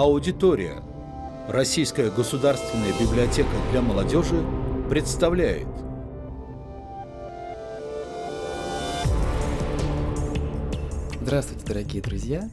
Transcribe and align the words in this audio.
Аудитория. 0.00 0.82
Российская 1.46 2.10
государственная 2.10 2.98
библиотека 2.98 3.50
для 3.70 3.82
молодежи 3.82 4.42
представляет. 4.88 5.68
Здравствуйте, 11.20 11.66
дорогие 11.66 12.00
друзья! 12.00 12.48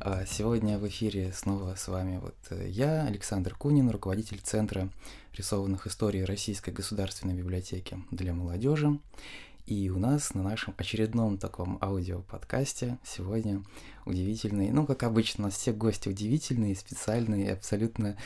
А, 0.00 0.24
Сегодня 0.24 0.78
в 0.78 0.88
эфире 0.88 1.34
снова 1.34 1.74
с 1.74 1.86
вами 1.86 2.16
вот 2.16 2.34
э, 2.48 2.66
я, 2.70 3.02
Александр 3.02 3.54
Кунин, 3.54 3.90
руководитель 3.90 4.40
Центра 4.42 4.88
рисованных 5.34 5.86
историй 5.86 6.24
Российской 6.24 6.70
государственной 6.70 7.34
библиотеки 7.34 7.98
для 8.10 8.32
молодежи. 8.32 8.98
И 9.66 9.90
у 9.90 9.98
нас 9.98 10.32
на 10.32 10.44
нашем 10.44 10.74
очередном 10.76 11.38
таком 11.38 11.78
аудиоподкасте 11.82 12.98
сегодня 13.04 13.64
удивительный, 14.04 14.70
ну, 14.70 14.86
как 14.86 15.02
обычно, 15.02 15.42
у 15.42 15.46
нас 15.48 15.56
все 15.56 15.72
гости 15.72 16.08
удивительные, 16.08 16.76
специальные, 16.76 17.52
абсолютно 17.52 18.16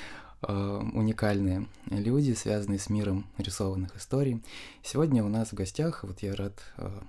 э, 0.42 0.52
уникальные 0.92 1.66
люди, 1.86 2.34
связанные 2.34 2.78
с 2.78 2.90
миром 2.90 3.26
рисованных 3.38 3.96
историй. 3.96 4.42
Сегодня 4.82 5.24
у 5.24 5.30
нас 5.30 5.48
в 5.48 5.54
гостях, 5.54 6.04
вот 6.04 6.20
я 6.20 6.36
рад 6.36 6.60
э, 6.76 7.00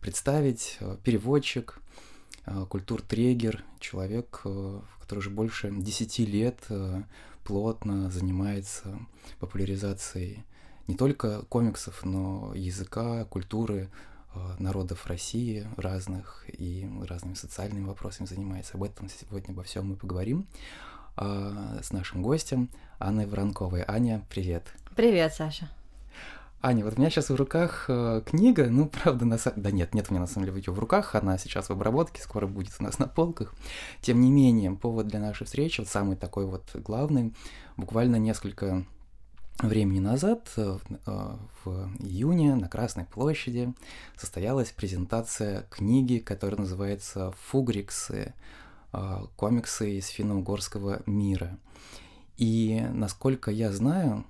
представить, 0.00 0.76
э, 0.78 0.96
переводчик, 1.02 1.80
э, 2.44 2.66
культур-трегер, 2.68 3.64
человек, 3.80 4.42
э, 4.44 4.80
который 5.00 5.18
уже 5.18 5.30
больше 5.30 5.72
10 5.72 6.20
лет 6.20 6.60
э, 6.68 7.02
плотно 7.42 8.12
занимается 8.12 8.96
популяризацией 9.40 10.44
не 10.86 10.94
только 10.94 11.42
комиксов, 11.42 12.04
но 12.04 12.52
языка, 12.54 13.24
культуры 13.24 13.90
э, 14.34 14.38
народов 14.58 15.06
России 15.06 15.66
разных 15.76 16.44
и 16.48 16.88
разными 17.08 17.34
социальными 17.34 17.86
вопросами 17.86 18.26
занимается. 18.26 18.76
Об 18.76 18.84
этом 18.84 19.08
сегодня 19.08 19.52
обо 19.52 19.62
всем 19.62 19.88
мы 19.88 19.96
поговорим 19.96 20.46
э, 21.16 21.80
с 21.82 21.92
нашим 21.92 22.22
гостем 22.22 22.70
Анной 22.98 23.26
Воронковой. 23.26 23.84
Аня, 23.86 24.24
привет. 24.30 24.64
Привет, 24.94 25.34
Саша. 25.34 25.68
Аня, 26.62 26.84
вот 26.84 26.94
у 26.96 26.98
меня 26.98 27.10
сейчас 27.10 27.28
в 27.28 27.34
руках 27.34 27.84
э, 27.88 28.22
книга, 28.24 28.68
ну, 28.70 28.88
правда, 28.88 29.24
на 29.24 29.38
самом... 29.38 29.62
Да 29.62 29.70
нет, 29.70 29.94
нет 29.94 30.06
у 30.08 30.14
меня 30.14 30.22
на 30.22 30.26
самом 30.26 30.46
деле 30.46 30.58
ее 30.58 30.72
в 30.72 30.78
руках, 30.78 31.14
она 31.14 31.36
сейчас 31.38 31.68
в 31.68 31.72
обработке, 31.72 32.22
скоро 32.22 32.46
будет 32.46 32.72
у 32.80 32.82
нас 32.82 32.98
на 32.98 33.06
полках. 33.06 33.54
Тем 34.00 34.20
не 34.20 34.30
менее, 34.30 34.72
повод 34.72 35.06
для 35.06 35.20
нашей 35.20 35.44
встречи, 35.44 35.80
вот 35.80 35.88
самый 35.88 36.16
такой 36.16 36.46
вот 36.46 36.64
главный, 36.74 37.34
буквально 37.76 38.16
несколько 38.16 38.84
времени 39.62 40.00
назад, 40.00 40.52
э, 40.56 40.78
э, 41.06 41.36
в 41.64 41.90
июне, 42.00 42.54
на 42.54 42.68
Красной 42.68 43.04
площади, 43.04 43.72
состоялась 44.16 44.70
презентация 44.70 45.62
книги, 45.70 46.18
которая 46.18 46.60
называется 46.60 47.32
«Фугриксы. 47.48 48.34
э, 48.92 49.18
Комиксы 49.36 49.98
из 49.98 50.08
финно-угорского 50.08 51.02
мира». 51.06 51.58
И, 52.36 52.86
насколько 52.92 53.50
я 53.50 53.72
знаю, 53.72 54.24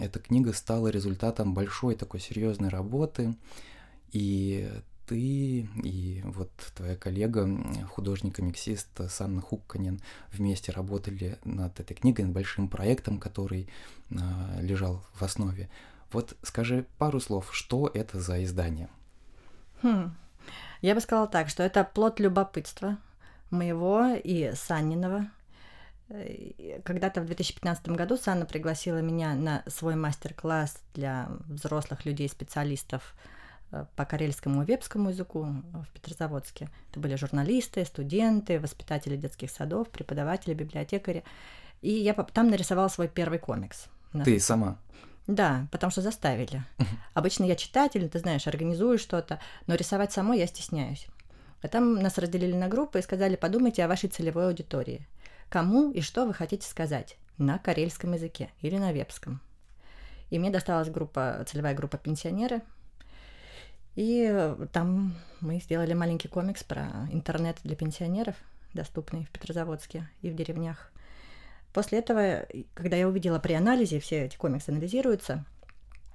эта 0.00 0.18
книга 0.18 0.52
стала 0.52 0.88
результатом 0.88 1.54
большой 1.54 1.94
такой 1.94 2.20
серьезной 2.20 2.68
работы, 2.68 3.34
и 4.12 4.70
ты 5.06 5.68
и 5.84 6.22
вот 6.24 6.50
твоя 6.74 6.96
коллега, 6.96 7.48
художник-комиксист 7.90 8.88
Санна 9.08 9.40
Хукканин 9.40 10.00
вместе 10.32 10.72
работали 10.72 11.38
над 11.44 11.78
этой 11.80 11.94
книгой, 11.94 12.24
над 12.24 12.34
большим 12.34 12.68
проектом, 12.68 13.18
который 13.18 13.68
а, 14.10 14.60
лежал 14.60 15.04
в 15.14 15.22
основе. 15.22 15.70
Вот 16.12 16.36
скажи 16.42 16.86
пару 16.98 17.20
слов, 17.20 17.50
что 17.52 17.90
это 17.92 18.20
за 18.20 18.42
издание? 18.44 18.88
Хм. 19.82 20.14
Я 20.82 20.94
бы 20.94 21.00
сказала 21.00 21.26
так, 21.26 21.48
что 21.48 21.62
это 21.62 21.84
плод 21.84 22.20
любопытства 22.20 22.98
моего 23.50 24.14
и 24.22 24.52
Санниного. 24.54 25.28
Э, 26.08 26.80
Когда-то 26.84 27.20
в 27.20 27.26
2015 27.26 27.88
году 27.88 28.16
Санна 28.16 28.46
пригласила 28.46 28.98
меня 28.98 29.34
на 29.34 29.62
свой 29.66 29.94
мастер-класс 29.96 30.80
для 30.94 31.28
взрослых 31.46 32.04
людей, 32.04 32.28
специалистов 32.28 33.14
э, 33.14 33.35
по 33.70 34.04
карельскому 34.04 34.62
и 34.62 34.66
вепскому 34.66 35.10
языку 35.10 35.42
в 35.42 35.86
Петрозаводске. 35.92 36.68
Это 36.90 37.00
были 37.00 37.16
журналисты, 37.16 37.84
студенты, 37.84 38.60
воспитатели 38.60 39.16
детских 39.16 39.50
садов, 39.50 39.88
преподаватели, 39.90 40.54
библиотекари. 40.54 41.24
И 41.82 41.90
я 41.90 42.14
там 42.14 42.50
нарисовала 42.50 42.88
свой 42.88 43.08
первый 43.08 43.38
комикс. 43.38 43.86
Ты 44.24 44.40
сама. 44.40 44.78
Да, 45.26 45.66
потому 45.72 45.90
что 45.90 46.02
заставили. 46.02 46.62
Обычно 47.12 47.44
я 47.44 47.56
читатель, 47.56 48.08
ты 48.08 48.18
знаешь, 48.20 48.46
организую 48.46 48.98
что-то, 48.98 49.40
но 49.66 49.74
рисовать 49.74 50.12
самой 50.12 50.38
я 50.38 50.46
стесняюсь. 50.46 51.08
А 51.62 51.68
там 51.68 51.94
нас 51.94 52.16
разделили 52.18 52.54
на 52.54 52.68
группы 52.68 53.00
и 53.00 53.02
сказали, 53.02 53.34
подумайте 53.34 53.84
о 53.84 53.88
вашей 53.88 54.08
целевой 54.08 54.46
аудитории. 54.46 55.06
Кому 55.48 55.90
и 55.90 56.00
что 56.00 56.26
вы 56.26 56.34
хотите 56.34 56.68
сказать 56.68 57.18
на 57.38 57.58
карельском 57.58 58.12
языке 58.12 58.50
или 58.60 58.78
на 58.78 58.92
вепском. 58.92 59.40
И 60.30 60.38
мне 60.38 60.50
досталась 60.50 60.90
группа, 60.90 61.44
целевая 61.46 61.74
группа 61.74 61.98
пенсионеры. 61.98 62.62
И 63.96 64.28
э, 64.30 64.66
там 64.72 65.14
мы 65.40 65.58
сделали 65.58 65.94
маленький 65.94 66.28
комикс 66.28 66.62
про 66.62 67.08
интернет 67.10 67.56
для 67.64 67.74
пенсионеров, 67.76 68.36
доступный 68.74 69.24
в 69.24 69.30
Петрозаводске 69.30 70.08
и 70.20 70.30
в 70.30 70.36
деревнях. 70.36 70.92
После 71.72 71.98
этого, 71.98 72.46
когда 72.74 72.96
я 72.96 73.08
увидела 73.08 73.38
при 73.38 73.54
анализе, 73.54 73.98
все 73.98 74.26
эти 74.26 74.36
комиксы 74.36 74.70
анализируются, 74.70 75.44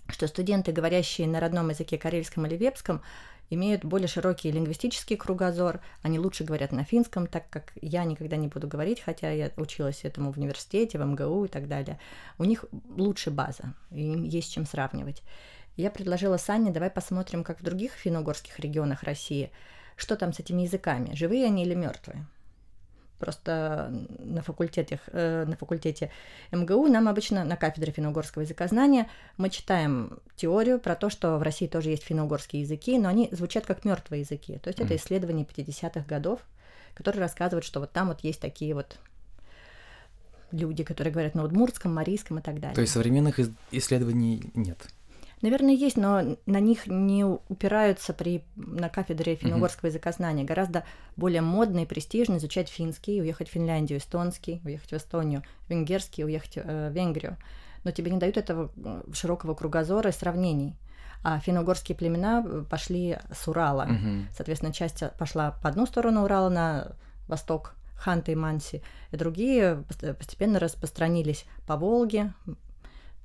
что 0.07 0.27
студенты, 0.27 0.71
говорящие 0.71 1.27
на 1.27 1.39
родном 1.39 1.69
языке 1.69 1.97
карельском 1.97 2.45
или 2.45 2.55
вепском, 2.55 3.01
имеют 3.49 3.83
более 3.83 4.07
широкий 4.07 4.51
лингвистический 4.51 5.17
кругозор, 5.17 5.81
они 6.03 6.19
лучше 6.19 6.43
говорят 6.43 6.71
на 6.71 6.83
финском, 6.83 7.27
так 7.27 7.49
как 7.49 7.73
я 7.81 8.05
никогда 8.05 8.37
не 8.37 8.47
буду 8.47 8.67
говорить, 8.67 9.01
хотя 9.01 9.31
я 9.31 9.51
училась 9.57 10.03
этому 10.03 10.31
в 10.31 10.37
университете, 10.37 10.97
в 10.97 11.05
МГУ 11.05 11.45
и 11.45 11.47
так 11.47 11.67
далее. 11.67 11.99
У 12.37 12.43
них 12.43 12.63
лучше 12.89 13.29
база, 13.29 13.73
им 13.89 14.23
есть 14.23 14.53
чем 14.53 14.65
сравнивать. 14.65 15.21
Я 15.77 15.89
предложила 15.89 16.37
Санне, 16.37 16.71
давай 16.71 16.89
посмотрим, 16.89 17.43
как 17.43 17.59
в 17.59 17.63
других 17.63 17.93
финно-угорских 17.93 18.59
регионах 18.59 19.03
России, 19.03 19.51
что 19.95 20.15
там 20.15 20.33
с 20.33 20.39
этими 20.39 20.63
языками, 20.63 21.15
живые 21.15 21.45
они 21.45 21.63
или 21.63 21.73
мертвые. 21.73 22.25
Просто 23.19 23.93
на, 24.17 24.41
факультетах, 24.41 24.99
э, 25.07 25.45
на 25.45 25.55
факультете 25.55 26.09
МГУ 26.51 26.87
нам 26.87 27.07
обычно 27.07 27.43
на 27.45 27.55
кафедре 27.55 27.91
финно-угорского 27.91 28.41
языкознания 28.41 29.07
мы 29.37 29.51
читаем 29.51 30.17
теорию 30.35 30.79
про 30.79 30.95
то, 30.95 31.11
что 31.11 31.37
в 31.37 31.43
России 31.43 31.67
тоже 31.67 31.91
есть 31.91 32.03
финно-угорские 32.03 32.63
языки, 32.63 32.97
но 32.97 33.09
они 33.09 33.29
звучат 33.31 33.67
как 33.67 33.85
мертвые 33.85 34.21
языки. 34.21 34.57
То 34.57 34.69
есть 34.69 34.79
это 34.79 34.93
Мгм. 34.93 34.95
исследования 34.95 35.45
50-х 35.45 36.05
годов, 36.07 36.39
которые 36.95 37.21
рассказывают, 37.21 37.63
что 37.63 37.79
вот 37.79 37.91
там 37.91 38.07
вот 38.07 38.21
есть 38.21 38.41
такие 38.41 38.73
вот 38.73 38.97
люди, 40.51 40.83
которые 40.83 41.13
говорят 41.13 41.35
на 41.35 41.43
удмуртском, 41.43 41.93
марийском 41.93 42.39
и 42.39 42.41
так 42.41 42.59
далее. 42.59 42.75
То 42.75 42.81
есть 42.81 42.93
современных 42.93 43.39
исследований 43.71 44.49
нет. 44.55 44.79
Наверное, 45.41 45.73
есть, 45.73 45.97
но 45.97 46.37
на 46.45 46.59
них 46.59 46.87
не 46.87 47.25
упираются 47.25 48.13
при, 48.13 48.43
на 48.55 48.89
кафедре 48.89 49.35
финно-угорского 49.35 49.87
языкознания. 49.87 50.43
Гораздо 50.43 50.83
более 51.15 51.41
модно 51.41 51.79
и 51.79 51.85
престижно 51.85 52.37
изучать 52.37 52.69
финский, 52.69 53.21
уехать 53.21 53.49
в 53.49 53.51
Финляндию, 53.51 53.99
эстонский, 53.99 54.61
уехать 54.63 54.91
в 54.91 54.97
Эстонию, 54.97 55.43
венгерский, 55.67 56.23
уехать 56.23 56.57
э, 56.57 56.89
в 56.89 56.93
Венгрию. 56.93 57.37
Но 57.83 57.91
тебе 57.91 58.11
не 58.11 58.19
дают 58.19 58.37
этого 58.37 58.71
э, 58.75 59.03
широкого 59.13 59.55
кругозора 59.55 60.09
и 60.09 60.13
сравнений. 60.13 60.75
А 61.23 61.39
финно-угорские 61.39 61.95
племена 61.95 62.43
э, 62.45 62.63
пошли 62.69 63.17
с 63.31 63.47
Урала. 63.47 63.85
Мгм. 63.85 64.27
Соответственно, 64.35 64.73
часть 64.73 65.03
пошла 65.17 65.51
по 65.63 65.69
одну 65.69 65.85
сторону 65.87 66.23
Урала 66.23 66.49
на 66.49 66.91
восток, 67.27 67.75
Ханты 67.95 68.31
и 68.31 68.35
Манси, 68.35 68.81
и 69.11 69.17
другие 69.17 69.83
пост- 69.87 70.17
постепенно 70.17 70.59
распространились 70.59 71.45
по 71.67 71.77
Волге, 71.77 72.33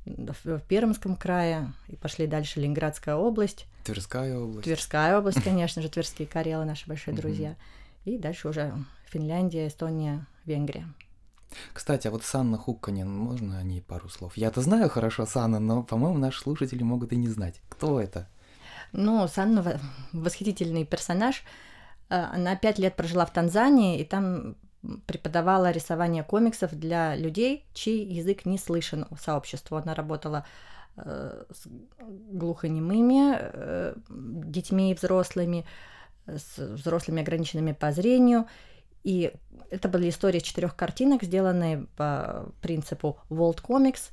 в 0.07 0.61
Пермском 0.61 1.17
крае, 1.17 1.73
и 1.89 1.97
пошли 1.97 2.27
дальше 2.27 2.61
Ленинградская 2.61 3.17
область, 3.17 3.67
Тверская 3.85 4.39
область. 4.39 4.65
Тверская 4.65 5.19
область, 5.19 5.43
конечно 5.45 5.83
же, 5.83 5.89
тверские 5.89 6.27
карелы, 6.29 6.65
наши 6.65 6.87
большие 6.89 7.15
друзья, 7.15 7.57
и 8.05 8.17
дальше 8.19 8.49
уже 8.49 8.73
Финляндия, 9.11 9.67
Эстония, 9.69 10.27
Венгрия. 10.45 10.87
Кстати, 11.73 12.09
а 12.09 12.11
вот 12.11 12.25
Санна 12.25 12.59
Хукканин, 12.59 13.09
можно 13.09 13.59
о 13.59 13.63
ней 13.63 13.81
пару 13.81 14.09
слов? 14.09 14.37
Я-то 14.37 14.61
знаю 14.63 14.89
хорошо 14.91 15.27
Санна, 15.27 15.59
но, 15.61 15.83
по-моему, 15.83 16.19
наши 16.19 16.41
слушатели 16.41 16.83
могут 16.83 17.13
и 17.13 17.17
не 17.17 17.29
знать. 17.29 17.61
Кто 17.69 18.01
это? 18.01 18.29
Ну, 18.93 19.27
Санна 19.29 19.63
во- 19.63 19.81
восхитительный 20.13 20.85
персонаж. 20.85 21.43
Э, 22.09 22.25
Она 22.35 22.57
пять 22.57 22.79
лет 22.79 22.97
прожила 22.97 23.25
в 23.27 23.33
Танзании, 23.33 24.01
и 24.01 24.05
там 24.05 24.57
преподавала 25.07 25.71
рисование 25.71 26.23
комиксов 26.23 26.75
для 26.75 27.17
людей, 27.17 27.65
чей 27.73 28.05
язык 28.05 28.47
не 28.47 28.59
слышен 28.59 29.07
сообществу. 29.21 29.77
Она 29.77 29.95
работала 29.95 30.45
э, 30.97 31.45
с 31.51 31.67
глухонемыми 32.33 33.37
э, 33.39 33.95
детьми 34.09 34.91
и 34.91 34.95
взрослыми, 34.95 35.65
с 36.27 36.59
взрослыми 36.59 37.23
ограниченными 37.23 37.73
по 37.73 37.93
зрению. 37.93 38.47
И 39.05 39.33
это 39.71 39.89
были 39.89 40.09
истории 40.09 40.41
четырех 40.41 40.75
картинок, 40.75 41.23
сделанные 41.23 41.87
по 41.97 42.53
принципу 42.61 43.19
World 43.31 43.63
Comics. 43.63 44.11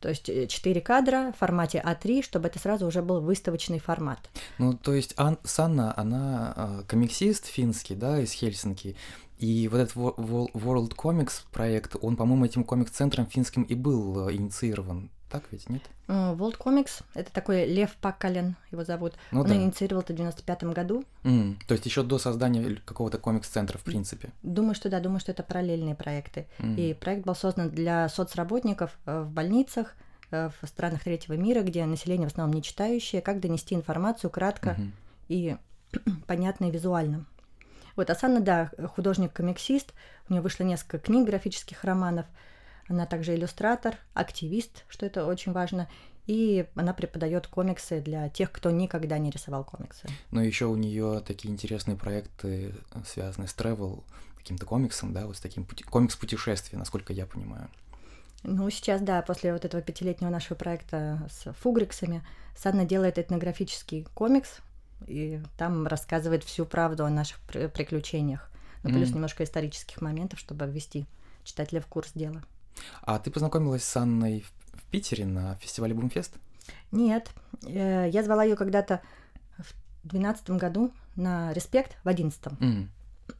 То 0.00 0.10
есть 0.10 0.26
4 0.26 0.80
кадра 0.82 1.32
в 1.34 1.38
формате 1.38 1.82
А3, 1.82 2.22
чтобы 2.22 2.48
это 2.48 2.58
сразу 2.58 2.86
уже 2.86 3.00
был 3.00 3.22
выставочный 3.22 3.78
формат. 3.78 4.18
Ну, 4.58 4.74
то 4.74 4.92
есть 4.92 5.14
Ан- 5.16 5.38
Санна, 5.44 5.94
она 5.96 6.52
э, 6.56 6.82
комиксист 6.86 7.46
финский, 7.46 7.94
да, 7.94 8.20
из 8.20 8.32
Хельсинки. 8.32 8.96
И 9.44 9.68
вот 9.68 9.78
этот 9.78 9.94
World 9.96 10.94
Comics 10.96 11.42
проект, 11.52 11.96
он, 12.00 12.16
по-моему, 12.16 12.46
этим 12.46 12.64
комикс-центром 12.64 13.26
финским 13.26 13.62
и 13.64 13.74
был 13.74 14.26
э, 14.28 14.32
инициирован. 14.34 15.10
Так 15.28 15.42
ведь, 15.50 15.68
нет? 15.68 15.82
World 16.08 16.56
Comics— 16.58 17.02
это 17.14 17.30
такой 17.30 17.66
Лев 17.66 17.94
Паккален, 18.00 18.56
его 18.72 18.84
зовут. 18.84 19.12
Ну, 19.32 19.40
Он 19.42 19.46
да. 19.46 19.54
инициировал 19.54 20.00
это 20.00 20.14
в 20.14 20.16
95 20.16 20.64
году. 20.72 21.04
М, 21.24 21.58
то 21.68 21.74
есть 21.74 21.84
еще 21.84 22.02
до 22.02 22.18
создания 22.18 22.80
какого-то 22.86 23.18
комикс-центра, 23.18 23.76
в 23.76 23.82
принципе. 23.82 24.32
Думаю, 24.42 24.74
что 24.74 24.88
да, 24.88 24.98
думаю, 25.00 25.20
что 25.20 25.32
это 25.32 25.42
параллельные 25.42 25.94
проекты. 25.94 26.46
М. 26.58 26.76
И 26.76 26.94
проект 26.94 27.26
был 27.26 27.34
создан 27.34 27.68
для 27.68 28.08
соцработников 28.08 28.96
э, 29.04 29.24
в 29.24 29.30
больницах, 29.30 29.94
э, 30.30 30.48
в 30.62 30.66
странах 30.66 31.04
третьего 31.04 31.34
мира, 31.34 31.60
где 31.60 31.84
население 31.84 32.28
в 32.28 32.32
основном 32.32 32.54
не 32.54 32.62
читающее, 32.62 33.20
как 33.20 33.40
донести 33.40 33.74
информацию 33.74 34.30
кратко 34.30 34.76
Мгм. 34.78 34.92
и 35.28 35.56
понятно 36.26 36.64
и 36.66 36.70
визуально. 36.70 37.26
Вот 37.96 38.10
Асана, 38.10 38.40
да, 38.40 38.70
художник-комиксист, 38.96 39.92
у 40.28 40.32
нее 40.32 40.42
вышло 40.42 40.64
несколько 40.64 40.98
книг, 40.98 41.26
графических 41.26 41.84
романов. 41.84 42.26
Она 42.88 43.06
также 43.06 43.34
иллюстратор, 43.34 43.96
активист, 44.14 44.84
что 44.88 45.06
это 45.06 45.26
очень 45.26 45.52
важно. 45.52 45.88
И 46.26 46.66
она 46.74 46.94
преподает 46.94 47.46
комиксы 47.46 48.00
для 48.00 48.28
тех, 48.30 48.50
кто 48.50 48.70
никогда 48.70 49.18
не 49.18 49.30
рисовал 49.30 49.64
комиксы. 49.64 50.08
Но 50.30 50.42
еще 50.42 50.66
у 50.66 50.76
нее 50.76 51.20
такие 51.20 51.52
интересные 51.52 51.96
проекты, 51.96 52.74
э, 52.94 53.00
связанные 53.06 53.48
с 53.48 53.54
travel, 53.54 54.02
каким-то 54.38 54.64
комиксом, 54.66 55.12
да, 55.12 55.26
вот 55.26 55.36
с 55.36 55.40
таким 55.40 55.64
пути- 55.64 55.84
комикс-путешествия, 55.84 56.78
насколько 56.78 57.12
я 57.12 57.26
понимаю. 57.26 57.68
Ну, 58.42 58.68
сейчас, 58.70 59.00
да, 59.00 59.22
после 59.22 59.52
вот 59.52 59.64
этого 59.64 59.82
пятилетнего 59.82 60.30
нашего 60.30 60.54
проекта 60.54 61.26
с 61.30 61.52
фугриксами, 61.54 62.22
Санна 62.56 62.84
делает 62.84 63.18
этнографический 63.18 64.06
комикс, 64.14 64.58
и 65.06 65.40
там 65.58 65.86
рассказывает 65.86 66.44
всю 66.44 66.64
правду 66.64 67.04
о 67.04 67.10
наших 67.10 67.40
при- 67.40 67.66
приключениях. 67.68 68.50
Ну, 68.82 68.90
плюс 68.90 69.08
М. 69.08 69.14
немножко 69.16 69.44
исторических 69.44 70.00
моментов, 70.00 70.38
чтобы 70.38 70.66
ввести 70.66 71.06
читателя 71.42 71.80
в 71.80 71.86
курс 71.86 72.12
дела. 72.14 72.42
А 73.02 73.18
ты 73.18 73.30
познакомилась 73.30 73.84
с 73.84 73.96
Анной 73.96 74.40
в, 74.40 74.52
Питере 74.90 75.26
на 75.26 75.56
фестивале 75.56 75.92
Бумфест? 75.94 76.34
Нет, 76.92 77.30
э, 77.66 78.08
я 78.10 78.22
звала 78.22 78.44
ее 78.44 78.56
когда-то 78.56 79.00
в 79.58 79.74
двенадцатом 80.08 80.56
году 80.58 80.92
на 81.16 81.52
«Респект» 81.52 81.96
в 82.04 82.08
одиннадцатом, 82.08 82.56
М, 82.60 82.90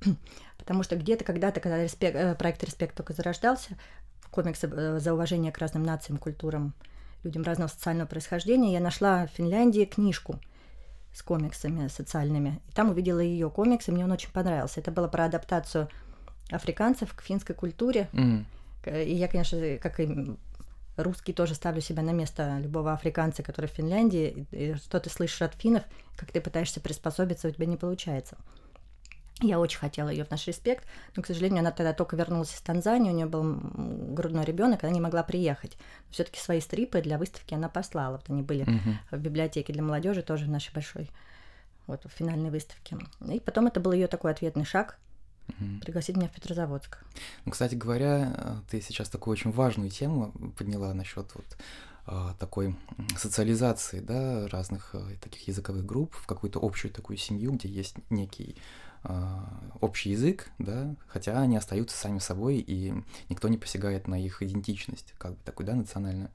потому 0.58 0.82
что 0.82 0.96
где-то 0.96 1.24
когда-то, 1.24 1.60
когда 1.60 1.82
«Респект», 1.82 2.16
э, 2.16 2.34
проект 2.34 2.64
«Респект» 2.64 2.96
только 2.96 3.12
зарождался, 3.12 3.76
комиксы 4.30 4.66
э, 4.66 4.98
за 4.98 5.14
уважение 5.14 5.52
к 5.52 5.58
разным 5.58 5.84
нациям, 5.84 6.18
культурам, 6.18 6.74
людям 7.22 7.42
разного 7.42 7.68
социального 7.68 8.08
происхождения, 8.08 8.72
я 8.72 8.80
нашла 8.80 9.26
в 9.26 9.30
Финляндии 9.30 9.84
книжку 9.84 10.40
с 11.14 11.22
комиксами 11.22 11.88
социальными. 11.88 12.60
И 12.68 12.72
там 12.72 12.90
увидела 12.90 13.20
ее 13.20 13.48
комикс, 13.48 13.88
и 13.88 13.92
мне 13.92 14.04
он 14.04 14.10
очень 14.12 14.30
понравился. 14.32 14.80
Это 14.80 14.90
было 14.90 15.08
про 15.08 15.24
адаптацию 15.24 15.88
африканцев 16.50 17.14
к 17.14 17.22
финской 17.22 17.54
культуре. 17.54 18.08
К- 18.82 19.02
И 19.02 19.14
я, 19.14 19.28
конечно, 19.28 19.58
как 19.80 20.00
и 20.00 20.36
русский, 20.96 21.32
тоже 21.32 21.54
ставлю 21.54 21.80
себя 21.80 22.02
на 22.02 22.10
место 22.10 22.58
любого 22.60 22.92
африканца, 22.92 23.42
который 23.42 23.66
в 23.66 23.72
Финляндии. 23.72 24.46
И 24.50 24.74
что 24.74 25.00
ты 25.00 25.08
слышишь 25.08 25.42
от 25.42 25.54
финнов, 25.54 25.84
как 26.16 26.30
ты 26.32 26.40
пытаешься 26.40 26.80
приспособиться, 26.80 27.48
у 27.48 27.50
тебя 27.50 27.66
не 27.66 27.76
получается. 27.76 28.36
Я 29.46 29.60
очень 29.60 29.78
хотела 29.78 30.08
ее 30.08 30.24
в 30.24 30.30
наш 30.30 30.46
респект, 30.46 30.86
но, 31.16 31.22
к 31.22 31.26
сожалению, 31.26 31.60
она 31.60 31.70
тогда 31.70 31.92
только 31.92 32.16
вернулась 32.16 32.54
из 32.54 32.60
Танзании, 32.60 33.10
у 33.10 33.14
нее 33.14 33.26
был 33.26 33.42
грудной 34.14 34.44
ребенок, 34.44 34.84
она 34.84 34.92
не 34.92 35.00
могла 35.00 35.22
приехать. 35.22 35.76
Все-таки 36.10 36.40
свои 36.40 36.60
стрипы 36.60 37.00
для 37.00 37.18
выставки 37.18 37.54
она 37.54 37.68
послала. 37.68 38.16
Вот 38.16 38.30
они 38.30 38.42
были 38.42 38.64
Мгм. 38.64 38.98
в 39.10 39.16
библиотеке 39.18 39.72
для 39.72 39.82
молодежи, 39.82 40.22
тоже 40.22 40.46
в 40.46 40.50
нашей 40.50 40.72
большой 40.72 41.10
вот, 41.86 42.04
в 42.04 42.08
финальной 42.08 42.50
выставке. 42.50 42.96
И 43.30 43.40
потом 43.40 43.66
это 43.66 43.80
был 43.80 43.92
ее 43.92 44.06
такой 44.06 44.30
ответный 44.30 44.64
шаг 44.64 44.98
Мгм. 45.58 45.80
пригласить 45.80 46.16
меня 46.16 46.28
в 46.28 46.32
Петрозаводск. 46.32 46.98
Ну, 47.44 47.52
кстати 47.52 47.74
говоря, 47.74 48.32
э, 48.36 48.56
ты 48.70 48.80
сейчас 48.80 49.08
такую 49.10 49.32
очень 49.32 49.50
важную 49.52 49.90
тему 49.90 50.32
подняла 50.56 50.94
насчет 50.94 51.34
вот 51.34 51.44
а, 52.06 52.34
такой 52.38 52.76
социализации, 53.16 54.00
да, 54.00 54.46
разных 54.48 54.90
э, 54.94 55.16
таких 55.22 55.48
языковых 55.48 55.86
групп 55.86 56.14
в 56.14 56.26
какую-то 56.26 56.58
общую 56.62 56.92
такую 56.92 57.16
семью, 57.16 57.52
где 57.52 57.68
есть 57.68 57.96
некий 58.10 58.56
общий 59.80 60.10
язык, 60.10 60.50
да, 60.58 60.96
хотя 61.06 61.40
они 61.40 61.56
остаются 61.56 61.96
сами 61.96 62.18
собой, 62.18 62.56
и 62.56 62.94
никто 63.28 63.48
не 63.48 63.58
посягает 63.58 64.08
на 64.08 64.22
их 64.22 64.42
идентичность, 64.42 65.14
как 65.18 65.32
бы 65.32 65.38
такую, 65.44 65.66
да, 65.66 65.74
национальную. 65.74 66.30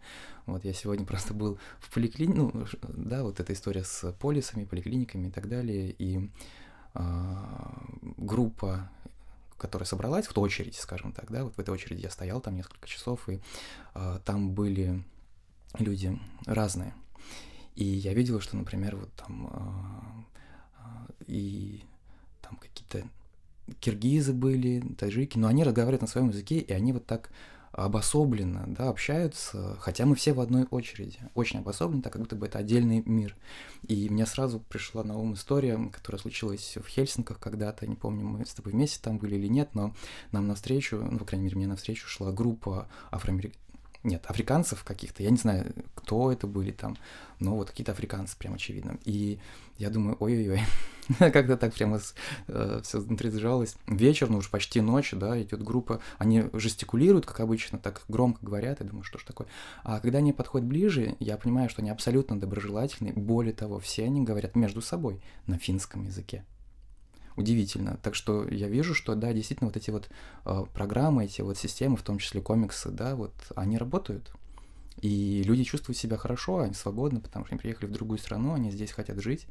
Вот 0.46 0.64
я 0.66 0.74
сегодня 0.74 1.06
просто 1.08 1.34
был 1.34 1.58
в 1.80 1.92
поликлинике, 1.92 2.38
ну, 2.38 2.66
да, 2.84 3.24
вот 3.24 3.40
эта 3.40 3.54
история 3.54 3.84
с 3.84 4.12
полисами, 4.14 4.66
поликлиниками 4.66 5.30
и 5.30 5.32
так 5.32 5.50
далее, 5.50 5.96
и 5.98 6.30
а, 6.94 7.84
группа 8.18 8.90
которая 9.58 9.86
собралась, 9.86 10.26
в 10.26 10.40
очередь, 10.40 10.76
скажем 10.76 11.12
так, 11.12 11.30
да, 11.30 11.44
вот 11.44 11.56
в 11.56 11.60
этой 11.60 11.72
очереди 11.72 12.04
я 12.04 12.10
стоял 12.10 12.40
там 12.40 12.56
несколько 12.56 12.88
часов, 12.88 13.28
и 13.28 13.42
а, 13.94 14.20
там 14.20 14.52
были 14.54 15.04
люди 15.78 16.18
разные. 16.46 16.94
И 17.76 17.84
я 17.84 18.14
видел, 18.14 18.40
что, 18.40 18.56
например, 18.56 18.96
вот 18.96 19.14
там 19.14 19.48
а, 19.52 20.26
а, 20.78 21.08
и 21.28 21.84
там 22.50 22.58
какие-то 22.58 23.08
киргизы 23.80 24.34
были, 24.34 24.82
таджики, 24.98 25.38
но 25.38 25.48
они 25.48 25.64
разговаривают 25.64 26.02
на 26.02 26.08
своем 26.08 26.30
языке, 26.30 26.60
и 26.60 26.74
они 26.74 26.92
вот 26.92 27.06
так 27.06 27.30
обособленно, 27.72 28.66
да, 28.68 28.90
общаются, 28.90 29.78
хотя 29.80 30.06
мы 30.06 30.16
все 30.16 30.34
в 30.34 30.40
одной 30.40 30.66
очереди, 30.72 31.20
очень 31.36 31.60
обособленно, 31.60 32.02
так 32.02 32.14
как 32.14 32.24
будто 32.24 32.36
бы 32.36 32.48
это 32.48 32.58
отдельный 32.58 33.04
мир. 33.06 33.36
И 33.88 34.10
мне 34.10 34.26
сразу 34.26 34.60
пришла 34.60 35.04
на 35.04 35.16
ум 35.16 35.36
история, 35.36 35.78
которая 35.92 36.20
случилась 36.20 36.78
в 36.78 36.88
Хельсинках 36.88 37.40
когда-то, 37.40 37.86
не 37.86 37.96
помню, 37.96 38.26
мы 38.26 38.46
с 38.46 38.56
тобой 38.56 38.74
вместе 38.74 39.00
там 39.02 39.20
были 39.20 39.36
или 39.36 39.48
нет, 39.48 39.76
но 39.76 39.94
нам 40.32 40.48
навстречу, 40.48 40.98
ну, 40.98 41.20
по 41.20 41.26
крайней 41.26 41.46
мере, 41.46 41.58
мне 41.58 41.68
навстречу 41.68 42.08
шла 42.08 42.32
группа 42.32 42.90
афроамериканцев, 43.12 43.62
нет, 44.04 44.26
африканцев 44.28 44.84
каких-то, 44.84 45.24
я 45.24 45.30
не 45.30 45.38
знаю, 45.38 45.74
кто 45.96 46.32
это 46.32 46.48
были 46.48 46.72
там, 46.72 46.96
но 47.40 47.56
вот 47.56 47.70
какие-то 47.70 47.92
африканцы, 47.92 48.38
прям 48.38 48.54
очевидно. 48.54 48.98
И 49.04 49.40
я 49.78 49.90
думаю, 49.90 50.16
ой-ой-ой, 50.20 50.62
как-то 51.20 51.58
так 51.58 51.74
прямо 51.74 52.00
все 52.00 53.00
внутри 53.00 53.30
сжалось. 53.30 53.76
Вечер, 53.88 54.30
ну 54.30 54.38
уж 54.38 54.50
почти 54.50 54.80
ночь, 54.80 55.12
да, 55.14 55.42
идет 55.42 55.64
группа, 55.64 56.02
они 56.18 56.46
жестикулируют, 56.54 57.26
как 57.26 57.42
обычно, 57.42 57.78
так 57.78 58.04
громко 58.08 58.46
говорят, 58.46 58.80
я 58.80 58.86
думаю, 58.86 59.04
что 59.04 59.20
ж 59.20 59.24
такое. 59.24 59.48
А 59.84 60.00
когда 60.00 60.20
они 60.20 60.32
подходят 60.32 60.68
ближе, 60.68 61.16
я 61.20 61.38
понимаю, 61.38 61.70
что 61.70 61.82
они 61.82 61.90
абсолютно 61.90 62.40
доброжелательны, 62.40 63.12
более 63.14 63.54
того, 63.54 63.80
все 63.80 64.06
они 64.06 64.22
говорят 64.22 64.56
между 64.56 64.82
собой 64.82 65.22
на 65.46 65.58
финском 65.58 66.06
языке 66.06 66.46
удивительно. 67.40 67.98
Так 68.04 68.16
что 68.16 68.48
я 68.48 68.68
вижу, 68.68 68.94
что 68.94 69.16
да, 69.16 69.34
действительно 69.34 69.70
вот 69.70 69.78
эти 69.78 69.90
вот 69.90 70.10
э, 70.46 70.66
программы, 70.74 71.26
эти 71.26 71.42
вот 71.42 71.58
системы, 71.58 71.96
в 71.96 72.04
том 72.04 72.20
числе 72.20 72.42
комиксы, 72.42 72.92
да, 72.92 73.16
вот 73.16 73.34
они 73.56 73.78
работают. 73.78 74.32
И 75.02 75.44
люди 75.46 75.64
чувствуют 75.64 75.98
себя 75.98 76.18
хорошо, 76.18 76.60
они 76.60 76.74
свободны, 76.74 77.22
потому 77.22 77.46
что 77.46 77.54
они 77.54 77.60
приехали 77.60 77.88
в 77.88 77.94
другую 77.94 78.20
страну, 78.20 78.54
они 78.54 78.70
здесь 78.70 78.92
хотят 78.92 79.20
жить, 79.22 79.48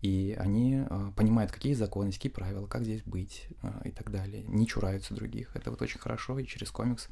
и 0.00 0.36
они 0.38 0.84
э, 0.88 1.10
понимают, 1.16 1.50
какие 1.50 1.74
законы, 1.74 2.12
какие 2.12 2.30
правила, 2.30 2.66
как 2.66 2.84
здесь 2.84 3.02
быть 3.02 3.48
э, 3.62 3.88
и 3.88 3.90
так 3.90 4.12
далее. 4.12 4.44
Не 4.46 4.66
чураются 4.66 5.14
других. 5.14 5.50
Это 5.56 5.70
вот 5.70 5.82
очень 5.82 5.98
хорошо, 5.98 6.38
и 6.38 6.46
через 6.46 6.70
комикс 6.70 7.08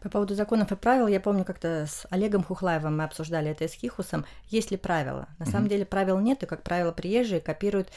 по 0.00 0.08
поводу 0.08 0.34
законов 0.34 0.70
и 0.70 0.76
правил, 0.76 1.08
я 1.08 1.20
помню, 1.20 1.44
как-то 1.44 1.86
с 1.86 2.06
Олегом 2.10 2.44
Хухлаевым 2.44 2.96
мы 2.96 3.04
обсуждали 3.04 3.50
это 3.50 3.64
и 3.64 3.68
с 3.68 3.72
Хихусом. 3.72 4.24
Есть 4.48 4.70
ли 4.70 4.76
правила? 4.76 5.28
На 5.38 5.42
mm-hmm. 5.42 5.50
самом 5.50 5.68
деле 5.68 5.84
правил 5.84 6.20
нет, 6.20 6.42
и, 6.42 6.46
как 6.46 6.62
правило, 6.62 6.92
приезжие 6.92 7.40
копируют 7.40 7.88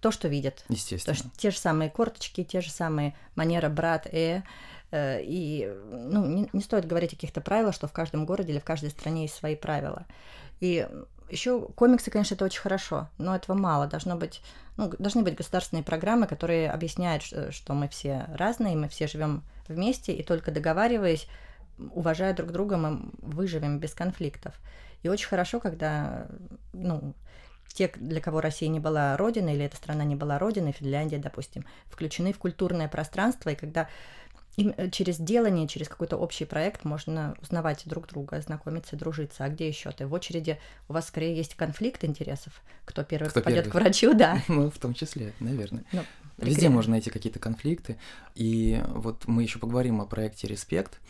то, 0.00 0.10
что 0.10 0.28
видят. 0.28 0.64
Естественно. 0.68 1.16
То 1.16 1.22
есть 1.22 1.36
те 1.36 1.50
же 1.50 1.58
самые 1.58 1.90
корточки, 1.90 2.44
те 2.44 2.60
же 2.60 2.70
самые 2.70 3.14
манера 3.34 3.68
брат, 3.68 4.06
э, 4.06 4.42
э 4.90 5.20
и 5.22 5.72
ну, 5.90 6.26
не, 6.26 6.48
не 6.52 6.62
стоит 6.62 6.86
говорить 6.86 7.12
о 7.12 7.16
каких-то 7.16 7.40
правилах, 7.40 7.74
что 7.74 7.86
в 7.88 7.92
каждом 7.92 8.26
городе 8.26 8.52
или 8.52 8.58
в 8.58 8.64
каждой 8.64 8.90
стране 8.90 9.22
есть 9.22 9.34
свои 9.34 9.56
правила. 9.56 10.06
И 10.60 10.86
еще 11.30 11.62
комиксы, 11.74 12.10
конечно, 12.10 12.34
это 12.34 12.44
очень 12.44 12.60
хорошо, 12.60 13.08
но 13.18 13.34
этого 13.34 13.56
мало. 13.56 13.86
Должно 13.86 14.16
быть, 14.16 14.42
ну, 14.76 14.92
должны 14.98 15.22
быть 15.22 15.36
государственные 15.36 15.84
программы, 15.84 16.26
которые 16.26 16.70
объясняют, 16.70 17.22
что 17.22 17.74
мы 17.74 17.88
все 17.88 18.26
разные, 18.34 18.76
мы 18.76 18.88
все 18.88 19.06
живем 19.06 19.42
вместе, 19.68 20.12
и 20.12 20.22
только 20.22 20.50
договариваясь, 20.50 21.28
уважая 21.94 22.34
друг 22.34 22.50
друга, 22.50 22.76
мы 22.76 23.10
выживем 23.18 23.78
без 23.78 23.94
конфликтов. 23.94 24.54
И 25.02 25.08
очень 25.08 25.28
хорошо, 25.28 25.60
когда, 25.60 26.26
ну, 26.72 27.14
те, 27.72 27.90
для 27.96 28.20
кого 28.20 28.40
Россия 28.40 28.68
не 28.68 28.80
была 28.80 29.16
родиной, 29.16 29.54
или 29.54 29.64
эта 29.64 29.76
страна 29.76 30.04
не 30.04 30.16
была 30.16 30.38
родиной, 30.38 30.72
Финляндия, 30.72 31.18
допустим, 31.18 31.64
включены 31.86 32.32
в 32.32 32.38
культурное 32.38 32.88
пространство, 32.88 33.50
и 33.50 33.54
когда 33.54 33.88
им 34.56 34.74
через 34.90 35.18
делание, 35.18 35.68
через 35.68 35.88
какой-то 35.88 36.16
общий 36.16 36.44
проект 36.44 36.84
можно 36.84 37.36
узнавать 37.40 37.82
друг 37.86 38.08
друга, 38.08 38.40
знакомиться, 38.40 38.96
дружиться. 38.96 39.44
А 39.44 39.48
где 39.48 39.68
еще 39.68 39.90
ты? 39.92 40.06
В 40.06 40.12
очереди 40.12 40.58
у 40.88 40.92
вас 40.92 41.08
скорее 41.08 41.36
есть 41.36 41.54
конфликт 41.54 42.04
интересов. 42.04 42.60
Кто 42.84 43.04
первый 43.04 43.28
Кто 43.28 43.40
пойдет 43.40 43.64
первый? 43.64 43.80
к 43.80 43.82
врачу, 43.82 44.14
да. 44.14 44.42
Ну, 44.48 44.70
в 44.70 44.78
том 44.78 44.94
числе, 44.94 45.32
наверное. 45.40 45.84
Ну, 45.92 46.04
Везде 46.38 46.68
можно 46.68 46.92
найти 46.92 47.10
какие-то 47.10 47.38
конфликты. 47.38 47.96
И 48.34 48.82
вот 48.88 49.26
мы 49.26 49.42
еще 49.42 49.58
поговорим 49.58 50.00
о 50.00 50.06
проекте 50.06 50.48
Респект. 50.48 51.00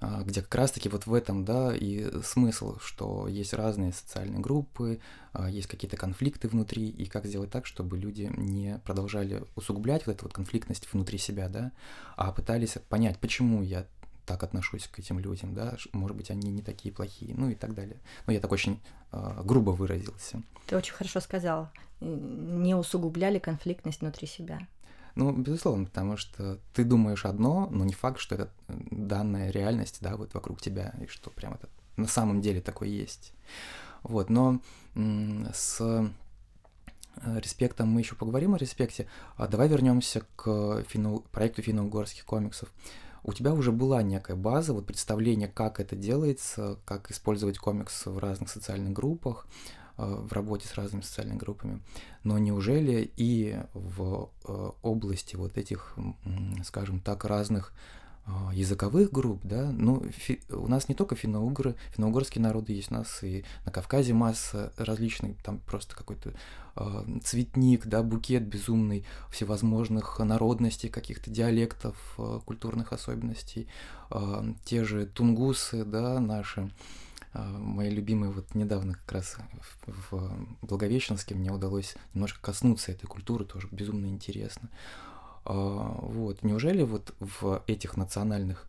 А, 0.00 0.22
где 0.22 0.42
как 0.42 0.54
раз-таки 0.54 0.88
вот 0.88 1.06
в 1.06 1.14
этом, 1.14 1.44
да, 1.44 1.74
и 1.74 2.10
смысл, 2.22 2.78
что 2.80 3.28
есть 3.28 3.52
разные 3.52 3.92
социальные 3.92 4.40
группы, 4.40 5.00
а, 5.32 5.50
есть 5.50 5.68
какие-то 5.68 5.96
конфликты 5.96 6.48
внутри, 6.48 6.88
и 6.88 7.06
как 7.06 7.26
сделать 7.26 7.50
так, 7.50 7.66
чтобы 7.66 7.98
люди 7.98 8.32
не 8.36 8.80
продолжали 8.84 9.44
усугублять 9.56 10.06
вот 10.06 10.16
эту 10.16 10.24
вот 10.24 10.32
конфликтность 10.32 10.90
внутри 10.92 11.18
себя, 11.18 11.48
да, 11.48 11.72
а 12.16 12.32
пытались 12.32 12.78
понять, 12.88 13.18
почему 13.18 13.62
я 13.62 13.86
так 14.30 14.42
отношусь 14.42 14.86
к 14.86 14.98
этим 14.98 15.18
людям, 15.18 15.54
да, 15.54 15.76
может 15.92 16.16
быть, 16.16 16.30
они 16.30 16.50
не 16.50 16.62
такие 16.62 16.94
плохие, 16.94 17.34
ну 17.34 17.50
и 17.50 17.54
так 17.54 17.74
далее. 17.74 17.96
Ну, 18.26 18.32
я 18.32 18.40
так 18.40 18.52
очень 18.52 18.80
э, 19.12 19.42
грубо 19.44 19.70
выразился. 19.70 20.42
Ты 20.66 20.76
очень 20.76 20.94
хорошо 20.94 21.18
сказал. 21.20 21.68
Не 22.00 22.76
усугубляли 22.76 23.40
конфликтность 23.40 24.02
внутри 24.02 24.28
себя. 24.28 24.60
Ну, 25.14 25.32
безусловно, 25.32 25.86
потому 25.86 26.16
что 26.16 26.58
ты 26.74 26.84
думаешь 26.84 27.24
одно, 27.24 27.68
но 27.70 27.84
не 27.84 27.92
факт, 27.92 28.20
что 28.20 28.34
это 28.34 28.50
данная 28.68 29.50
реальность, 29.50 29.98
да, 30.00 30.16
вот 30.16 30.34
вокруг 30.34 30.60
тебя, 30.60 30.94
и 31.00 31.06
что 31.06 31.30
прям 31.30 31.54
это 31.54 31.68
на 31.96 32.06
самом 32.06 32.40
деле 32.40 32.60
такое 32.60 32.88
есть. 32.88 33.32
Вот, 34.02 34.30
но 34.30 34.60
с 34.94 35.80
э, 35.80 36.08
респектом 37.38 37.88
мы 37.88 38.00
еще 38.00 38.14
поговорим 38.14 38.54
о 38.54 38.58
респекте. 38.58 39.06
А 39.36 39.46
давай 39.46 39.68
вернемся 39.68 40.22
к 40.36 40.82
финно, 40.88 41.18
проекту 41.32 41.62
финно-угорских 41.62 42.24
комиксов. 42.24 42.72
У 43.22 43.34
тебя 43.34 43.52
уже 43.52 43.70
была 43.70 44.02
некая 44.02 44.36
база, 44.36 44.72
вот 44.72 44.86
представление, 44.86 45.48
как 45.48 45.78
это 45.78 45.94
делается, 45.94 46.78
как 46.86 47.10
использовать 47.10 47.58
комикс 47.58 48.06
в 48.06 48.16
разных 48.18 48.48
социальных 48.48 48.94
группах, 48.94 49.46
Э, 49.46 49.79
в 50.06 50.32
работе 50.32 50.66
с 50.66 50.74
разными 50.74 51.02
социальными 51.02 51.38
группами. 51.38 51.80
Но 52.24 52.38
неужели 52.38 53.10
и 53.16 53.58
в 53.74 54.30
э, 54.46 54.70
области 54.82 55.36
вот 55.36 55.58
этих, 55.58 55.96
скажем 56.64 57.00
так, 57.00 57.24
разных 57.24 57.72
э, 58.26 58.30
языковых 58.52 59.10
групп, 59.10 59.40
да, 59.44 59.70
ну, 59.72 60.02
фи, 60.10 60.40
у 60.50 60.68
нас 60.68 60.88
не 60.88 60.94
только 60.94 61.16
финно-угры, 61.16 61.76
финно-угорские 61.94 62.42
народы 62.42 62.72
есть 62.72 62.90
у 62.90 62.94
нас, 62.94 63.22
и 63.22 63.44
на 63.64 63.72
Кавказе 63.72 64.12
масса 64.12 64.72
различных, 64.76 65.42
там 65.42 65.58
просто 65.58 65.96
какой-то 65.96 66.34
э, 66.76 67.04
цветник, 67.24 67.86
да, 67.86 68.02
букет 68.02 68.46
безумный 68.46 69.04
всевозможных 69.30 70.18
народностей, 70.18 70.88
каких-то 70.88 71.30
диалектов, 71.30 71.96
э, 72.18 72.40
культурных 72.44 72.92
особенностей, 72.92 73.68
э, 74.10 74.54
те 74.64 74.84
же 74.84 75.06
тунгусы, 75.06 75.84
да, 75.84 76.20
наши, 76.20 76.60
а, 76.62 76.70
мои 77.32 77.90
любимые, 77.90 78.32
вот 78.32 78.54
недавно 78.54 78.94
как 78.94 79.12
раз 79.12 79.36
в, 79.86 80.46
Благовещенске 80.62 81.34
мне 81.34 81.50
удалось 81.50 81.96
немножко 82.14 82.40
коснуться 82.40 82.92
этой 82.92 83.06
культуры, 83.06 83.44
тоже 83.44 83.68
безумно 83.70 84.06
интересно. 84.06 84.68
А, 85.44 85.52
вот, 86.02 86.42
неужели 86.42 86.82
вот 86.82 87.14
в 87.20 87.62
этих 87.66 87.96
национальных 87.96 88.66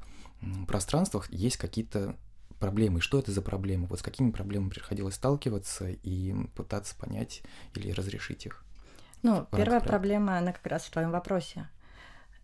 пространствах 0.68 1.32
есть 1.32 1.58
какие-то 1.58 2.16
проблемы? 2.60 3.02
Что 3.02 3.20
это 3.20 3.32
за 3.32 3.42
проблемы? 3.42 3.88
Вот 3.88 4.00
с 4.00 4.04
какими 4.04 4.32
проблемами 4.32 4.70
приходилось 4.70 5.16
сталкиваться 5.16 5.90
и 5.90 6.36
пытаться 6.56 6.96
понять 6.96 7.42
или 7.76 7.92
разрешить 7.92 8.46
их? 8.46 8.64
Ну, 9.24 9.48
первая 9.52 9.82
проблема, 9.82 10.38
она 10.38 10.54
как 10.54 10.66
раз 10.68 10.84
в 10.84 10.92
твоем 10.92 11.12
вопросе. 11.12 11.68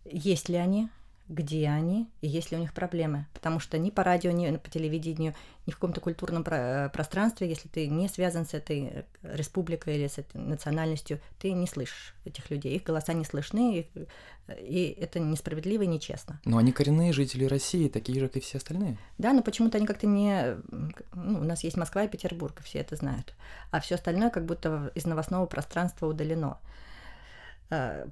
Есть 0.04 0.48
ли 0.48 0.56
они? 0.56 0.88
Где 1.28 1.68
они 1.68 2.08
и 2.20 2.28
есть 2.28 2.50
ли 2.50 2.56
у 2.56 2.60
них 2.60 2.72
проблемы. 2.72 3.26
Потому 3.34 3.60
что 3.60 3.78
ни 3.78 3.90
по 3.90 4.02
радио, 4.02 4.30
ни 4.30 4.56
по 4.56 4.70
телевидению, 4.70 5.34
ни 5.66 5.70
в 5.70 5.74
каком-то 5.74 6.00
культурном 6.00 6.42
э, 6.46 6.88
пространстве, 6.88 7.48
если 7.48 7.68
ты 7.68 7.86
не 7.88 8.08
связан 8.08 8.46
с 8.46 8.54
этой 8.54 8.84
э, 8.86 9.02
республикой 9.22 9.96
или 9.96 10.08
с 10.08 10.18
этой 10.18 10.40
национальностью, 10.40 11.20
ты 11.38 11.52
не 11.52 11.66
слышишь 11.66 12.14
этих 12.24 12.50
людей. 12.50 12.76
Их 12.76 12.84
голоса 12.84 13.12
не 13.12 13.24
слышны, 13.24 13.78
и, 13.78 14.06
и 14.58 14.96
это 14.98 15.20
несправедливо 15.20 15.82
и 15.82 15.86
нечестно. 15.86 16.40
Но 16.44 16.56
они 16.56 16.72
коренные 16.72 17.12
жители 17.12 17.44
России, 17.44 17.88
такие 17.88 18.18
же, 18.20 18.28
как 18.28 18.38
и 18.38 18.40
все 18.40 18.56
остальные. 18.58 18.96
Да, 19.18 19.32
но 19.34 19.42
почему-то 19.42 19.76
они 19.76 19.86
как-то 19.86 20.06
не... 20.06 20.56
Ну, 21.14 21.40
у 21.40 21.44
нас 21.44 21.62
есть 21.62 21.76
Москва 21.76 22.04
и 22.04 22.08
Петербург, 22.08 22.60
все 22.64 22.78
это 22.78 22.96
знают. 22.96 23.34
А 23.70 23.80
все 23.80 23.96
остальное 23.96 24.30
как 24.30 24.46
будто 24.46 24.90
из 24.94 25.04
новостного 25.04 25.44
пространства 25.44 26.06
удалено 26.06 26.58
э, 27.68 28.06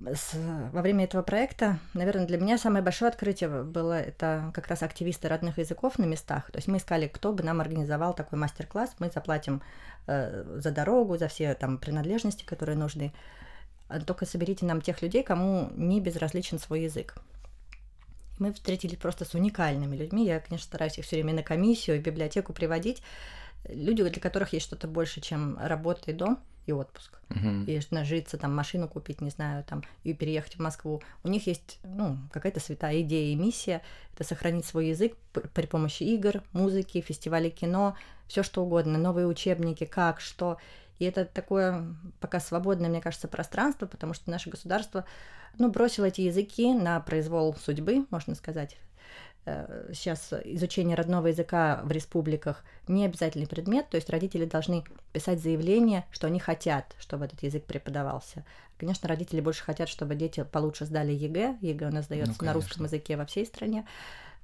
с, 0.00 0.34
во 0.72 0.82
время 0.82 1.04
этого 1.04 1.22
проекта, 1.22 1.78
наверное, 1.94 2.26
для 2.26 2.38
меня 2.38 2.58
самое 2.58 2.84
большое 2.84 3.10
открытие 3.10 3.62
было 3.62 3.98
это 4.00 4.50
как 4.52 4.66
раз 4.66 4.82
активисты 4.82 5.28
родных 5.28 5.58
языков 5.58 5.98
на 5.98 6.04
местах. 6.04 6.50
То 6.50 6.58
есть 6.58 6.68
мы 6.68 6.78
искали, 6.78 7.06
кто 7.06 7.32
бы 7.32 7.42
нам 7.42 7.60
организовал 7.60 8.12
такой 8.14 8.38
мастер-класс. 8.38 8.96
Мы 8.98 9.10
заплатим 9.10 9.62
э, 10.06 10.58
за 10.58 10.70
дорогу, 10.72 11.16
за 11.16 11.28
все 11.28 11.54
там 11.54 11.78
принадлежности, 11.78 12.44
которые 12.44 12.76
нужны. 12.76 13.12
А 13.88 14.00
только 14.00 14.26
соберите 14.26 14.66
нам 14.66 14.80
тех 14.80 15.00
людей, 15.00 15.22
кому 15.22 15.70
не 15.76 16.00
безразличен 16.00 16.58
свой 16.58 16.82
язык. 16.82 17.14
Мы 18.38 18.52
встретились 18.52 18.98
просто 18.98 19.24
с 19.24 19.34
уникальными 19.34 19.96
людьми. 19.96 20.26
Я, 20.26 20.40
конечно, 20.40 20.66
стараюсь 20.66 20.98
их 20.98 21.04
все 21.04 21.16
время 21.16 21.34
на 21.34 21.42
комиссию, 21.42 22.00
в 22.00 22.02
библиотеку 22.02 22.52
приводить. 22.52 23.02
Люди, 23.68 24.02
для 24.02 24.20
которых 24.20 24.52
есть 24.52 24.66
что-то 24.66 24.88
больше, 24.88 25.20
чем 25.20 25.56
работа 25.58 26.10
и 26.10 26.14
дом 26.14 26.40
и 26.66 26.72
отпуск. 26.72 27.18
Uh-huh. 27.28 27.64
И 27.66 27.80
нажиться, 27.90 28.38
там, 28.38 28.54
машину 28.54 28.88
купить, 28.88 29.20
не 29.20 29.30
знаю, 29.30 29.64
там, 29.64 29.82
и 30.02 30.14
переехать 30.14 30.56
в 30.56 30.60
Москву. 30.60 31.02
У 31.22 31.28
них 31.28 31.46
есть, 31.46 31.78
ну, 31.82 32.18
какая-то 32.32 32.60
святая 32.60 33.00
идея 33.02 33.32
и 33.32 33.36
миссия. 33.36 33.82
Это 34.14 34.24
сохранить 34.24 34.64
свой 34.64 34.88
язык 34.88 35.16
при 35.32 35.66
помощи 35.66 36.02
игр, 36.04 36.42
музыки, 36.52 37.00
фестивалей 37.00 37.50
кино, 37.50 37.96
все 38.26 38.42
что 38.42 38.62
угодно, 38.62 38.98
новые 38.98 39.26
учебники, 39.26 39.84
как, 39.84 40.20
что. 40.20 40.58
И 40.98 41.04
это 41.04 41.24
такое 41.24 41.84
пока 42.20 42.40
свободное, 42.40 42.88
мне 42.88 43.00
кажется, 43.00 43.28
пространство, 43.28 43.86
потому 43.86 44.14
что 44.14 44.30
наше 44.30 44.50
государство, 44.50 45.04
ну, 45.58 45.70
бросило 45.70 46.06
эти 46.06 46.22
языки 46.22 46.72
на 46.72 47.00
произвол 47.00 47.54
судьбы, 47.54 48.06
можно 48.10 48.34
сказать, 48.34 48.76
сейчас 49.92 50.32
изучение 50.44 50.96
родного 50.96 51.26
языка 51.26 51.82
в 51.84 51.90
республиках 51.90 52.64
не 52.88 53.04
обязательный 53.04 53.46
предмет, 53.46 53.88
то 53.90 53.96
есть 53.96 54.08
родители 54.08 54.46
должны 54.46 54.84
писать 55.12 55.40
заявление, 55.42 56.06
что 56.10 56.26
они 56.26 56.38
хотят, 56.40 56.94
чтобы 56.98 57.26
этот 57.26 57.42
язык 57.42 57.64
преподавался. 57.64 58.44
Конечно, 58.78 59.08
родители 59.08 59.40
больше 59.40 59.62
хотят, 59.62 59.88
чтобы 59.88 60.14
дети 60.14 60.44
получше 60.44 60.86
сдали 60.86 61.12
ЕГЭ. 61.12 61.58
ЕГЭ 61.60 61.88
у 61.88 61.92
нас 61.92 62.06
дается 62.06 62.34
ну, 62.40 62.46
на 62.46 62.52
русском 62.54 62.84
языке 62.84 63.16
во 63.16 63.26
всей 63.26 63.46
стране. 63.46 63.86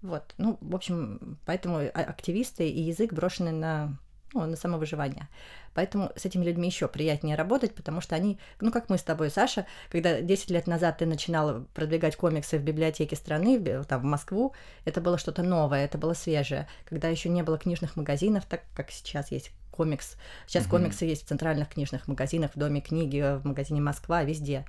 Вот. 0.03 0.35
Ну, 0.39 0.59
в 0.61 0.75
общем, 0.75 1.39
поэтому 1.45 1.79
а, 1.79 1.89
активисты 1.91 2.69
и 2.69 2.81
язык 2.81 3.13
брошены 3.13 3.53
на 3.53 3.99
ну, 4.33 4.47
на 4.47 4.57
самовыживание. 4.57 5.29
Поэтому 5.75 6.13
с 6.17 6.25
этими 6.25 6.45
людьми 6.45 6.69
еще 6.69 6.89
приятнее 6.89 7.37
работать, 7.37 7.75
потому 7.75 8.01
что 8.01 8.15
они, 8.15 8.39
ну, 8.61 8.71
как 8.71 8.89
мы 8.89 8.99
с 8.99 9.03
тобой, 9.03 9.31
Саша, 9.31 9.67
когда 9.91 10.21
10 10.21 10.51
лет 10.51 10.67
назад 10.67 10.99
ты 10.99 11.07
начинала 11.07 11.65
продвигать 11.75 12.17
комиксы 12.17 12.59
в 12.59 12.63
библиотеке 12.63 13.17
страны, 13.17 13.61
там, 13.85 14.03
в 14.03 14.05
Москву, 14.05 14.55
это 14.85 15.01
было 15.01 15.19
что-то 15.19 15.43
новое, 15.43 15.85
это 15.85 15.99
было 15.99 16.15
свежее. 16.15 16.69
Когда 16.85 17.09
еще 17.09 17.29
не 17.29 17.43
было 17.43 17.59
книжных 17.59 17.97
магазинов, 17.97 18.45
так 18.47 18.63
как 18.75 18.91
сейчас 18.91 19.31
есть 19.31 19.53
комикс. 19.71 20.17
Сейчас 20.47 20.65
угу. 20.65 20.73
комиксы 20.73 21.05
есть 21.05 21.25
в 21.25 21.29
центральных 21.29 21.69
книжных 21.69 22.07
магазинах, 22.09 22.53
в 22.55 22.59
Доме 22.59 22.81
книги, 22.81 23.39
в 23.39 23.45
магазине 23.45 23.81
Москва, 23.81 24.23
везде. 24.25 24.65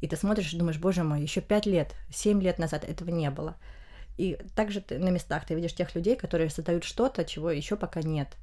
И 0.00 0.08
ты 0.08 0.16
смотришь 0.16 0.52
и 0.52 0.58
думаешь, 0.58 0.78
боже 0.78 1.02
мой, 1.02 1.22
еще 1.22 1.40
5 1.40 1.66
лет, 1.66 1.94
7 2.12 2.42
лет 2.42 2.58
назад 2.58 2.84
этого 2.84 3.10
не 3.10 3.30
было. 3.30 3.56
И 4.16 4.38
также 4.54 4.80
ты 4.80 4.98
на 4.98 5.08
местах 5.08 5.44
ты 5.44 5.54
видишь 5.54 5.74
тех 5.74 5.94
людей, 5.94 6.14
которые 6.14 6.48
создают 6.50 6.84
что-то, 6.84 7.24
чего 7.24 7.50
еще 7.50 7.76
пока 7.76 8.00
нет 8.02 8.36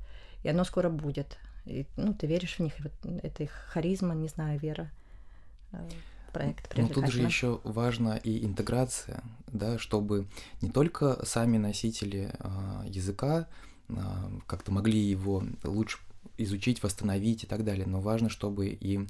и 0.44 0.50
оно 0.50 0.64
скоро 0.64 0.90
будет. 0.90 1.38
И, 1.66 1.86
ну, 1.98 2.14
ты 2.14 2.28
веришь 2.28 2.56
в 2.56 2.60
них, 2.60 2.80
и 2.80 2.84
вот 2.84 3.24
это 3.24 3.44
их 3.44 3.52
харизма, 3.52 4.16
не 4.16 4.28
знаю, 4.28 4.60
вера 4.60 4.92
э, 5.72 5.90
проект 6.32 6.76
Но 6.78 6.88
тут 6.88 7.08
же 7.08 7.22
еще 7.22 7.62
важна 7.64 8.18
и 8.18 8.44
интеграция, 8.44 9.24
да, 9.48 9.78
чтобы 9.78 10.28
не 10.62 10.70
только 10.70 11.24
сами 11.26 11.58
носители 11.58 12.34
э, 12.40 12.84
языка 12.88 13.48
э, 13.90 13.96
как-то 14.48 14.72
могли 14.72 15.00
его 15.00 15.44
лучше 15.64 16.00
изучить, 16.38 16.82
восстановить 16.82 17.44
и 17.44 17.48
так 17.48 17.64
далее, 17.64 17.86
но 17.86 18.02
важно, 18.02 18.30
чтобы 18.30 18.70
и 18.70 18.98
э, 18.98 19.06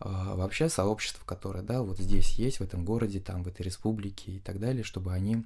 вообще 0.00 0.68
сообщество, 0.68 1.24
которое, 1.24 1.62
да, 1.62 1.82
вот 1.82 1.98
здесь 1.98 2.32
есть, 2.34 2.58
в 2.58 2.62
этом 2.62 2.84
городе, 2.84 3.20
там, 3.20 3.42
в 3.42 3.48
этой 3.48 3.62
республике 3.62 4.32
и 4.32 4.38
так 4.38 4.58
далее, 4.58 4.84
чтобы 4.84 5.12
они 5.12 5.44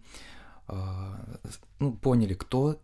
э, 0.68 1.14
ну, 1.78 1.92
поняли, 1.92 2.34
кто, 2.34 2.80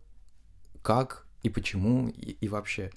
как 0.81 1.25
и 1.43 1.49
почему, 1.49 2.09
и, 2.09 2.37
и 2.41 2.47
вообще. 2.47 2.91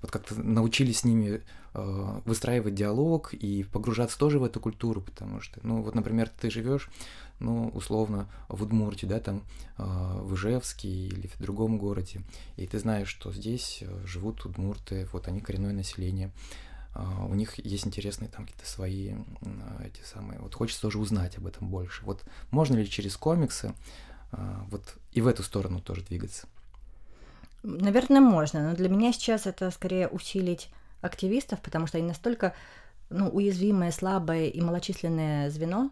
Вот 0.00 0.10
как-то 0.12 0.40
научились 0.40 1.00
с 1.00 1.04
ними 1.04 1.42
э, 1.74 2.20
выстраивать 2.24 2.74
диалог 2.74 3.34
и 3.34 3.64
погружаться 3.64 4.18
тоже 4.18 4.38
в 4.38 4.44
эту 4.44 4.60
культуру, 4.60 5.00
потому 5.00 5.40
что, 5.40 5.58
ну, 5.64 5.82
вот, 5.82 5.94
например, 5.94 6.28
ты 6.28 6.50
живешь, 6.50 6.88
ну, 7.40 7.68
условно, 7.68 8.28
в 8.48 8.62
Удмуртии, 8.62 9.06
да, 9.06 9.18
там, 9.18 9.42
э, 9.76 9.82
в 10.22 10.34
Ижевске 10.34 10.88
или 10.88 11.26
в 11.26 11.40
другом 11.40 11.78
городе, 11.78 12.20
и 12.56 12.66
ты 12.66 12.78
знаешь, 12.78 13.08
что 13.08 13.32
здесь 13.32 13.80
э, 13.82 14.06
живут 14.06 14.44
удмурты, 14.44 15.08
вот 15.12 15.26
они 15.26 15.40
коренное 15.40 15.72
население, 15.72 16.30
э, 16.94 17.00
у 17.28 17.34
них 17.34 17.58
есть 17.64 17.86
интересные 17.86 18.28
там 18.28 18.46
какие-то 18.46 18.68
свои 18.68 19.14
эти 19.84 20.02
самые, 20.04 20.38
вот 20.38 20.54
хочется 20.54 20.82
тоже 20.82 20.98
узнать 20.98 21.38
об 21.38 21.46
этом 21.46 21.68
больше. 21.68 22.04
Вот 22.04 22.24
можно 22.52 22.76
ли 22.76 22.88
через 22.88 23.16
комиксы 23.16 23.74
э, 24.30 24.56
вот 24.70 24.94
и 25.10 25.20
в 25.20 25.26
эту 25.26 25.42
сторону 25.42 25.80
тоже 25.80 26.02
двигаться? 26.02 26.46
Наверное, 27.62 28.20
можно, 28.20 28.70
но 28.70 28.76
для 28.76 28.88
меня 28.88 29.12
сейчас 29.12 29.46
это 29.46 29.70
скорее 29.70 30.08
усилить 30.08 30.70
активистов, 31.00 31.60
потому 31.60 31.86
что 31.86 31.98
они 31.98 32.06
настолько 32.06 32.54
ну, 33.10 33.28
уязвимое, 33.28 33.90
слабое 33.90 34.46
и 34.46 34.60
малочисленное 34.60 35.50
звено, 35.50 35.90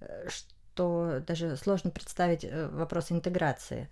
э, 0.00 0.28
что 0.28 1.22
даже 1.26 1.56
сложно 1.56 1.90
представить 1.90 2.44
э, 2.44 2.68
вопрос 2.68 3.10
интеграции. 3.10 3.88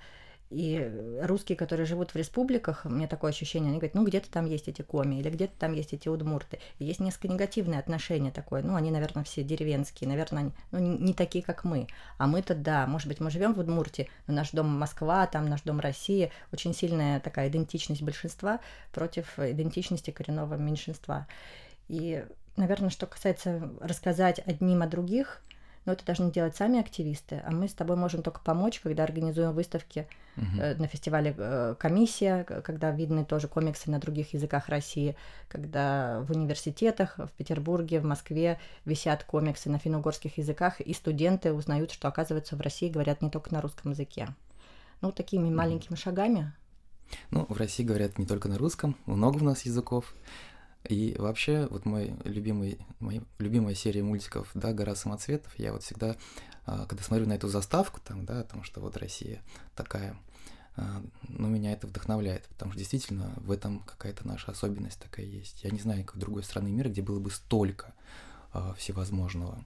И 0.51 0.91
русские, 1.23 1.57
которые 1.57 1.87
живут 1.87 2.13
в 2.13 2.17
республиках, 2.17 2.83
у 2.85 2.89
меня 2.89 3.09
такое 3.09 3.31
ощущение, 3.31 3.71
они 3.71 3.79
говорят, 3.79 3.95
ну 3.95 4.05
где-то 4.05 4.31
там 4.31 4.47
есть 4.47 4.69
эти 4.69 4.83
коми, 4.83 5.17
или 5.17 5.31
где-то 5.31 5.55
там 5.59 5.73
есть 5.73 5.93
эти 5.93 6.09
удмурты. 6.09 6.59
И 6.79 6.85
есть 6.85 7.01
несколько 7.01 7.29
негативное 7.29 7.79
отношение 7.79 8.31
такое. 8.31 8.63
Ну, 8.63 8.75
они, 8.75 8.91
наверное, 8.91 9.25
все 9.25 9.43
деревенские, 9.43 10.09
наверное, 10.09 10.43
они 10.43 10.53
ну, 10.71 10.79
не, 10.79 11.15
такие, 11.15 11.43
как 11.43 11.65
мы. 11.65 11.89
А 12.19 12.27
мы-то, 12.27 12.55
да, 12.55 12.87
может 12.87 13.09
быть, 13.09 13.21
мы 13.21 13.31
живем 13.31 13.55
в 13.55 13.59
Удмуртии, 13.59 14.09
но 14.27 14.35
наш 14.35 14.51
дом 14.51 14.67
Москва, 14.67 15.27
там 15.27 15.49
наш 15.49 15.63
дом 15.63 15.81
Россия, 15.81 16.31
очень 16.53 16.75
сильная 16.75 17.21
такая 17.21 17.49
идентичность 17.49 18.03
большинства 18.03 18.61
против 18.93 19.39
идентичности 19.39 20.11
коренного 20.11 20.55
меньшинства. 20.55 21.27
И, 21.89 22.25
наверное, 22.57 22.91
что 22.91 23.07
касается 23.07 23.71
рассказать 23.81 24.41
одним 24.47 24.83
о 24.83 24.87
других– 24.87 25.41
но 25.85 25.93
это 25.93 26.05
должны 26.05 26.31
делать 26.31 26.57
сами 26.57 26.81
активисты, 26.81 27.43
а 27.45 27.51
мы 27.51 27.69
с 27.69 27.75
тобой 27.75 27.97
можем 27.97 28.23
только 28.23 28.41
помочь, 28.41 28.81
когда 28.81 29.05
организуем 29.05 29.53
выставки 29.53 30.07
угу. 30.37 30.57
на 30.79 30.87
фестивале 30.87 31.35
э, 31.37 31.75
«Комиссия», 31.79 32.45
когда 32.45 32.91
видны 32.91 33.25
тоже 33.25 33.49
комиксы 33.49 33.91
на 33.91 33.99
других 33.99 34.35
языках 34.35 34.69
России, 34.69 35.17
когда 35.49 36.21
в 36.23 36.31
университетах 36.31 37.19
в 37.19 37.31
Петербурге, 37.37 38.01
в 38.01 38.05
Москве 38.05 38.59
висят 38.85 39.25
комиксы 39.25 39.71
на 39.71 39.79
финно-угорских 39.79 40.39
языках, 40.39 40.81
и 40.81 40.95
студенты 40.95 41.53
узнают, 41.53 41.91
что, 41.91 42.09
оказывается, 42.09 42.57
в 42.57 42.61
России 42.61 42.89
говорят 42.89 43.23
не 43.23 43.31
только 43.31 43.53
на 43.53 43.61
русском 43.61 43.91
языке. 43.91 44.29
Ну, 45.01 45.13
такими 45.13 45.51
маленькими 45.51 45.97
шагами. 45.97 46.53
Ну, 47.31 47.47
в 47.49 47.57
России 47.59 47.85
говорят 47.85 48.19
не 48.19 48.27
только 48.27 48.49
на 48.49 48.57
русском, 48.59 48.97
много 49.07 49.39
у 49.39 49.45
нас 49.45 49.63
языков. 49.63 50.15
И 50.89 51.17
вообще, 51.19 51.67
вот 51.71 51.87
мой 51.87 52.15
любимый, 52.25 52.79
моя 53.01 53.23
любимая 53.39 53.75
серия 53.75 54.03
мультиков, 54.03 54.51
да, 54.55 54.73
«Гора 54.73 54.95
самоцветов», 54.95 55.59
я 55.59 55.73
вот 55.73 55.83
всегда, 55.83 56.17
а, 56.67 56.85
когда 56.87 57.03
смотрю 57.03 57.27
на 57.27 57.33
эту 57.33 57.49
заставку, 57.49 58.01
там, 58.05 58.27
да, 58.27 58.41
о 58.41 58.45
том, 58.45 58.63
что 58.63 58.81
вот 58.81 58.97
Россия 58.99 59.43
такая, 59.75 60.17
а, 60.77 61.03
ну, 61.29 61.49
меня 61.49 61.73
это 61.73 61.87
вдохновляет, 61.87 62.45
потому 62.49 62.73
что 62.73 62.79
действительно 62.79 63.33
в 63.37 63.51
этом 63.51 63.81
какая-то 63.81 64.27
наша 64.27 64.53
особенность 64.53 65.01
такая 65.01 65.25
есть. 65.25 65.65
Я 65.65 65.71
не 65.71 65.81
знаю 65.81 66.01
никакой 66.01 66.21
другой 66.21 66.43
страны 66.43 66.71
мира, 66.71 66.91
где 66.91 67.01
было 67.01 67.19
бы 67.19 67.31
столько 67.31 67.95
а, 68.53 68.75
всевозможного 68.75 69.65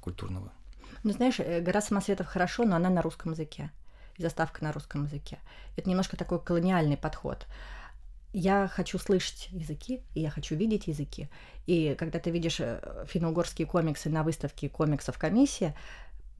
культурного. 0.00 0.52
Ну, 1.04 1.12
знаешь, 1.12 1.38
э, 1.38 1.60
«Гора 1.60 1.80
самоцветов» 1.80 2.26
хорошо, 2.26 2.64
но 2.64 2.74
она 2.74 2.90
на 2.90 3.00
русском 3.00 3.32
языке. 3.32 3.70
Заставка 4.18 4.64
на 4.64 4.72
русском 4.72 5.04
языке. 5.04 5.38
Это 5.76 5.88
немножко 5.88 6.16
такой 6.16 6.42
колониальный 6.42 6.96
подход 6.96 7.46
я 8.38 8.68
хочу 8.68 8.98
слышать 8.98 9.48
языки, 9.50 10.02
и 10.14 10.20
я 10.20 10.30
хочу 10.30 10.54
видеть 10.54 10.86
языки. 10.86 11.28
И 11.66 11.94
когда 11.98 12.18
ты 12.18 12.30
видишь 12.30 12.60
э, 12.60 13.04
финно-угорские 13.08 13.66
комиксы 13.66 14.08
на 14.08 14.22
выставке 14.22 14.68
комиксов 14.68 15.18
комиссия, 15.18 15.74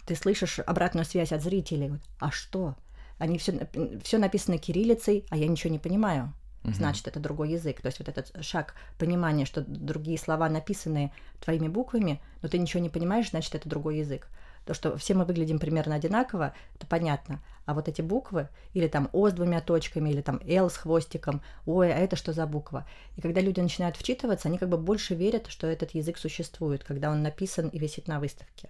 ты 0.07 0.15
слышишь 0.15 0.61
обратную 0.61 1.05
связь 1.05 1.33
от 1.33 1.43
зрителей. 1.43 1.93
А 2.19 2.31
что? 2.31 2.77
Они 3.19 3.37
все, 3.39 3.69
все 4.05 4.19
написано 4.19 4.59
кириллицей, 4.59 5.27
а 5.31 5.37
я 5.37 5.49
ничего 5.49 5.73
не 5.73 5.79
понимаю. 5.79 6.33
Значит, 6.65 7.09
это 7.09 7.19
другой 7.19 7.53
язык. 7.53 7.81
То 7.81 7.87
есть 7.87 7.99
вот 7.99 8.09
этот 8.09 8.45
шаг 8.45 8.75
понимания, 8.99 9.47
что 9.47 9.63
другие 9.63 10.19
слова 10.19 10.49
написаны 10.49 11.13
твоими 11.41 11.69
буквами, 11.69 12.21
но 12.43 12.49
ты 12.49 12.59
ничего 12.59 12.83
не 12.83 12.91
понимаешь, 12.91 13.31
значит, 13.31 13.55
это 13.55 13.69
другой 13.69 13.99
язык. 13.99 14.29
То, 14.69 14.75
что 14.75 14.99
все 14.99 15.15
мы 15.15 15.25
выглядим 15.25 15.59
примерно 15.59 15.95
одинаково, 15.95 16.53
это 16.75 16.87
понятно. 16.87 17.41
А 17.65 17.73
вот 17.73 17.89
эти 17.89 18.03
буквы, 18.03 18.51
или 18.75 18.87
там 18.87 19.09
О 19.15 19.31
с 19.31 19.33
двумя 19.33 19.63
точками, 19.63 20.11
или 20.11 20.21
там 20.21 20.43
Л 20.47 20.69
с 20.69 20.77
хвостиком, 20.77 21.41
ой, 21.65 21.91
а 21.91 21.97
это 21.97 22.17
что 22.17 22.35
за 22.35 22.47
буква? 22.47 22.87
И 23.17 23.23
когда 23.23 23.41
люди 23.41 23.61
начинают 23.61 23.97
вчитываться, 23.97 24.47
они 24.47 24.59
как 24.59 24.69
бы 24.69 24.77
больше 24.77 25.15
верят, 25.15 25.47
что 25.47 25.67
этот 25.67 25.93
язык 25.93 26.19
существует, 26.19 26.85
когда 26.85 27.11
он 27.11 27.23
написан 27.23 27.69
и 27.69 27.79
висит 27.79 28.09
на 28.09 28.21
выставке. 28.21 28.69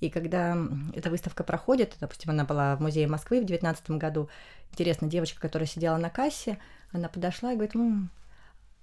И 0.00 0.08
когда 0.08 0.56
эта 0.94 1.10
выставка 1.10 1.44
проходит, 1.44 1.96
допустим, 2.00 2.30
она 2.30 2.46
была 2.46 2.74
в 2.76 2.80
музее 2.80 3.06
Москвы 3.06 3.42
в 3.42 3.44
2019 3.44 3.90
году, 3.90 4.30
интересно, 4.70 5.06
девочка, 5.06 5.38
которая 5.38 5.68
сидела 5.68 5.98
на 5.98 6.08
кассе, 6.08 6.56
она 6.92 7.10
подошла 7.10 7.52
и 7.52 7.56
говорит, 7.56 7.76
М, 7.76 8.08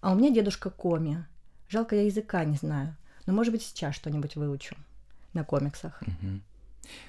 а 0.01 0.11
у 0.11 0.15
меня 0.15 0.29
дедушка 0.29 0.69
Коми, 0.69 1.25
жалко, 1.67 1.95
я 1.95 2.03
языка 2.03 2.45
не 2.45 2.57
знаю, 2.57 2.95
но, 3.25 3.33
может 3.33 3.51
быть, 3.51 3.63
сейчас 3.63 3.95
что-нибудь 3.95 4.35
выучу 4.35 4.75
на 5.33 5.43
комиксах. 5.43 6.01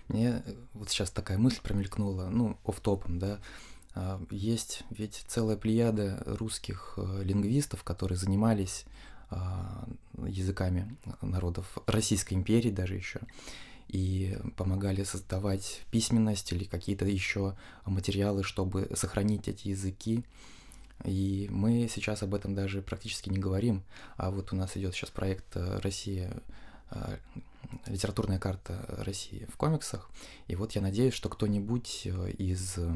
Мне 0.08 0.42
э, 0.44 0.54
вот 0.72 0.88
сейчас 0.88 1.10
такая 1.10 1.36
мысль 1.36 1.60
промелькнула, 1.62 2.28
ну, 2.30 2.56
оф-топом, 2.64 3.18
да, 3.18 3.40
а, 3.94 4.20
есть 4.30 4.82
ведь 4.90 5.24
целая 5.28 5.56
плеяда 5.56 6.22
русских 6.26 6.94
э, 6.96 7.22
лингвистов, 7.22 7.84
которые 7.84 8.18
занимались 8.18 8.84
а, 9.30 9.88
языками 10.26 10.96
народов 11.22 11.78
Российской 11.86 12.34
империи 12.34 12.70
даже 12.70 12.94
еще 12.94 13.20
и 13.88 14.36
помогали 14.56 15.04
создавать 15.04 15.82
письменность 15.90 16.52
или 16.52 16.64
какие-то 16.64 17.04
еще 17.04 17.56
материалы, 17.84 18.42
чтобы 18.42 18.90
сохранить 18.94 19.46
эти 19.46 19.68
языки. 19.68 20.24
И 21.04 21.48
мы 21.50 21.88
сейчас 21.92 22.22
об 22.22 22.34
этом 22.34 22.54
даже 22.54 22.82
практически 22.82 23.28
не 23.28 23.38
говорим. 23.38 23.82
А 24.16 24.30
вот 24.30 24.52
у 24.52 24.56
нас 24.56 24.76
идет 24.76 24.94
сейчас 24.94 25.10
проект 25.10 25.56
э, 25.56 25.78
Россия 25.80 26.42
литературная 27.86 28.38
карта 28.38 28.84
России 28.88 29.46
в 29.52 29.56
комиксах. 29.56 30.10
И 30.46 30.56
вот 30.56 30.72
я 30.72 30.82
надеюсь, 30.82 31.14
что 31.14 31.28
кто-нибудь 31.28 32.02
э, 32.04 32.30
из 32.32 32.78
э, 32.78 32.94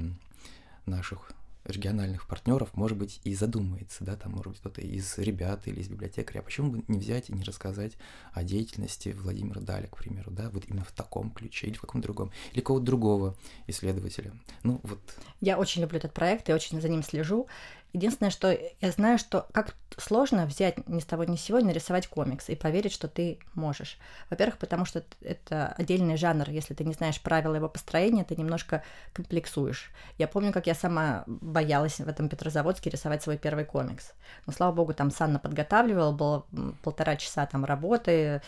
наших 0.87 1.33
региональных 1.69 2.27
партнеров, 2.27 2.71
может 2.75 2.97
быть, 2.97 3.21
и 3.25 3.35
задумается, 3.35 4.03
да, 4.05 4.17
там, 4.17 4.33
может 4.33 4.49
быть, 4.49 4.61
кто-то 4.61 4.81
из 4.81 5.19
ребят 5.19 5.69
или 5.69 5.81
из 5.81 5.89
библиотекаря, 5.89 6.41
а 6.41 6.43
почему 6.43 6.71
бы 6.71 6.85
не 6.89 6.99
взять 6.99 7.29
и 7.29 7.35
не 7.35 7.45
рассказать 7.45 7.93
о 8.33 8.43
деятельности 8.43 9.11
Владимира 9.11 9.61
Даля, 9.61 9.87
к 9.87 9.97
примеру, 9.99 10.31
да, 10.31 10.49
вот 10.51 10.65
именно 10.67 10.85
в 10.85 10.93
таком 10.93 11.31
ключе 11.31 11.67
или 11.67 11.75
в 11.75 11.83
каком-то 11.83 12.07
другом, 12.07 12.33
или 12.53 12.61
кого-то 12.61 12.87
другого 12.87 13.37
исследователя. 13.67 14.33
Ну, 14.63 14.81
вот. 14.83 15.01
Я 15.41 15.59
очень 15.59 15.83
люблю 15.83 15.99
этот 15.99 16.15
проект, 16.15 16.49
я 16.49 16.55
очень 16.55 16.81
за 16.81 16.89
ним 16.89 17.03
слежу, 17.03 17.47
Единственное, 17.93 18.31
что 18.31 18.51
я 18.51 18.91
знаю, 18.91 19.19
что 19.19 19.47
как 19.53 19.75
сложно 19.97 20.47
взять 20.47 20.87
ни 20.89 21.01
с 21.01 21.05
того 21.07 21.25
ни 21.25 21.37
с 21.37 21.41
сего 21.41 21.59
нарисовать 21.61 22.07
комикс 22.07 22.51
и 22.51 22.55
поверить, 22.55 22.93
что 22.93 23.09
ты 23.09 23.39
можешь. 23.55 23.99
Во-первых, 24.29 24.59
потому 24.59 24.85
что 24.85 25.03
это 25.23 25.75
отдельный 25.79 26.17
жанр. 26.17 26.51
Если 26.51 26.75
ты 26.75 26.85
не 26.85 26.93
знаешь 26.93 27.21
правила 27.21 27.55
его 27.55 27.69
построения, 27.69 28.25
ты 28.25 28.37
немножко 28.37 28.83
комплексуешь. 29.15 29.91
Я 30.19 30.29
помню, 30.29 30.53
как 30.53 30.67
я 30.67 30.75
сама 30.75 31.25
боялась 31.27 31.99
в 31.99 32.09
этом 32.09 32.29
Петрозаводске 32.29 32.91
рисовать 32.91 33.23
свой 33.23 33.39
первый 33.39 33.65
комикс. 33.65 34.13
Но, 34.47 34.53
слава 34.53 34.73
богу, 34.73 34.93
там 34.93 35.11
Санна 35.11 35.39
подготавливала, 35.39 36.13
было 36.13 36.47
полтора 36.83 37.17
часа 37.17 37.47
там 37.47 37.65
работы, 37.65 38.43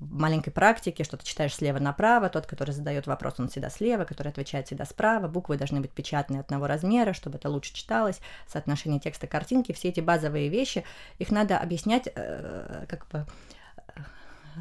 маленькой 0.00 0.50
практики, 0.50 1.04
что 1.04 1.16
ты 1.16 1.24
читаешь 1.24 1.54
слева 1.54 1.78
направо, 1.78 2.28
тот, 2.28 2.46
который 2.46 2.72
задает 2.72 3.06
вопрос, 3.06 3.34
он 3.38 3.48
всегда 3.48 3.70
слева, 3.70 4.04
который 4.04 4.28
отвечает 4.28 4.66
всегда 4.66 4.84
справа, 4.84 5.28
буквы 5.28 5.56
должны 5.56 5.80
быть 5.80 5.92
печатные 5.92 6.40
одного 6.40 6.66
размера, 6.66 7.12
чтобы 7.12 7.38
это 7.38 7.48
лучше 7.48 7.72
читалось, 7.72 8.20
соотношение 8.46 8.79
соотношение 8.80 9.00
текста 9.00 9.26
картинки, 9.26 9.72
все 9.72 9.88
эти 9.88 10.00
базовые 10.00 10.48
вещи, 10.48 10.84
их 11.18 11.30
надо 11.30 11.58
объяснять 11.58 12.08
э, 12.14 12.86
как 12.88 13.06
бы 13.08 13.26
э, 13.76 14.00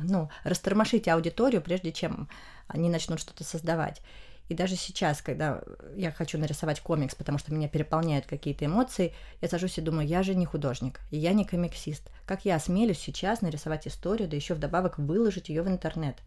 ну, 0.04 0.30
растормошить 0.44 1.08
аудиторию, 1.08 1.62
прежде 1.62 1.92
чем 1.92 2.28
они 2.68 2.90
начнут 2.90 3.20
что-то 3.20 3.44
создавать. 3.44 4.02
И 4.50 4.56
даже 4.56 4.76
сейчас, 4.76 5.22
когда 5.22 5.62
я 5.96 6.12
хочу 6.12 6.40
нарисовать 6.40 6.80
комикс, 6.80 7.14
потому 7.14 7.38
что 7.38 7.54
меня 7.54 7.68
переполняют 7.68 8.26
какие-то 8.26 8.66
эмоции, 8.66 9.14
я 9.42 9.48
сажусь 9.48 9.78
и 9.78 9.82
думаю, 9.82 10.08
я 10.08 10.24
же 10.24 10.34
не 10.34 10.46
художник, 10.46 11.02
и 11.12 11.18
я 11.18 11.34
не 11.34 11.46
комиксист. 11.46 12.10
Как 12.26 12.46
я 12.46 12.56
осмелюсь 12.56 13.00
сейчас 13.00 13.42
нарисовать 13.42 13.88
историю, 13.88 14.28
да 14.28 14.36
еще 14.36 14.56
вдобавок 14.56 14.98
выложить 14.98 15.50
ее 15.50 15.62
в 15.62 15.68
интернет? 15.68 16.18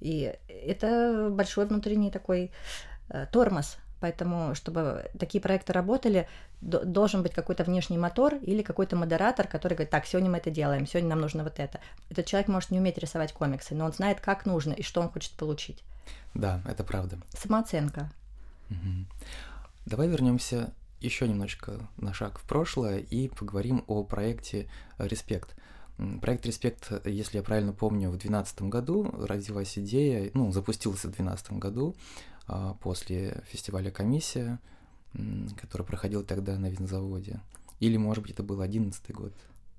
И 0.00 0.34
это 0.48 1.28
большой 1.30 1.66
внутренний 1.66 2.10
такой 2.10 2.50
э, 3.10 3.26
тормоз 3.30 3.76
Поэтому, 4.00 4.54
чтобы 4.54 5.10
такие 5.18 5.40
проекты 5.40 5.72
работали, 5.72 6.28
должен 6.60 7.22
быть 7.22 7.32
какой-то 7.32 7.64
внешний 7.64 7.98
мотор 7.98 8.34
или 8.34 8.62
какой-то 8.62 8.96
модератор, 8.96 9.46
который 9.46 9.74
говорит, 9.74 9.90
так, 9.90 10.06
сегодня 10.06 10.30
мы 10.30 10.38
это 10.38 10.50
делаем, 10.50 10.86
сегодня 10.86 11.10
нам 11.10 11.20
нужно 11.20 11.42
вот 11.44 11.58
это. 11.58 11.80
Этот 12.10 12.26
человек 12.26 12.48
может 12.48 12.70
не 12.70 12.78
уметь 12.78 12.98
рисовать 12.98 13.32
комиксы, 13.32 13.74
но 13.74 13.86
он 13.86 13.92
знает, 13.92 14.20
как 14.20 14.46
нужно 14.46 14.72
и 14.72 14.82
что 14.82 15.00
он 15.00 15.08
хочет 15.08 15.32
получить. 15.32 15.82
Да, 16.34 16.60
это 16.66 16.84
правда. 16.84 17.18
Самооценка. 17.30 18.10
Угу. 18.70 19.06
Давай 19.86 20.08
вернемся 20.08 20.72
еще 21.00 21.28
немножечко 21.28 21.88
на 21.96 22.12
шаг 22.12 22.38
в 22.38 22.48
прошлое 22.48 22.98
и 22.98 23.28
поговорим 23.28 23.84
о 23.86 24.02
проекте 24.04 24.68
«Респект». 24.98 25.54
Проект 26.20 26.44
«Респект», 26.44 26.92
если 27.06 27.38
я 27.38 27.42
правильно 27.42 27.72
помню, 27.72 28.08
в 28.08 28.18
2012 28.18 28.62
году 28.62 29.10
родилась 29.26 29.78
идея, 29.78 30.30
ну, 30.34 30.52
запустился 30.52 31.08
в 31.08 31.12
2012 31.12 31.52
году, 31.52 31.96
после 32.80 33.42
фестиваля 33.48 33.90
«Комиссия», 33.90 34.58
который 35.60 35.86
проходил 35.86 36.24
тогда 36.24 36.58
на 36.58 36.68
винзаводе. 36.68 37.40
Или, 37.80 37.96
может 37.96 38.22
быть, 38.22 38.32
это 38.32 38.42
был 38.42 38.60
одиннадцатый 38.60 39.14
год. 39.14 39.32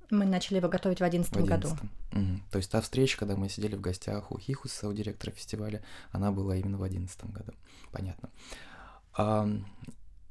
Мы 0.09 0.25
начали 0.25 0.57
его 0.57 0.69
готовить 0.69 0.99
в 0.99 1.03
одиннадцатом 1.03 1.45
году. 1.45 1.69
Угу. 2.13 2.39
То 2.51 2.57
есть 2.57 2.71
та 2.71 2.79
встреча, 2.79 3.17
когда 3.17 3.35
мы 3.35 3.49
сидели 3.49 3.75
в 3.75 3.81
гостях 3.81 4.31
у 4.31 4.39
Хихуса, 4.39 4.87
у 4.87 4.93
директора 4.93 5.31
фестиваля, 5.31 5.83
она 6.11 6.31
была 6.31 6.55
именно 6.55 6.77
в 6.77 6.83
одиннадцатом 6.83 7.31
году. 7.31 7.51
Понятно. 7.91 8.29
А, 9.17 9.49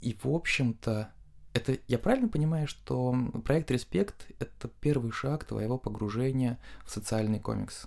и, 0.00 0.16
в 0.22 0.28
общем-то, 0.28 1.10
это 1.52 1.78
я 1.88 1.98
правильно 1.98 2.28
понимаю, 2.28 2.66
что 2.68 3.14
проект 3.44 3.70
«Респект»— 3.70 4.26
это 4.38 4.68
первый 4.68 5.10
шаг 5.10 5.44
твоего 5.44 5.78
погружения 5.78 6.58
в 6.84 6.90
социальный 6.90 7.40
комикс? 7.40 7.86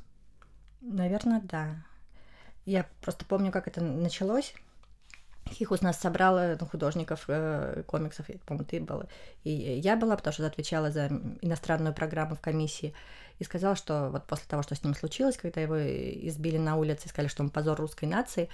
Наверное, 0.82 1.42
да. 1.42 1.86
Я 2.70 2.86
просто 3.02 3.26
помню, 3.26 3.52
как 3.52 3.68
это 3.68 3.82
началось. 3.82 4.54
Хихус 5.50 5.82
нас 5.82 6.00
собрал 6.00 6.38
э, 6.38 6.56
ну, 6.60 6.68
художников 6.68 7.26
э, 7.28 7.82
комиксов, 7.88 8.28
по-моему, 8.46 8.68
ты 8.70 8.80
была, 8.80 9.08
и 9.44 9.50
я 9.50 9.96
была, 9.96 10.16
потому 10.16 10.32
что 10.32 10.46
отвечала 10.46 10.92
за 10.92 11.08
иностранную 11.42 11.96
программу 11.96 12.36
в 12.36 12.40
комиссии, 12.40 12.94
и 13.40 13.44
сказала, 13.44 13.76
что 13.76 14.10
вот 14.12 14.28
после 14.28 14.46
того, 14.48 14.62
что 14.62 14.76
с 14.76 14.84
ним 14.84 14.94
случилось, 14.94 15.38
когда 15.38 15.62
его 15.62 15.78
избили 16.28 16.60
на 16.60 16.76
улице, 16.76 17.10
сказали, 17.10 17.30
что 17.30 17.42
он 17.42 17.50
позор 17.50 17.80
русской 17.80 18.06
нации, 18.06 18.50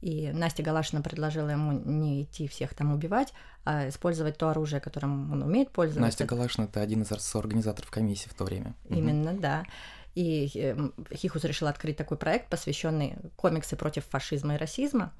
и 0.00 0.32
Настя 0.32 0.64
Галашина 0.64 1.02
предложила 1.02 1.50
ему 1.50 1.72
не 1.72 2.24
идти 2.24 2.48
всех 2.48 2.74
там 2.74 2.92
убивать, 2.92 3.32
а 3.64 3.88
использовать 3.88 4.36
то 4.36 4.48
оружие, 4.48 4.80
которым 4.80 5.30
он 5.30 5.42
умеет 5.42 5.70
пользоваться. 5.70 6.00
Настя 6.00 6.24
Галашина— 6.24 6.64
это 6.66 6.80
один 6.80 7.02
из 7.02 7.36
организаторов 7.36 7.90
комиссии 7.90 8.28
в 8.28 8.34
то 8.34 8.44
время. 8.44 8.74
Именно, 8.88 9.32
угу. 9.32 9.40
да. 9.40 9.64
И 10.14 10.50
э, 10.54 10.76
Хихус 11.14 11.44
решил 11.44 11.68
открыть 11.68 11.96
такой 11.96 12.16
проект, 12.16 12.48
посвященный 12.48 13.16
комиксы 13.36 13.76
против 13.76 14.04
фашизма 14.06 14.54
и 14.54 14.58
расизма. 14.58 15.12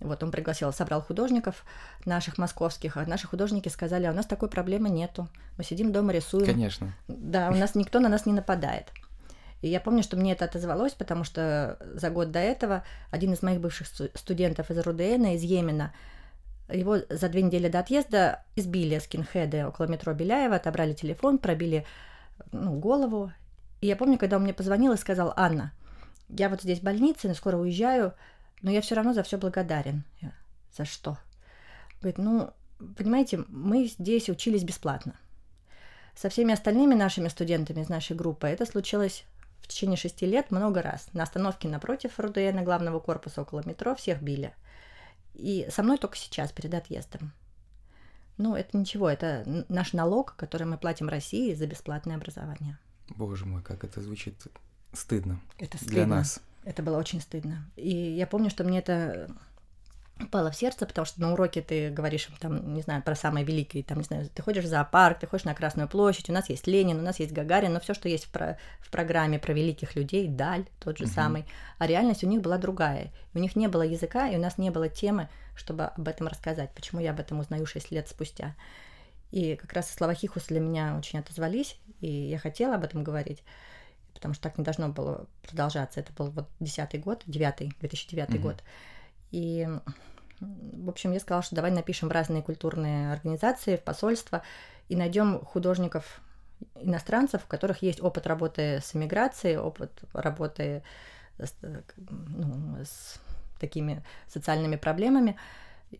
Вот 0.00 0.22
он 0.22 0.30
пригласил, 0.30 0.72
собрал 0.72 1.02
художников 1.02 1.64
наших 2.06 2.38
московских, 2.38 2.96
а 2.96 3.04
наши 3.04 3.26
художники 3.26 3.68
сказали, 3.68 4.06
а 4.06 4.12
у 4.12 4.14
нас 4.14 4.24
такой 4.24 4.48
проблемы 4.48 4.88
нету. 4.88 5.28
Мы 5.58 5.64
сидим 5.64 5.92
дома, 5.92 6.12
рисуем. 6.12 6.46
Конечно. 6.46 6.94
Да, 7.06 7.50
у 7.50 7.54
нас 7.54 7.74
никто 7.74 8.00
на 8.00 8.08
нас 8.08 8.24
не 8.24 8.32
нападает. 8.32 8.92
И 9.60 9.68
я 9.68 9.78
помню, 9.78 10.02
что 10.02 10.16
мне 10.16 10.32
это 10.32 10.46
отозвалось, 10.46 10.94
потому 10.94 11.24
что 11.24 11.76
за 11.94 12.08
год 12.08 12.30
до 12.30 12.38
этого 12.38 12.82
один 13.10 13.34
из 13.34 13.42
моих 13.42 13.60
бывших 13.60 13.88
студентов 14.14 14.70
из 14.70 14.78
РУДН, 14.78 15.26
из 15.26 15.42
Йемена, 15.42 15.92
его 16.72 16.98
за 17.08 17.28
две 17.28 17.42
недели 17.42 17.68
до 17.68 17.80
отъезда 17.80 18.42
избили 18.56 18.98
скинхеды 18.98 19.66
около 19.66 19.86
метро 19.86 20.14
Беляева, 20.14 20.56
отобрали 20.56 20.94
телефон, 20.94 21.38
пробили 21.38 21.84
ну, 22.52 22.78
голову. 22.78 23.32
И 23.80 23.86
я 23.86 23.96
помню, 23.96 24.18
когда 24.18 24.36
он 24.36 24.42
мне 24.42 24.54
позвонил 24.54 24.92
и 24.92 24.98
сказал, 24.98 25.32
Анна, 25.36 25.72
я 26.28 26.48
вот 26.48 26.62
здесь 26.62 26.80
в 26.80 26.84
больнице, 26.84 27.28
но 27.28 27.34
скоро 27.34 27.56
уезжаю, 27.56 28.14
но 28.62 28.70
я 28.70 28.80
все 28.80 28.94
равно 28.94 29.12
за 29.14 29.22
все 29.22 29.38
благодарен. 29.38 30.04
Я, 30.20 30.32
за 30.76 30.84
что? 30.84 31.18
Говорит, 32.00 32.18
ну, 32.18 32.50
понимаете, 32.96 33.44
мы 33.48 33.86
здесь 33.86 34.28
учились 34.28 34.64
бесплатно. 34.64 35.14
Со 36.14 36.28
всеми 36.28 36.52
остальными 36.52 36.94
нашими 36.94 37.28
студентами 37.28 37.80
из 37.80 37.88
нашей 37.88 38.16
группы 38.16 38.46
это 38.46 38.66
случилось 38.66 39.24
в 39.62 39.68
течение 39.68 39.96
шести 39.96 40.26
лет 40.26 40.50
много 40.50 40.82
раз. 40.82 41.08
На 41.12 41.22
остановке 41.22 41.68
напротив 41.68 42.18
РУДН 42.18 42.62
главного 42.64 43.00
корпуса 43.00 43.42
около 43.42 43.62
метро 43.64 43.94
всех 43.94 44.20
били. 44.20 44.54
И 45.34 45.68
со 45.70 45.82
мной 45.82 45.96
только 45.96 46.16
сейчас, 46.16 46.52
перед 46.52 46.74
отъездом. 46.74 47.32
Ну, 48.36 48.54
это 48.56 48.76
ничего, 48.76 49.08
это 49.08 49.44
наш 49.68 49.92
налог, 49.92 50.34
который 50.36 50.66
мы 50.66 50.78
платим 50.78 51.08
России 51.08 51.54
за 51.54 51.66
бесплатное 51.66 52.16
образование. 52.16 52.78
Боже 53.10 53.46
мой, 53.46 53.62
как 53.62 53.84
это 53.84 54.00
звучит 54.00 54.34
стыдно. 54.92 55.40
Это 55.58 55.76
стыдно. 55.76 55.94
Для 55.94 56.06
нас. 56.06 56.40
Это 56.64 56.82
было 56.82 56.98
очень 56.98 57.20
стыдно. 57.20 57.64
И 57.76 57.90
я 57.90 58.26
помню, 58.26 58.50
что 58.50 58.64
мне 58.64 58.78
это 58.78 59.28
упало 60.22 60.50
в 60.50 60.56
сердце, 60.56 60.86
потому 60.86 61.06
что 61.06 61.20
на 61.20 61.32
уроке 61.32 61.62
ты 61.62 61.90
говоришь 61.90 62.28
там, 62.40 62.74
не 62.74 62.82
знаю, 62.82 63.02
про 63.02 63.14
самые 63.14 63.44
великие, 63.44 63.82
там, 63.82 63.98
не 63.98 64.04
знаю, 64.04 64.28
ты 64.28 64.42
ходишь 64.42 64.64
в 64.64 64.68
зоопарк, 64.68 65.18
ты 65.18 65.26
ходишь 65.26 65.44
на 65.44 65.54
Красную 65.54 65.88
площадь, 65.88 66.28
у 66.28 66.32
нас 66.32 66.48
есть 66.50 66.66
Ленин, 66.66 66.98
у 66.98 67.02
нас 67.02 67.18
есть 67.20 67.32
Гагарин, 67.32 67.72
но 67.72 67.80
все, 67.80 67.94
что 67.94 68.08
есть 68.08 68.26
в, 68.26 68.30
про, 68.30 68.58
в 68.80 68.90
программе 68.90 69.38
про 69.38 69.52
великих 69.52 69.96
людей, 69.96 70.28
Даль, 70.28 70.66
тот 70.78 70.98
же 70.98 71.04
uh-huh. 71.04 71.14
самый, 71.14 71.46
а 71.78 71.86
реальность 71.86 72.24
у 72.24 72.26
них 72.26 72.42
была 72.42 72.58
другая. 72.58 73.12
У 73.34 73.38
них 73.38 73.56
не 73.56 73.68
было 73.68 73.82
языка, 73.82 74.28
и 74.28 74.36
у 74.36 74.40
нас 74.40 74.58
не 74.58 74.70
было 74.70 74.88
темы, 74.88 75.28
чтобы 75.54 75.84
об 75.84 76.06
этом 76.06 76.26
рассказать. 76.26 76.70
Почему 76.74 77.00
я 77.00 77.10
об 77.10 77.20
этом 77.20 77.40
узнаю 77.40 77.66
6 77.66 77.90
лет 77.90 78.08
спустя? 78.08 78.54
И 79.30 79.56
как 79.56 79.72
раз 79.72 79.90
слова 79.90 80.14
Хихуса 80.14 80.48
для 80.48 80.60
меня 80.60 80.96
очень 80.98 81.18
отозвались, 81.18 81.78
и 82.00 82.10
я 82.10 82.38
хотела 82.38 82.74
об 82.74 82.84
этом 82.84 83.04
говорить 83.04 83.42
потому 84.20 84.34
что 84.34 84.42
так 84.42 84.58
не 84.58 84.64
должно 84.64 84.90
было 84.90 85.26
продолжаться. 85.42 85.98
Это 85.98 86.12
был 86.12 86.30
вот 86.30 86.46
десятый 86.60 87.00
год, 87.00 87.22
девятый, 87.26 87.72
2009 87.80 88.28
mm-hmm. 88.28 88.38
год. 88.38 88.62
И, 89.30 89.66
в 90.40 90.90
общем, 90.90 91.12
я 91.12 91.20
сказала, 91.20 91.42
что 91.42 91.56
давай 91.56 91.70
напишем 91.70 92.10
в 92.10 92.12
разные 92.12 92.42
культурные 92.42 93.12
организации, 93.12 93.76
в 93.76 93.82
посольства, 93.82 94.42
и 94.90 94.96
найдем 94.96 95.42
художников 95.42 96.20
иностранцев, 96.74 97.44
у 97.44 97.48
которых 97.48 97.80
есть 97.80 98.02
опыт 98.02 98.26
работы 98.26 98.80
с 98.82 98.94
эмиграцией, 98.94 99.56
опыт 99.56 99.90
работы 100.12 100.82
с, 101.38 101.54
ну, 101.96 102.76
с 102.84 103.18
такими 103.58 104.04
социальными 104.28 104.76
проблемами, 104.76 105.38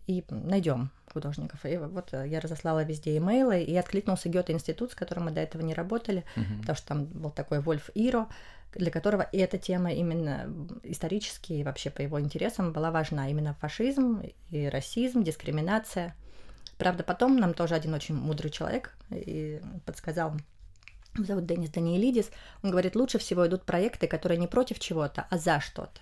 и 0.07 0.25
найдем 0.29 0.90
художников. 1.12 1.64
И 1.64 1.77
вот 1.77 2.12
э, 2.12 2.29
я 2.29 2.40
разослала 2.40 2.85
везде 2.85 3.16
имейлы, 3.16 3.62
и 3.62 3.77
откликнулся 3.77 4.29
Гёте-институт, 4.29 4.92
с 4.92 4.94
которым 4.94 5.25
мы 5.25 5.31
до 5.31 5.40
этого 5.40 5.62
не 5.62 5.75
работали, 5.75 6.25
uh-huh. 6.37 6.61
потому 6.61 6.77
что 6.77 6.87
там 6.87 7.05
был 7.07 7.31
такой 7.31 7.61
Вольф 7.61 7.90
Иро, 7.94 8.29
для 8.75 8.90
которого 8.90 9.29
эта 9.33 9.59
тема 9.59 9.92
именно 9.92 10.49
исторически 10.85 11.55
и 11.55 11.64
вообще 11.64 11.90
по 11.90 12.03
его 12.03 12.20
интересам 12.20 12.73
была 12.73 12.90
важна. 12.90 13.29
Именно 13.29 13.55
фашизм 13.55 14.23
и 14.51 14.68
расизм, 14.68 15.23
дискриминация. 15.23 16.14
Правда, 16.79 17.03
потом 17.03 17.37
нам 17.37 17.53
тоже 17.53 17.75
один 17.75 17.94
очень 17.94 18.14
мудрый 18.14 18.51
человек 18.51 18.94
и 19.11 19.61
подсказал, 19.85 20.35
зовут 21.18 21.46
Денис 21.46 21.70
Даниэлидис, 21.70 22.31
он 22.62 22.70
говорит, 22.70 22.96
лучше 22.96 23.18
всего 23.18 23.46
идут 23.46 23.64
проекты, 23.64 24.07
которые 24.07 24.38
не 24.38 24.46
против 24.46 24.79
чего-то, 24.79 25.27
а 25.31 25.37
за 25.37 25.61
что-то. 25.61 26.01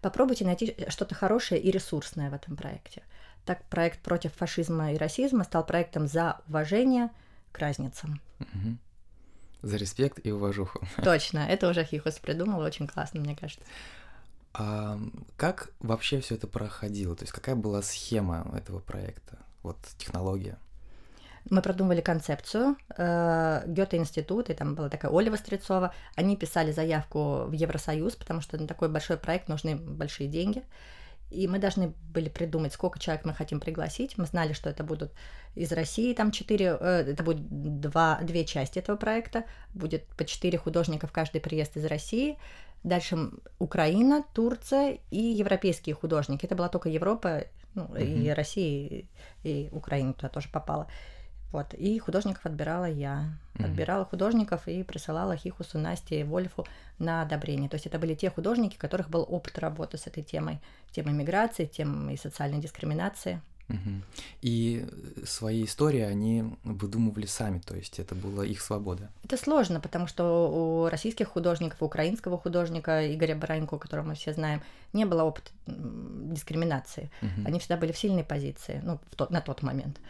Попробуйте 0.00 0.44
найти 0.44 0.76
что-то 0.88 1.14
хорошее 1.14 1.60
и 1.60 1.70
ресурсное 1.70 2.30
в 2.30 2.34
этом 2.34 2.56
проекте. 2.56 3.02
Так 3.44 3.64
проект 3.64 4.00
против 4.00 4.32
фашизма 4.34 4.92
и 4.92 4.96
расизма 4.96 5.44
стал 5.44 5.66
проектом 5.66 6.06
за 6.06 6.40
уважение 6.48 7.10
к 7.50 7.58
разницам. 7.58 8.20
Угу. 8.40 8.76
За 9.62 9.76
респект 9.76 10.18
и 10.24 10.30
уважуху. 10.30 10.86
Точно, 11.02 11.38
это 11.38 11.68
уже 11.68 11.84
Хихус 11.84 12.18
придумал, 12.18 12.60
очень 12.60 12.86
классно, 12.86 13.20
мне 13.20 13.36
кажется. 13.36 13.64
А 14.54 14.98
как 15.36 15.70
вообще 15.80 16.20
все 16.20 16.34
это 16.34 16.46
проходило? 16.46 17.16
То 17.16 17.22
есть 17.22 17.32
какая 17.32 17.54
была 17.54 17.82
схема 17.82 18.50
этого 18.54 18.80
проекта? 18.80 19.38
Вот 19.62 19.78
технология? 19.96 20.58
Мы 21.50 21.62
продумывали 21.62 22.00
концепцию. 22.00 22.76
Э, 22.96 23.62
Гёте-институт, 23.66 24.50
и 24.50 24.54
там 24.54 24.74
была 24.74 24.88
такая 24.88 25.10
Оля 25.10 25.30
Вострецова, 25.30 25.92
они 26.14 26.36
писали 26.36 26.70
заявку 26.70 27.44
в 27.46 27.52
Евросоюз, 27.52 28.14
потому 28.14 28.40
что 28.40 28.58
на 28.58 28.66
такой 28.68 28.88
большой 28.88 29.16
проект 29.16 29.48
нужны 29.48 29.76
большие 29.76 30.28
деньги. 30.28 30.62
И 31.32 31.48
мы 31.48 31.58
должны 31.58 31.94
были 32.12 32.28
придумать, 32.28 32.72
сколько 32.72 32.98
человек 32.98 33.24
мы 33.24 33.34
хотим 33.34 33.60
пригласить. 33.60 34.18
Мы 34.18 34.26
знали, 34.26 34.52
что 34.52 34.68
это 34.68 34.84
будут 34.84 35.12
из 35.54 35.72
России, 35.72 36.14
там 36.14 36.30
четыре, 36.30 36.76
э, 36.78 37.04
это 37.08 37.22
будет 37.22 37.40
два, 37.80 38.18
две 38.22 38.44
части 38.44 38.78
этого 38.78 38.96
проекта. 38.96 39.44
Будет 39.74 40.06
по 40.16 40.24
четыре 40.24 40.58
художника 40.58 41.06
в 41.06 41.12
каждый 41.12 41.40
приезд 41.40 41.76
из 41.76 41.84
России. 41.86 42.38
Дальше 42.84 43.30
Украина, 43.58 44.24
Турция 44.34 44.98
и 45.10 45.20
европейские 45.20 45.94
художники. 45.94 46.46
Это 46.46 46.54
была 46.54 46.68
только 46.68 46.88
Европа, 46.88 47.44
ну, 47.74 47.84
mm-hmm. 47.84 48.22
и 48.24 48.30
Россия, 48.30 49.04
и 49.44 49.68
Украина 49.72 50.12
туда 50.12 50.28
тоже 50.28 50.48
попала. 50.50 50.88
Вот. 51.52 51.74
И 51.74 51.98
художников 51.98 52.44
отбирала 52.46 52.86
я. 52.86 53.38
Mm-hmm. 53.54 53.64
Отбирала 53.64 54.04
художников 54.04 54.66
и 54.66 54.82
присылала 54.82 55.36
Хихусу, 55.36 55.78
Насте 55.78 56.20
и 56.20 56.24
Вольфу 56.24 56.66
на 56.98 57.22
одобрение. 57.22 57.68
То 57.68 57.76
есть 57.76 57.86
это 57.86 57.98
были 57.98 58.14
те 58.14 58.30
художники, 58.30 58.76
у 58.76 58.80
которых 58.80 59.10
был 59.10 59.26
опыт 59.28 59.58
работы 59.58 59.98
с 59.98 60.06
этой 60.06 60.22
темой. 60.22 60.60
Темой 60.90 61.12
миграции, 61.12 61.66
темой 61.66 62.16
социальной 62.16 62.60
дискриминации. 62.60 63.40
Угу. 63.68 64.02
И 64.42 64.86
свои 65.24 65.64
истории 65.64 66.00
они 66.00 66.44
выдумывали 66.64 67.26
сами, 67.26 67.60
то 67.60 67.74
есть 67.74 67.98
это 68.00 68.14
была 68.14 68.44
их 68.44 68.60
свобода. 68.60 69.10
Это 69.24 69.36
сложно, 69.36 69.80
потому 69.80 70.06
что 70.06 70.50
у 70.50 70.88
российских 70.90 71.28
художников, 71.28 71.80
у 71.80 71.86
украинского 71.86 72.38
художника 72.38 73.14
Игоря 73.14 73.36
Баранько, 73.36 73.78
которого 73.78 74.08
мы 74.08 74.14
все 74.14 74.32
знаем, 74.32 74.62
не 74.92 75.04
было 75.04 75.22
опыта 75.22 75.50
дискриминации. 75.66 77.10
Угу. 77.22 77.46
Они 77.46 77.58
всегда 77.60 77.76
были 77.76 77.92
в 77.92 77.98
сильной 77.98 78.24
позиции, 78.24 78.80
ну, 78.84 78.98
в 79.10 79.16
тот, 79.16 79.30
на 79.30 79.40
тот 79.40 79.62
момент. 79.62 80.00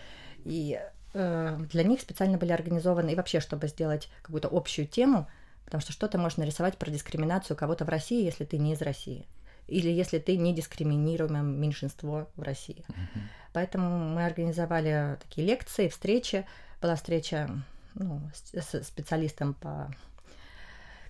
И 0.45 0.81
для 1.13 1.83
них 1.85 2.01
специально 2.01 2.39
были 2.39 2.53
организованы 2.53 3.13
и 3.13 3.15
вообще, 3.15 3.41
чтобы 3.41 3.69
сделать 3.69 4.09
какую-то 4.23 4.49
общую 4.51 4.87
тему, 4.87 5.29
потому 5.65 5.81
что 5.81 5.93
что-то 5.93 6.19
можно 6.19 6.43
рисовать 6.43 6.79
про 6.79 6.91
дискриминацию 6.91 7.57
кого-то 7.57 7.85
в 7.85 7.89
России, 7.89 8.25
если 8.25 8.45
ты 8.45 8.59
не 8.59 8.73
из 8.73 8.83
России, 8.83 9.27
или 9.69 9.91
если 9.91 10.19
ты 10.19 10.37
не 10.37 10.55
дискриминируемое 10.55 11.43
меньшинство 11.43 12.29
в 12.37 12.43
России. 12.43 12.85
Uh-huh. 12.89 13.21
Поэтому 13.53 13.99
мы 13.99 14.25
организовали 14.25 15.19
такие 15.21 15.47
лекции, 15.47 15.89
встречи. 15.89 16.47
Была 16.81 16.97
встреча 16.97 17.49
ну, 17.95 18.21
с 18.33 18.83
специалистом 18.83 19.55
по 19.55 19.91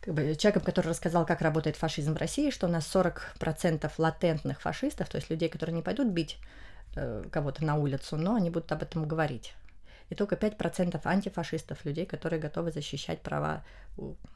как 0.01 0.15
бы, 0.15 0.35
человеком, 0.35 0.65
который 0.65 0.89
рассказал, 0.89 1.25
как 1.25 1.41
работает 1.41 1.77
фашизм 1.77 2.15
в 2.15 2.19
России, 2.19 2.51
что 2.51 2.67
у 2.67 2.71
нас 2.71 2.85
40% 2.93 3.91
латентных 3.99 4.61
фашистов, 4.61 5.09
то 5.09 5.17
есть 5.17 5.31
людей, 5.31 5.49
которые 5.49 5.77
не 5.77 5.83
пойдут 5.83 6.09
бить 6.09 6.39
э, 6.97 7.25
кого-то 7.31 7.65
на 7.65 7.77
улицу, 7.77 8.17
но 8.17 8.35
они 8.35 8.51
будут 8.51 8.73
об 8.73 8.83
этом 8.83 9.07
говорить 9.07 9.55
и 10.13 10.15
только 10.15 10.35
5% 10.35 11.01
антифашистов, 11.05 11.87
людей, 11.87 12.05
которые 12.05 12.39
готовы 12.39 12.71
защищать 12.71 13.23
права 13.23 13.65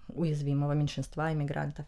уязвимого 0.09 0.73
меньшинства 0.73 1.31
иммигрантов. 1.35 1.85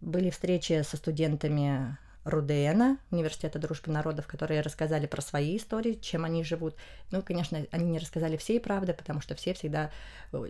Были 0.00 0.30
встречи 0.30 0.82
со 0.82 0.96
студентами 0.96 1.96
Рудена, 2.24 2.98
Университета 3.12 3.60
дружбы 3.60 3.92
народов, 3.92 4.26
которые 4.26 4.62
рассказали 4.62 5.06
про 5.06 5.22
свои 5.22 5.56
истории, 5.56 5.94
чем 5.94 6.24
они 6.24 6.42
живут. 6.42 6.74
Ну, 7.12 7.22
конечно, 7.22 7.64
они 7.70 7.88
не 7.88 8.00
рассказали 8.00 8.36
всей 8.36 8.58
правды, 8.58 8.92
потому 8.94 9.20
что 9.20 9.36
все 9.36 9.54
всегда, 9.54 9.92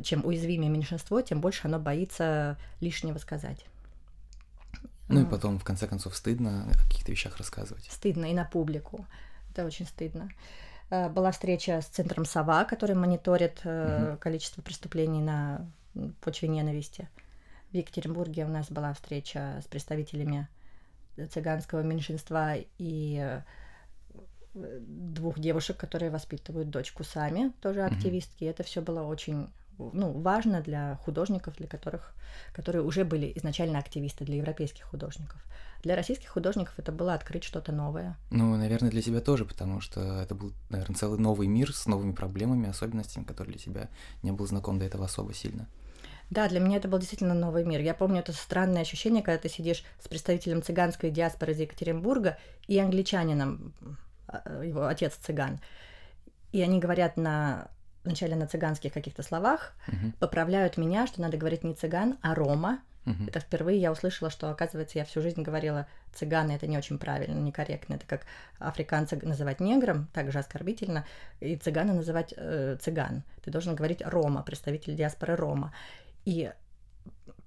чем 0.02 0.24
уязвимее 0.24 0.70
меньшинство, 0.70 1.20
тем 1.20 1.42
больше 1.42 1.68
оно 1.68 1.78
боится 1.78 2.56
лишнего 2.80 3.18
сказать. 3.18 3.66
Ну 5.08 5.20
и 5.20 5.26
потом, 5.26 5.58
в 5.58 5.64
конце 5.64 5.86
концов, 5.86 6.16
стыдно 6.16 6.66
о 6.70 6.88
каких-то 6.88 7.12
вещах 7.12 7.36
рассказывать. 7.36 7.84
Стыдно 7.90 8.30
и 8.30 8.32
на 8.32 8.46
публику. 8.46 9.06
Это 9.50 9.66
очень 9.66 9.84
стыдно. 9.84 10.30
Э, 10.90 11.08
Была 11.08 11.30
встреча 11.30 11.80
с 11.80 11.86
центром 11.86 12.24
СОВА, 12.24 12.64
который 12.64 12.94
мониторит 12.96 13.60
э, 13.64 14.08
Мгм. 14.10 14.18
количество 14.18 14.62
преступлений 14.62 15.22
на 15.22 15.66
почве 16.20 16.48
ненависти. 16.48 17.08
В 17.70 17.76
Екатеринбурге 17.76 18.44
у 18.44 18.48
нас 18.48 18.70
была 18.70 18.92
встреча 18.94 19.60
с 19.62 19.66
представителями 19.66 20.48
цыганского 21.32 21.82
меньшинства 21.82 22.54
и 22.78 23.18
э, 23.20 23.42
двух 24.54 25.38
девушек, 25.38 25.76
которые 25.76 26.10
воспитывают 26.10 26.70
дочку 26.70 27.04
сами, 27.04 27.52
тоже 27.60 27.82
активистки. 27.82 28.44
Это 28.44 28.62
все 28.62 28.80
было 28.80 29.02
очень 29.02 29.48
ну, 29.78 30.12
важно 30.12 30.60
для 30.60 30.96
художников, 31.04 31.56
для 31.56 31.66
которых, 31.66 32.14
которые 32.52 32.82
уже 32.82 33.04
были 33.04 33.32
изначально 33.36 33.78
активисты, 33.78 34.24
для 34.24 34.36
европейских 34.36 34.84
художников. 34.84 35.44
Для 35.82 35.96
российских 35.96 36.28
художников 36.28 36.74
это 36.78 36.92
было 36.92 37.14
открыть 37.14 37.44
что-то 37.44 37.72
новое. 37.72 38.16
Ну, 38.30 38.56
наверное, 38.56 38.90
для 38.90 39.02
тебя 39.02 39.20
тоже, 39.20 39.44
потому 39.44 39.80
что 39.80 40.22
это 40.22 40.34
был, 40.34 40.52
наверное, 40.70 40.96
целый 40.96 41.18
новый 41.18 41.46
мир 41.46 41.74
с 41.74 41.86
новыми 41.86 42.12
проблемами, 42.12 42.68
особенностями, 42.68 43.24
который 43.24 43.50
для 43.50 43.58
тебя 43.58 43.88
не 44.22 44.32
был 44.32 44.46
знаком 44.46 44.78
до 44.78 44.86
этого 44.86 45.04
особо 45.04 45.34
сильно. 45.34 45.68
Да, 46.30 46.48
для 46.48 46.58
меня 46.58 46.78
это 46.78 46.88
был 46.88 46.98
действительно 46.98 47.34
новый 47.34 47.64
мир. 47.64 47.80
Я 47.80 47.94
помню 47.94 48.20
это 48.20 48.32
странное 48.32 48.82
ощущение, 48.82 49.22
когда 49.22 49.38
ты 49.38 49.48
сидишь 49.48 49.84
с 50.00 50.08
представителем 50.08 50.62
цыганской 50.62 51.10
диаспоры 51.10 51.52
из 51.52 51.60
Екатеринбурга 51.60 52.38
и 52.66 52.78
англичанином, 52.78 53.74
а, 54.26 54.62
его 54.62 54.86
отец 54.86 55.14
цыган. 55.16 55.60
И 56.52 56.62
они 56.62 56.78
говорят 56.78 57.16
на 57.16 57.68
вначале 58.04 58.36
на 58.36 58.46
цыганских 58.46 58.92
каких-то 58.92 59.22
словах, 59.22 59.74
Мгм, 59.86 60.12
поправляют 60.18 60.76
меня, 60.76 61.06
что 61.06 61.20
надо 61.20 61.36
говорить 61.36 61.64
не 61.64 61.74
цыган, 61.74 62.18
а 62.22 62.34
рома. 62.34 62.80
мгм. 63.04 63.28
Это 63.28 63.40
впервые 63.40 63.78
я 63.80 63.92
услышала, 63.92 64.30
что, 64.30 64.50
оказывается, 64.50 64.98
я 64.98 65.04
всю 65.04 65.20
жизнь 65.20 65.42
говорила 65.42 65.86
цыганы, 66.14 66.52
это 66.52 66.66
не 66.66 66.78
очень 66.78 66.98
правильно, 66.98 67.38
некорректно. 67.38 67.94
Это 67.94 68.06
как 68.06 68.22
африканца 68.58 69.18
называть 69.22 69.60
негром, 69.60 70.06
также 70.12 70.38
оскорбительно, 70.38 71.04
и 71.40 71.56
цыгана 71.56 71.92
называть 71.94 72.34
э, 72.36 72.76
цыган. 72.80 73.22
Ты 73.42 73.50
должен 73.50 73.74
говорить 73.74 74.02
рома, 74.04 74.42
представитель 74.42 74.94
диаспоры 74.94 75.36
рома. 75.36 75.72
И 76.24 76.50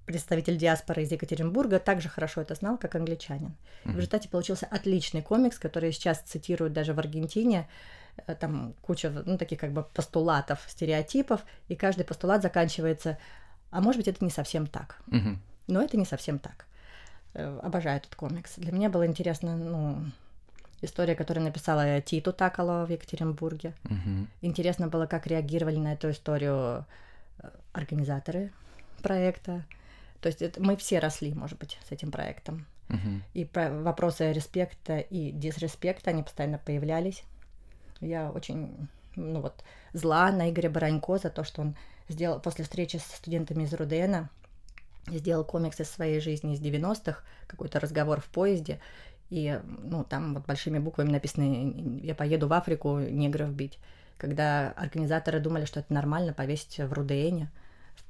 представитель 0.06 0.56
диаспоры 0.56 1.02
из 1.02 1.12
Екатеринбурга 1.12 1.78
также 1.78 2.08
хорошо 2.08 2.40
это 2.40 2.54
знал, 2.54 2.78
как 2.78 2.94
англичанин. 2.94 3.54
В 3.84 3.88
Мгм. 3.88 3.96
результате 3.96 4.28
получился 4.28 4.66
отличный 4.66 5.22
комикс, 5.22 5.58
который 5.58 5.92
сейчас 5.92 6.20
цитируют 6.20 6.72
даже 6.72 6.94
в 6.94 6.98
Аргентине. 6.98 7.68
Э, 8.26 8.34
Там 8.34 8.74
куча, 8.82 9.10
ну, 9.10 9.38
таких 9.38 9.58
как 9.60 9.72
бы 9.72 9.82
постулатов, 9.82 10.60
стереотипов, 10.68 11.40
и 11.68 11.76
каждый 11.76 12.04
постулат 12.04 12.42
заканчивается, 12.42 13.18
а 13.70 13.80
может 13.80 13.98
быть, 13.98 14.08
это 14.08 14.24
не 14.24 14.30
совсем 14.30 14.66
так. 14.66 14.98
Мгм. 15.06 15.40
Но 15.66 15.82
это 15.82 15.96
не 15.96 16.04
совсем 16.06 16.38
так. 16.38 16.66
Э, 17.34 17.60
Обожаю 17.62 17.98
этот 17.98 18.14
комикс. 18.14 18.54
Для 18.56 18.72
меня 18.72 18.88
было 18.88 19.06
интересно, 19.06 19.56
ну, 19.56 19.98
история, 20.82 21.14
которую 21.14 21.44
написала 21.44 22.00
Титу 22.00 22.32
Такало 22.32 22.86
в 22.86 22.90
Екатеринбурге. 22.90 23.74
Мгм. 23.84 24.28
Интересно 24.42 24.88
было, 24.88 25.06
как 25.06 25.26
реагировали 25.26 25.76
на 25.76 25.92
эту 25.92 26.10
историю 26.10 26.84
э, 27.42 27.50
организаторы 27.72 28.50
проекта. 29.02 29.64
То 30.20 30.28
есть 30.28 30.42
это- 30.42 30.60
мы 30.62 30.76
все 30.76 30.98
росли, 30.98 31.32
может 31.34 31.58
быть, 31.58 31.78
с 31.88 31.92
этим 31.92 32.10
проектом. 32.10 32.66
Мгм. 32.88 33.22
И 33.34 33.44
про- 33.44 33.70
вопросы 33.82 34.32
респекта 34.32 34.98
и 34.98 35.30
дисреспекта, 35.30 36.10
они 36.10 36.22
постоянно 36.22 36.58
появлялись. 36.58 37.22
Я 38.00 38.30
очень, 38.30 38.88
ну 39.16 39.40
вот, 39.40 39.64
зла 39.92 40.30
на 40.32 40.50
Игоря 40.50 40.70
Баранько 40.70 41.18
за 41.18 41.30
то, 41.30 41.44
что 41.44 41.62
он 41.62 41.76
сделал 42.08 42.40
после 42.40 42.64
встречи 42.64 42.96
с 42.96 43.04
студентами 43.04 43.64
из 43.64 43.72
Рудена, 43.74 44.30
сделал 45.06 45.44
комикс 45.44 45.80
из 45.80 45.90
своей 45.90 46.20
жизни 46.20 46.54
из 46.54 46.60
90-х, 46.60 47.22
какой-то 47.46 47.80
разговор 47.80 48.20
в 48.20 48.26
поезде, 48.26 48.80
и, 49.30 49.60
ну, 49.66 50.04
там 50.04 50.34
вот 50.34 50.46
большими 50.46 50.78
буквами 50.78 51.10
написано 51.10 52.00
«Я 52.02 52.14
поеду 52.14 52.48
в 52.48 52.52
Африку 52.52 52.98
негров 52.98 53.52
бить». 53.52 53.78
Когда 54.16 54.72
организаторы 54.72 55.38
думали, 55.38 55.64
что 55.64 55.80
это 55.80 55.92
нормально 55.92 56.32
повесить 56.32 56.78
в 56.78 56.92
Рудене, 56.92 57.50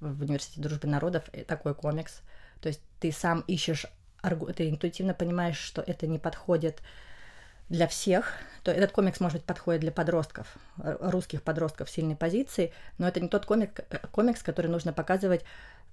в 0.01 0.23
Университете 0.23 0.63
дружбы 0.63 0.89
народов, 0.89 1.25
э, 1.33 1.45
такой 1.45 1.75
комикс. 1.75 2.23
То 2.61 2.69
есть 2.69 2.81
ты 3.01 3.13
сам 3.13 3.41
ищешь, 3.47 3.87
ты 4.57 4.71
интуитивно 4.71 5.13
понимаешь, 5.13 5.59
что 5.59 5.83
это 5.83 6.07
не 6.07 6.19
подходит 6.19 6.81
для 7.69 7.87
всех, 7.87 8.33
то 8.63 8.71
этот 8.71 8.93
комикс, 8.93 9.21
может 9.21 9.39
быть, 9.39 9.45
подходит 9.47 9.81
для 9.83 9.93
подростков, 9.93 10.47
р- 10.83 10.99
русских 11.01 11.43
подростков 11.43 11.91
сильной 11.91 12.17
позиции, 12.17 12.73
но 12.99 13.07
это 13.09 13.21
не 13.21 13.29
тот 13.29 13.45
комик, 13.47 13.81
э, 13.91 13.99
комикс, 14.11 14.43
который 14.43 14.71
нужно 14.71 14.93
показывать 14.93 15.45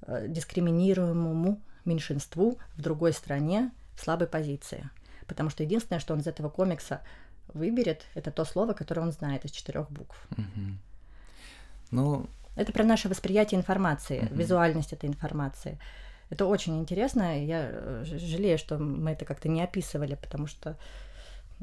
э, 0.08 0.28
дискриминируемому 0.28 1.60
меньшинству 1.86 2.58
в 2.76 2.82
другой 2.82 3.14
стране 3.14 3.72
в 3.96 4.02
слабой 4.04 4.28
позиции. 4.28 4.90
Потому 5.28 5.50
что 5.50 5.64
единственное, 5.64 6.00
что 6.00 6.14
он 6.14 6.20
из 6.22 6.28
этого 6.28 6.50
комикса 6.50 7.02
выберет, 7.54 8.04
это 8.16 8.32
то 8.32 8.46
слово, 8.46 8.74
которое 8.74 9.02
он 9.02 9.12
знает 9.12 9.46
из 9.46 9.52
четырех 9.52 9.90
букв. 9.92 10.18
Ну, 11.92 12.28
Это 12.58 12.72
про 12.72 12.84
наше 12.86 13.10
восприятие 13.10 13.60
информации, 13.60 14.22
Мгм. 14.22 14.36
визуальность 14.38 14.94
этой 14.94 15.10
информации. 15.10 15.78
Это 16.30 16.46
очень 16.46 16.80
интересно. 16.80 17.44
Я 17.44 17.70
э, 17.70 18.04
жалею, 18.06 18.58
что 18.58 18.78
мы 18.78 19.12
это 19.12 19.26
как-то 19.26 19.50
не 19.50 19.62
описывали, 19.62 20.16
потому 20.16 20.48
что 20.48 20.78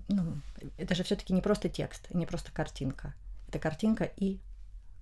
ну, 0.09 0.41
это 0.79 0.95
же 0.95 1.03
все-таки 1.03 1.33
не 1.33 1.41
просто 1.41 1.69
текст, 1.69 2.09
не 2.15 2.27
просто 2.27 2.53
картинка. 2.53 3.15
Это 3.49 3.59
картинка 3.59 4.05
и 4.05 4.41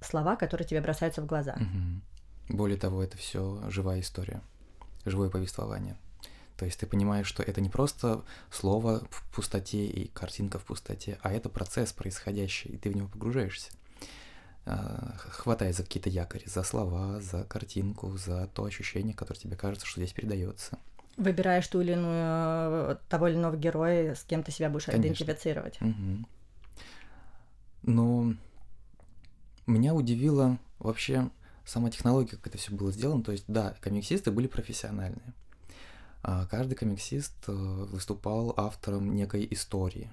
слова, 0.00 0.36
которые 0.36 0.66
тебе 0.66 0.80
бросаются 0.80 1.22
в 1.22 1.26
глаза. 1.26 1.56
Мгм. 1.56 2.02
Более 2.48 2.78
того, 2.78 3.02
это 3.02 3.16
все 3.16 3.62
живая 3.68 4.00
история, 4.00 4.42
живое 5.04 5.30
повествование. 5.30 5.96
То 6.56 6.66
есть 6.66 6.78
ты 6.78 6.86
понимаешь, 6.86 7.26
что 7.26 7.42
это 7.42 7.60
не 7.60 7.70
просто 7.70 8.22
слово 8.50 9.02
в 9.10 9.34
пустоте 9.34 9.86
и 9.86 10.08
картинка 10.08 10.58
в 10.58 10.64
пустоте, 10.64 11.18
а 11.22 11.32
это 11.32 11.48
процесс 11.48 11.92
происходящий, 11.92 12.72
и 12.72 12.76
ты 12.76 12.90
в 12.90 12.96
него 12.96 13.08
погружаешься. 13.08 13.70
А, 14.66 15.14
Хватая 15.16 15.72
за 15.72 15.84
какие-то 15.84 16.10
якори, 16.10 16.44
за 16.46 16.62
слова, 16.62 17.20
за 17.20 17.44
картинку, 17.44 18.16
за 18.18 18.46
то 18.48 18.64
ощущение, 18.64 19.14
которое 19.14 19.40
тебе 19.40 19.56
кажется, 19.56 19.86
что 19.86 20.00
здесь 20.00 20.12
передается. 20.12 20.78
Выбираешь 21.20 21.68
ту 21.68 21.80
или 21.80 21.92
иную, 21.92 22.92
э, 22.92 22.96
того 23.08 23.28
или 23.28 23.36
иного 23.36 23.56
героя, 23.56 24.14
с 24.14 24.24
кем 24.24 24.42
ты 24.42 24.52
себя 24.52 24.70
будешь 24.70 24.86
Конечно. 24.86 25.06
идентифицировать. 25.06 25.80
Мгм. 25.80 26.26
Но 27.82 28.34
меня 29.66 29.94
удивила 29.94 30.58
вообще 30.78 31.30
сама 31.64 31.90
технология, 31.90 32.36
как 32.36 32.46
это 32.48 32.58
все 32.58 32.72
было 32.72 32.90
сделано. 32.92 33.22
То 33.22 33.32
есть, 33.32 33.44
да, 33.48 33.74
комиксисты 33.80 34.30
были 34.30 34.46
профессиональные. 34.46 35.34
А 36.22 36.46
Каждый 36.46 36.74
комиксист 36.74 37.34
э, 37.48 37.52
выступал 37.52 38.54
автором 38.56 39.14
некой 39.14 39.46
истории. 39.50 40.10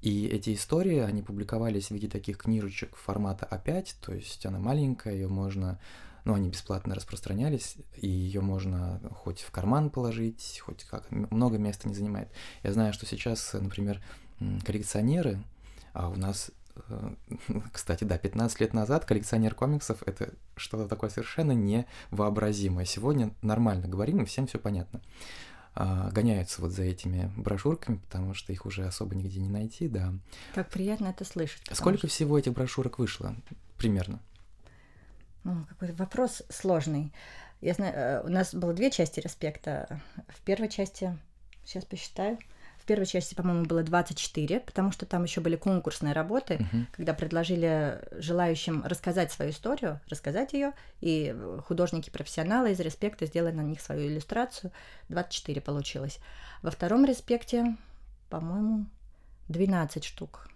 И 0.00 0.26
эти 0.26 0.54
истории, 0.54 0.98
они 0.98 1.22
публиковались 1.22 1.88
в 1.88 1.90
виде 1.90 2.08
таких 2.08 2.38
книжечек 2.38 2.94
формата 2.96 3.48
А5, 3.50 3.94
то 4.00 4.14
есть 4.14 4.46
она 4.46 4.58
маленькая, 4.58 5.14
ее 5.14 5.28
можно, 5.28 5.80
ну, 6.28 6.34
они 6.34 6.50
бесплатно 6.50 6.94
распространялись, 6.94 7.76
и 7.96 8.06
ее 8.06 8.42
можно 8.42 9.00
хоть 9.14 9.40
в 9.40 9.50
карман 9.50 9.88
положить, 9.88 10.60
хоть 10.62 10.84
как, 10.84 11.10
много 11.10 11.56
места 11.56 11.88
не 11.88 11.94
занимает. 11.94 12.28
Я 12.62 12.72
знаю, 12.74 12.92
что 12.92 13.06
сейчас, 13.06 13.54
например, 13.54 14.02
коллекционеры, 14.66 15.42
а 15.94 16.10
у 16.10 16.16
нас, 16.16 16.50
э, 16.90 17.14
кстати, 17.72 18.04
да, 18.04 18.18
15 18.18 18.60
лет 18.60 18.74
назад 18.74 19.06
коллекционер 19.06 19.54
комиксов 19.54 20.02
это 20.04 20.34
что-то 20.54 20.86
такое 20.86 21.08
совершенно 21.08 21.52
невообразимое. 21.52 22.84
Сегодня 22.84 23.34
нормально 23.40 23.88
говорим, 23.88 24.20
и 24.20 24.26
всем 24.26 24.46
все 24.46 24.58
понятно. 24.58 25.00
А, 25.74 26.10
Гоняются 26.10 26.60
вот 26.60 26.72
за 26.72 26.82
этими 26.82 27.32
брошюрками, 27.36 27.96
потому 27.96 28.34
что 28.34 28.52
их 28.52 28.66
уже 28.66 28.84
особо 28.84 29.14
нигде 29.14 29.40
не 29.40 29.48
найти, 29.48 29.88
да. 29.88 30.12
Как 30.54 30.68
приятно 30.68 31.06
это 31.06 31.24
слышать. 31.24 31.62
Сколько 31.72 32.00
что- 32.00 32.08
всего 32.08 32.38
этих 32.38 32.52
брошюрок 32.52 32.98
вышло? 32.98 33.34
Примерно. 33.78 34.20
Ну, 35.48 35.64
какой 35.66 35.92
вопрос 35.92 36.42
сложный. 36.50 37.12
Я 37.60 37.72
знаю, 37.74 37.94
э, 37.94 38.22
у 38.26 38.28
нас 38.28 38.54
было 38.54 38.74
две 38.74 38.90
части 38.90 39.18
респекта. 39.20 40.00
В 40.28 40.40
первой 40.42 40.68
части, 40.68 41.16
сейчас 41.64 41.84
посчитаю, 41.84 42.38
в 42.78 42.84
первой 42.84 43.06
части, 43.06 43.34
по-моему, 43.34 43.64
было 43.64 43.82
24, 43.82 44.60
потому 44.60 44.92
что 44.92 45.06
там 45.06 45.24
еще 45.24 45.40
были 45.40 45.56
конкурсные 45.56 46.12
работы, 46.12 46.58
Мгм. 46.58 46.86
когда 46.92 47.14
предложили 47.14 47.98
желающим 48.12 48.84
рассказать 48.84 49.32
свою 49.32 49.50
историю, 49.50 50.00
рассказать 50.08 50.52
ее, 50.52 50.72
и 51.00 51.34
художники-профессионалы 51.66 52.72
из 52.72 52.80
респекта 52.80 53.26
сделали 53.26 53.54
на 53.54 53.62
них 53.62 53.80
свою 53.80 54.06
иллюстрацию. 54.08 54.70
24 55.08 55.60
получилось. 55.62 56.18
Во 56.62 56.70
втором 56.70 57.04
респекте, 57.06 57.76
по-моему, 58.28 58.86
12 59.48 60.04
штук 60.04 60.48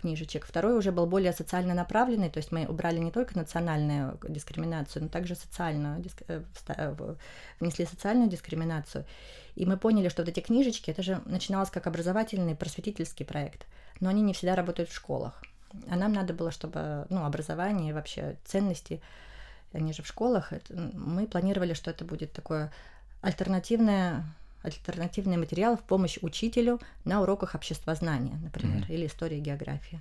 книжечек. 0.00 0.46
Второй 0.46 0.76
уже 0.76 0.92
был 0.92 1.06
более 1.06 1.32
социально 1.32 1.74
направленный, 1.74 2.30
то 2.30 2.38
есть 2.38 2.52
мы 2.52 2.66
убрали 2.66 2.98
не 2.98 3.10
только 3.10 3.36
национальную 3.36 4.18
дискриминацию, 4.28 5.04
но 5.04 5.08
также 5.08 5.34
социальную, 5.34 6.04
э, 6.28 6.42
э, 6.68 7.14
внесли 7.60 7.86
социальную 7.86 8.28
дискриминацию. 8.28 9.04
И 9.54 9.66
мы 9.66 9.76
поняли, 9.76 10.08
что 10.08 10.22
вот 10.22 10.28
эти 10.28 10.40
книжечки, 10.40 10.90
это 10.90 11.02
же 11.02 11.20
начиналось 11.26 11.70
как 11.70 11.86
образовательный, 11.86 12.54
просветительский 12.54 13.24
проект, 13.24 13.66
но 14.00 14.08
они 14.08 14.22
не 14.22 14.32
всегда 14.32 14.56
работают 14.56 14.90
в 14.90 14.94
школах. 14.94 15.42
А 15.88 15.96
нам 15.96 16.12
надо 16.12 16.34
было, 16.34 16.50
чтобы 16.50 17.06
ну, 17.10 17.24
образование 17.24 17.90
и 17.90 17.92
вообще 17.92 18.36
ценности, 18.44 19.00
они 19.72 19.92
же 19.92 20.02
в 20.02 20.06
школах, 20.06 20.52
мы 20.70 21.26
планировали, 21.26 21.74
что 21.74 21.90
это 21.90 22.04
будет 22.04 22.32
такое 22.32 22.72
альтернативное 23.20 24.24
альтернативный 24.62 25.36
материал 25.36 25.76
в 25.76 25.82
помощь 25.82 26.18
учителю 26.22 26.80
на 27.04 27.22
уроках 27.22 27.54
обществознания, 27.54 28.36
например, 28.42 28.82
mm-hmm. 28.82 28.94
или 28.94 29.06
истории 29.06 29.38
и 29.38 29.42
географии. 29.42 30.00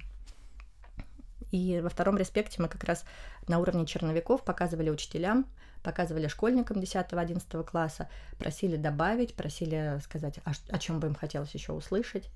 И 1.52 1.80
во 1.82 1.90
втором 1.90 2.18
респекте 2.18 2.62
мы 2.62 2.68
как 2.68 2.84
раз 2.84 3.06
на 3.48 3.60
уровне 3.60 3.86
черновиков 3.86 4.44
показывали 4.44 4.90
учителям, 4.90 5.46
показывали 5.82 6.28
школьникам 6.28 6.78
10-11 6.78 7.64
класса, 7.64 8.10
просили 8.38 8.76
добавить, 8.76 9.34
просили 9.34 10.00
сказать, 10.04 10.40
о, 10.46 10.52
о 10.70 10.78
чем 10.78 11.00
бы 11.00 11.08
им 11.08 11.16
хотелось 11.16 11.52
еще 11.52 11.72
услышать. 11.72 12.30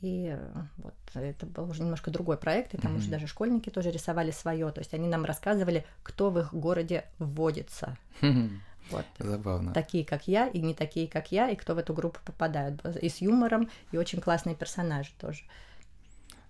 И 0.00 0.36
вот 0.76 0.94
это 1.14 1.46
был 1.46 1.70
уже 1.70 1.82
немножко 1.82 2.10
другой 2.10 2.36
проект, 2.36 2.74
и 2.74 2.76
там 2.76 2.92
mm-hmm. 2.92 2.98
уже 2.98 3.08
даже 3.08 3.26
школьники 3.26 3.70
тоже 3.70 3.90
рисовали 3.90 4.30
свое. 4.30 4.70
То 4.70 4.80
есть 4.80 4.92
они 4.92 5.08
нам 5.08 5.24
рассказывали, 5.24 5.86
кто 6.02 6.30
в 6.30 6.38
их 6.38 6.52
городе 6.52 7.04
вводится. 7.18 7.96
Mm-hmm. 8.20 8.50
Вот. 8.90 9.04
Забавно. 9.18 9.72
Такие, 9.72 10.04
как 10.04 10.28
я, 10.28 10.48
и 10.48 10.60
не 10.60 10.74
такие, 10.74 11.08
как 11.08 11.32
я, 11.32 11.50
и 11.50 11.56
кто 11.56 11.74
в 11.74 11.78
эту 11.78 11.94
группу 11.94 12.20
попадают. 12.24 12.84
И 12.96 13.08
с 13.08 13.18
юмором, 13.18 13.70
и 13.92 13.96
очень 13.96 14.20
классные 14.20 14.54
персонажи 14.54 15.10
тоже. 15.18 15.44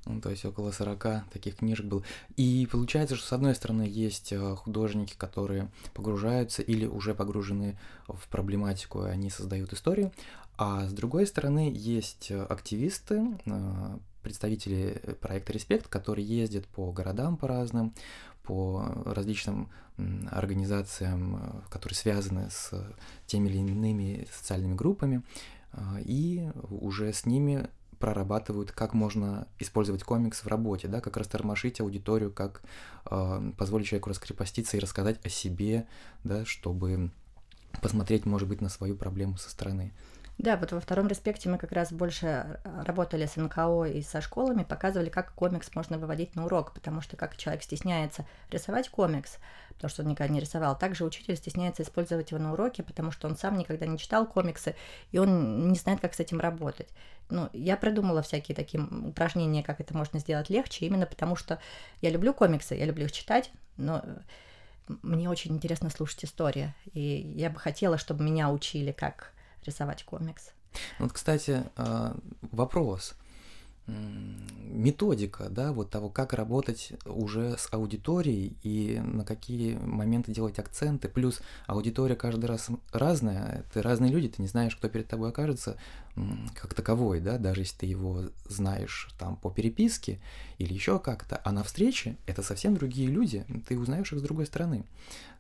Ну, 0.07 0.21
то 0.21 0.31
есть 0.31 0.45
около 0.45 0.71
40 0.71 1.31
таких 1.33 1.57
книжек 1.57 1.87
было. 1.87 2.03
И 2.37 2.69
получается, 2.71 3.17
что 3.17 3.27
с 3.27 3.33
одной 3.33 3.55
стороны 3.55 3.83
есть 3.89 4.33
э, 4.33 4.55
художники, 4.57 5.15
которые 5.17 5.71
погружаются 5.95 6.61
или 6.63 6.85
уже 6.85 7.15
погружены 7.15 7.79
в 8.07 8.29
проблематику, 8.29 9.07
и 9.07 9.09
они 9.09 9.31
создают 9.31 9.73
историю, 9.73 10.13
а 10.59 10.87
с 10.87 10.93
другой 10.93 11.27
стороны 11.27 11.73
есть 11.75 12.31
э, 12.31 12.43
активисты, 12.43 13.39
э, 13.47 13.99
представители 14.23 15.01
проекта 15.21 15.53
«Респект», 15.53 15.89
которые 15.89 16.27
ездят 16.27 16.67
по 16.67 16.93
городам 16.93 17.37
по 17.37 17.49
разным, 17.49 17.95
по 18.45 18.87
различным 19.05 19.69
организациям, 20.31 21.63
которые 21.71 21.97
связаны 21.97 22.51
с 22.51 22.73
теми 23.27 23.49
или 23.49 23.59
иными 23.59 24.27
социальными 24.33 24.75
группами, 24.75 25.23
и 26.01 26.51
уже 26.71 27.13
с 27.13 27.27
ними 27.27 27.69
прорабатывают, 28.05 28.71
как 28.71 28.93
можно 28.93 29.49
использовать 29.59 30.03
комикс 30.03 30.45
в 30.45 30.47
работе, 30.47 30.89
да, 30.89 31.01
как 31.01 31.17
растормошить 31.17 31.81
аудиторию, 31.81 32.31
как 32.31 32.63
э, 33.07 33.53
позволить 33.57 33.87
человеку 33.87 34.11
раскрепоститься 34.11 34.77
и 34.77 34.81
рассказать 34.81 35.25
о 35.25 35.31
себе, 35.31 35.87
да, 36.23 36.45
чтобы 36.45 37.11
посмотреть, 37.81 38.27
может 38.27 38.47
быть, 38.47 38.61
на 38.61 38.69
свою 38.69 38.95
проблему 38.95 39.39
со 39.39 39.49
стороны. 39.49 39.93
Да, 40.39 40.57
вот 40.57 40.73
во 40.73 40.81
втором 40.81 41.07
респекте 41.07 41.49
мы 41.49 41.59
как 41.59 41.71
раз 41.71 41.93
больше 41.93 42.59
работали 42.65 43.25
с 43.25 43.37
НКО 43.37 43.85
и 43.85 44.03
со 44.03 44.21
школами, 44.21 44.65
показывали, 44.65 45.09
как 45.09 45.33
комикс 45.33 45.73
можно 45.75 45.97
выводить 45.97 46.35
на 46.35 46.45
урок, 46.45 46.75
потому 46.75 47.01
что 47.01 47.17
как 47.17 47.37
человек 47.37 47.63
стесняется 47.63 48.27
рисовать 48.51 48.89
комикс, 48.89 49.39
потому 49.75 49.89
что 49.89 50.03
он 50.03 50.09
никогда 50.09 50.35
не 50.35 50.41
рисовал, 50.41 50.77
также 50.77 51.05
учитель 51.05 51.37
стесняется 51.37 51.85
использовать 51.85 52.33
его 52.33 52.43
на 52.43 52.53
уроке, 52.53 52.83
потому 52.83 53.13
что 53.13 53.29
он 53.29 53.37
сам 53.37 53.57
никогда 53.57 53.87
не 53.87 53.97
читал 53.97 54.27
комиксы, 54.27 54.75
и 55.13 55.19
он 55.19 55.69
не 55.69 55.77
знает, 55.77 56.01
как 56.01 56.15
с 56.15 56.21
этим 56.21 56.41
работать. 56.41 56.89
Ну, 57.31 57.49
я 57.53 57.77
придумала 57.77 58.21
всякие 58.21 58.57
такие 58.57 58.83
упражнения, 58.83 59.63
как 59.63 59.81
это 59.81 59.97
можно 59.97 60.19
сделать 60.19 60.51
легче, 60.51 60.87
именно 60.87 61.07
потому 61.07 61.37
что 61.37 61.61
я 62.03 62.11
люблю 62.11 62.35
комиксы, 62.35 62.75
я 62.75 62.87
люблю 62.87 63.05
их 63.05 63.13
читать, 63.13 63.53
но 63.77 64.05
мне 64.89 65.31
очень 65.31 65.55
интересно 65.55 65.91
слушать 65.91 66.25
истории, 66.25 66.75
и 66.93 67.01
я 67.37 67.51
бы 67.51 67.59
хотела, 67.59 67.99
чтобы 67.99 68.25
меня 68.25 68.51
учили, 68.51 68.91
как 68.91 69.33
рисовать 69.65 70.05
комикс. 70.05 70.51
Вот, 70.99 71.13
кстати, 71.13 71.65
а, 71.77 72.17
вопрос. 72.53 73.15
Методика, 73.87 75.51
да, 75.51 75.73
вот 75.73 75.91
того, 75.91 76.09
как 76.09 76.33
работать 76.33 76.95
уже 77.05 77.59
с 77.59 77.69
аудиторией 77.71 78.57
и 78.63 78.99
на 79.05 79.27
какие 79.27 79.77
моменты 79.77 80.33
делать 80.33 80.59
акценты. 80.59 81.09
Плюс 81.09 81.43
аудитория 81.67 82.17
каждый 82.17 82.47
раз 82.47 82.69
разная, 82.93 83.67
ты 83.75 83.83
разные 83.83 84.11
люди, 84.11 84.31
ты 84.31 84.41
не 84.41 84.49
знаешь, 84.49 84.75
кто 84.75 84.89
перед 84.89 85.07
тобой 85.07 85.29
окажется 85.29 85.77
как 86.55 86.73
таковой, 86.73 87.21
да, 87.21 87.37
даже 87.37 87.61
если 87.61 87.77
ты 87.77 87.87
его 87.87 88.23
знаешь 88.49 89.11
там 89.19 89.37
по 89.37 89.51
переписке 89.51 90.19
или 90.57 90.73
еще 90.73 90.99
как-то, 90.99 91.41
а 91.45 91.53
на 91.53 91.63
встрече 91.63 92.17
это 92.27 92.43
совсем 92.43 92.75
другие 92.75 93.09
люди, 93.09 93.45
ты 93.69 93.79
узнаешь 93.79 94.13
их 94.15 94.19
с 94.19 94.23
другой 94.23 94.47
стороны. 94.47 94.87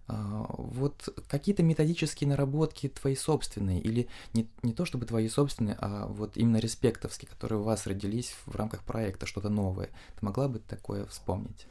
А, 0.06 0.44
вот 0.48 1.08
какие-то 1.28 1.62
методические 1.62 2.28
наработки 2.28 2.88
твои 2.88 3.16
собственные, 3.16 3.80
или 3.80 4.08
не, 4.34 4.48
не 4.62 4.72
то 4.72 4.84
чтобы 4.84 5.06
твои 5.06 5.28
собственные, 5.28 5.76
а 5.80 6.06
вот 6.06 6.36
именно 6.36 6.58
респектовские, 6.58 7.28
которые 7.28 7.60
у 7.60 7.64
вас 7.64 7.86
родились 7.86 8.34
в 8.44 8.54
рамках 8.54 8.82
проекта, 8.82 9.26
что-то 9.26 9.48
новое. 9.48 9.86
Ты 9.86 10.24
могла 10.24 10.48
бы 10.48 10.58
такое 10.58 11.06
вспомнить? 11.06 11.66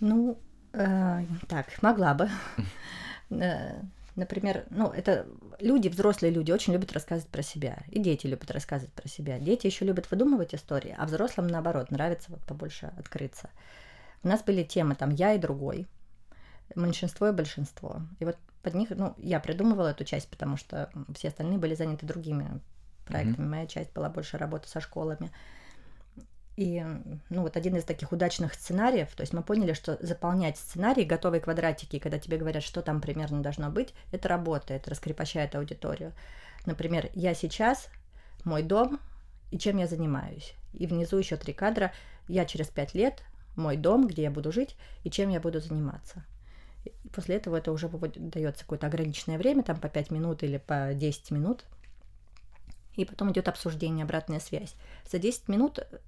Ну, 0.00 0.38
э, 0.72 1.24
так, 1.48 1.82
могла 1.82 2.14
бы. 2.14 2.28
Э, 3.30 3.80
например, 4.16 4.66
ну, 4.68 4.88
это 4.88 5.26
люди, 5.58 5.88
взрослые 5.88 6.30
люди, 6.30 6.52
очень 6.52 6.74
любят 6.74 6.92
рассказывать 6.92 7.30
про 7.30 7.42
себя. 7.42 7.82
И 7.90 7.98
дети 7.98 8.26
любят 8.26 8.50
рассказывать 8.50 8.92
про 8.92 9.08
себя. 9.08 9.38
Дети 9.38 9.66
еще 9.66 9.86
любят 9.86 10.10
выдумывать 10.10 10.54
истории, 10.54 10.94
а 10.96 11.06
взрослым, 11.06 11.46
наоборот, 11.46 11.90
нравится 11.90 12.30
вот 12.30 12.40
побольше 12.40 12.92
открыться. 12.98 13.48
У 14.22 14.28
нас 14.28 14.42
были 14.42 14.62
темы 14.62 14.94
там 14.94 15.10
«я 15.10 15.32
и 15.32 15.38
другой», 15.38 15.86
меньшинство 16.76 17.28
и 17.28 17.32
большинство. 17.32 18.02
И 18.18 18.24
вот 18.24 18.36
под 18.62 18.74
них, 18.74 18.90
ну, 18.90 19.14
я 19.18 19.40
придумывала 19.40 19.88
эту 19.88 20.04
часть, 20.04 20.28
потому 20.28 20.56
что 20.56 20.90
все 21.14 21.28
остальные 21.28 21.58
были 21.58 21.74
заняты 21.74 22.06
другими 22.06 22.60
проектами. 23.04 23.44
Mm-hmm. 23.44 23.50
Моя 23.50 23.66
часть 23.66 23.92
была 23.92 24.08
больше 24.08 24.38
работы 24.38 24.68
со 24.68 24.80
школами. 24.80 25.30
И, 26.56 26.84
ну, 27.30 27.42
вот 27.42 27.56
один 27.56 27.76
из 27.76 27.84
таких 27.84 28.12
удачных 28.12 28.54
сценариев, 28.54 29.12
то 29.14 29.22
есть 29.22 29.32
мы 29.32 29.42
поняли, 29.42 29.72
что 29.72 29.98
заполнять 30.00 30.56
сценарий, 30.56 31.04
готовые 31.04 31.40
квадратики, 31.40 31.98
когда 31.98 32.18
тебе 32.18 32.38
говорят, 32.38 32.62
что 32.62 32.80
там 32.80 33.00
примерно 33.00 33.42
должно 33.42 33.70
быть, 33.70 33.92
это 34.12 34.28
работает, 34.28 34.86
раскрепощает 34.86 35.56
аудиторию. 35.56 36.12
Например, 36.64 37.10
я 37.14 37.34
сейчас, 37.34 37.88
мой 38.44 38.62
дом 38.62 39.00
и 39.50 39.58
чем 39.58 39.78
я 39.78 39.86
занимаюсь. 39.86 40.54
И 40.72 40.86
внизу 40.86 41.18
еще 41.18 41.36
три 41.36 41.52
кадра, 41.52 41.92
я 42.28 42.44
через 42.44 42.68
пять 42.68 42.94
лет, 42.94 43.22
мой 43.56 43.76
дом, 43.76 44.06
где 44.06 44.22
я 44.22 44.30
буду 44.30 44.52
жить 44.52 44.76
и 45.02 45.10
чем 45.10 45.30
я 45.30 45.40
буду 45.40 45.60
заниматься. 45.60 46.24
После 47.14 47.36
этого 47.36 47.56
это 47.56 47.70
уже 47.70 47.88
дается 47.88 48.64
какое-то 48.64 48.86
ограниченное 48.86 49.38
время, 49.38 49.62
там 49.62 49.78
по 49.78 49.88
5 49.88 50.10
минут 50.10 50.42
или 50.42 50.58
по 50.58 50.92
10 50.94 51.30
минут. 51.30 51.64
И 52.96 53.04
потом 53.04 53.32
идет 53.32 53.48
обсуждение, 53.48 54.04
обратная 54.04 54.40
связь. 54.40 54.74
За 55.10 55.18
10 55.18 55.48
минут 55.48 55.78
э, 55.78 55.98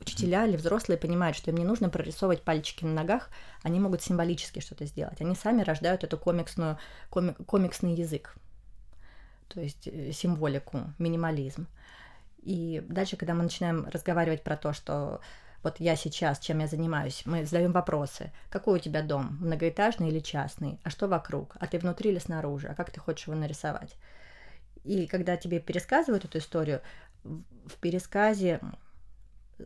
учителя 0.00 0.46
или 0.46 0.56
взрослые 0.56 0.98
понимают, 0.98 1.36
что 1.36 1.50
им 1.50 1.56
не 1.56 1.64
нужно 1.64 1.90
прорисовывать 1.90 2.42
пальчики 2.42 2.84
на 2.84 2.92
ногах, 2.92 3.30
они 3.62 3.80
могут 3.80 4.02
символически 4.02 4.60
что-то 4.60 4.86
сделать. 4.86 5.20
Они 5.20 5.34
сами 5.34 5.62
рождают 5.62 6.04
эту 6.04 6.16
комиксную, 6.16 6.78
коми, 7.10 7.34
комиксный 7.46 7.94
язык, 7.94 8.34
то 9.48 9.60
есть 9.60 9.88
э, 9.88 10.12
символику, 10.12 10.92
минимализм. 10.98 11.66
И 12.38 12.82
дальше, 12.88 13.16
когда 13.16 13.34
мы 13.34 13.42
начинаем 13.42 13.86
разговаривать 13.86 14.42
про 14.42 14.56
то, 14.56 14.72
что 14.72 15.20
вот 15.68 15.80
я 15.80 15.96
сейчас, 15.96 16.38
чем 16.38 16.60
я 16.60 16.66
занимаюсь, 16.66 17.22
мы 17.26 17.44
задаем 17.44 17.72
вопросы. 17.72 18.32
Какой 18.48 18.78
у 18.78 18.82
тебя 18.82 19.02
дом, 19.02 19.36
многоэтажный 19.40 20.08
или 20.08 20.20
частный? 20.20 20.80
А 20.82 20.90
что 20.90 21.08
вокруг? 21.08 21.56
А 21.60 21.66
ты 21.66 21.78
внутри 21.78 22.10
или 22.10 22.18
снаружи? 22.18 22.68
А 22.68 22.74
как 22.74 22.90
ты 22.90 23.00
хочешь 23.00 23.26
его 23.26 23.36
нарисовать? 23.36 23.94
И 24.84 25.06
когда 25.06 25.36
тебе 25.36 25.60
пересказывают 25.60 26.24
эту 26.24 26.38
историю, 26.38 26.80
в 27.22 27.76
пересказе 27.80 28.60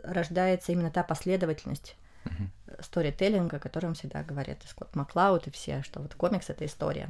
рождается 0.02 0.72
именно 0.72 0.90
та 0.90 1.04
последовательность 1.04 1.96
uh-huh. 2.24 2.82
сторителлинга, 2.82 3.58
о 3.58 3.60
котором 3.60 3.94
всегда 3.94 4.24
говорят 4.24 4.64
и 4.64 4.66
Скотт 4.66 4.96
Маклауд, 4.96 5.46
и 5.46 5.50
все, 5.50 5.82
что 5.82 6.00
вот 6.00 6.14
комикс— 6.14 6.46
это 6.50 6.66
история. 6.66 7.08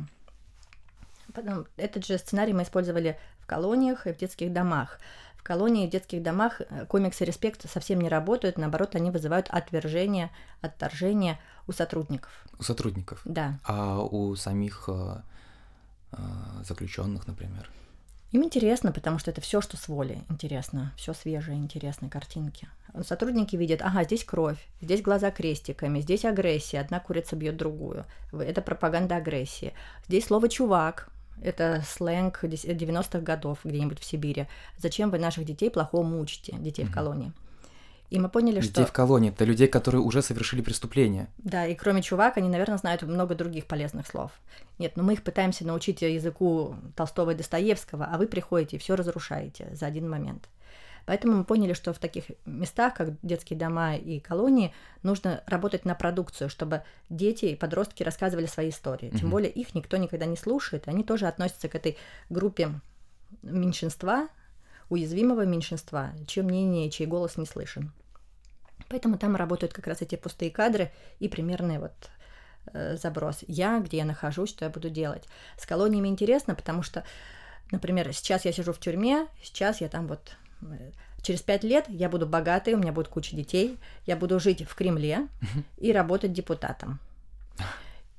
Потом, 1.32 1.66
этот 1.78 2.04
же 2.04 2.18
сценарий 2.18 2.52
мы 2.52 2.64
использовали 2.64 3.18
в 3.38 3.46
колониях 3.46 4.06
и 4.06 4.12
в 4.12 4.18
детских 4.18 4.52
домах. 4.52 4.98
В 5.42 5.44
колонии 5.44 5.88
и 5.88 5.90
детских 5.90 6.22
домах 6.22 6.60
э, 6.60 6.86
комиксы 6.86 7.24
«Респект» 7.24 7.68
совсем 7.68 8.00
не 8.00 8.08
работают, 8.08 8.58
наоборот, 8.58 8.94
они 8.94 9.10
вызывают 9.10 9.48
отвержение, 9.50 10.30
отторжение 10.60 11.40
у 11.66 11.72
сотрудников. 11.72 12.30
У 12.60 12.62
сотрудников? 12.62 13.22
Да. 13.24 13.58
А 13.64 13.98
у 13.98 14.36
самих 14.36 14.84
э, 14.86 15.16
э, 16.12 16.16
заключенных, 16.64 17.26
например? 17.26 17.68
Им 18.30 18.44
интересно, 18.44 18.92
потому 18.92 19.18
что 19.18 19.32
это 19.32 19.40
все, 19.40 19.60
что 19.60 19.76
с 19.76 19.88
воли 19.88 20.22
интересно, 20.30 20.92
все 20.96 21.12
свежее, 21.12 21.58
интересные 21.58 22.08
картинки. 22.08 22.68
Сотрудники 23.02 23.56
видят, 23.56 23.82
ага, 23.82 24.04
здесь 24.04 24.22
кровь, 24.22 24.64
здесь 24.80 25.02
глаза 25.02 25.32
крестиками, 25.32 26.00
здесь 26.00 26.24
агрессия, 26.24 26.78
одна 26.78 27.00
курица 27.00 27.34
бьет 27.34 27.56
другую. 27.56 28.06
Это 28.30 28.62
пропаганда 28.62 29.16
агрессии. 29.16 29.74
Здесь 30.06 30.26
слово 30.26 30.48
чувак, 30.48 31.11
это 31.42 31.82
сленг 31.86 32.44
90-х 32.44 33.20
годов 33.20 33.58
где-нибудь 33.64 34.00
в 34.00 34.04
Сибири. 34.04 34.46
Зачем 34.78 35.10
вы 35.10 35.18
наших 35.18 35.44
детей 35.44 35.70
плохому 35.70 36.20
учите, 36.20 36.56
детей 36.58 36.84
mm-hmm. 36.84 36.88
в 36.88 36.94
колонии? 36.94 37.32
И 38.12 38.18
мы 38.18 38.28
поняли, 38.28 38.56
людей 38.56 38.70
что... 38.70 38.80
Людей 38.80 38.90
в 38.90 38.92
колонии, 38.92 39.30
это 39.30 39.44
людей, 39.46 39.68
которые 39.68 40.02
уже 40.02 40.20
совершили 40.20 40.60
преступление. 40.60 41.28
Да, 41.38 41.66
и 41.66 41.74
кроме 41.74 42.02
чувак, 42.02 42.36
они, 42.36 42.50
наверное, 42.50 42.76
знают 42.76 43.02
много 43.02 43.34
других 43.34 43.64
полезных 43.64 44.06
слов. 44.06 44.32
Нет, 44.78 44.96
но 44.96 45.02
мы 45.02 45.14
их 45.14 45.22
пытаемся 45.22 45.66
научить 45.66 46.02
языку 46.02 46.76
Толстого 46.94 47.30
и 47.30 47.34
Достоевского, 47.34 48.04
а 48.04 48.18
вы 48.18 48.26
приходите 48.26 48.76
и 48.76 48.78
все 48.78 48.96
разрушаете 48.96 49.74
за 49.74 49.86
один 49.86 50.10
момент. 50.10 50.50
Поэтому 51.06 51.38
мы 51.38 51.44
поняли, 51.44 51.72
что 51.72 51.92
в 51.92 51.98
таких 51.98 52.24
местах, 52.46 52.94
как 52.94 53.10
детские 53.22 53.58
дома 53.58 53.96
и 53.96 54.20
колонии, 54.20 54.72
нужно 55.02 55.42
работать 55.46 55.84
на 55.84 55.94
продукцию, 55.94 56.48
чтобы 56.48 56.82
дети 57.10 57.46
и 57.46 57.56
подростки 57.56 58.02
рассказывали 58.02 58.46
свои 58.46 58.70
истории. 58.70 59.10
Тем 59.10 59.30
более 59.30 59.50
их 59.50 59.74
никто 59.74 59.96
никогда 59.96 60.26
не 60.26 60.36
слушает, 60.36 60.86
они 60.86 61.04
тоже 61.04 61.26
относятся 61.26 61.68
к 61.68 61.74
этой 61.74 61.96
группе 62.30 62.70
меньшинства, 63.42 64.28
уязвимого 64.88 65.44
меньшинства, 65.44 66.12
чье 66.26 66.42
мнение, 66.42 66.90
чей 66.90 67.06
голос 67.06 67.36
не 67.36 67.46
слышен. 67.46 67.92
Поэтому 68.88 69.16
там 69.16 69.36
работают 69.36 69.72
как 69.72 69.86
раз 69.86 70.02
эти 70.02 70.16
пустые 70.16 70.50
кадры 70.50 70.92
и 71.18 71.28
примерный 71.28 71.78
вот 71.78 71.92
э, 72.74 72.96
заброс. 72.96 73.38
Я, 73.46 73.80
где 73.80 73.98
я 73.98 74.04
нахожусь, 74.04 74.50
что 74.50 74.64
я 74.64 74.70
буду 74.70 74.90
делать. 74.90 75.26
С 75.56 75.66
колониями 75.66 76.08
интересно, 76.08 76.54
потому 76.54 76.82
что, 76.82 77.04
например, 77.70 78.12
сейчас 78.12 78.44
я 78.44 78.52
сижу 78.52 78.72
в 78.72 78.78
тюрьме, 78.78 79.26
сейчас 79.42 79.80
я 79.80 79.88
там 79.88 80.06
вот 80.08 80.36
через 81.22 81.42
пять 81.42 81.64
лет 81.64 81.86
я 81.88 82.08
буду 82.08 82.26
богатой, 82.26 82.74
у 82.74 82.78
меня 82.78 82.92
будет 82.92 83.08
куча 83.08 83.36
детей, 83.36 83.78
я 84.06 84.16
буду 84.16 84.38
жить 84.40 84.62
в 84.62 84.74
Кремле 84.74 85.28
и 85.78 85.92
работать 85.92 86.32
депутатом. 86.32 86.98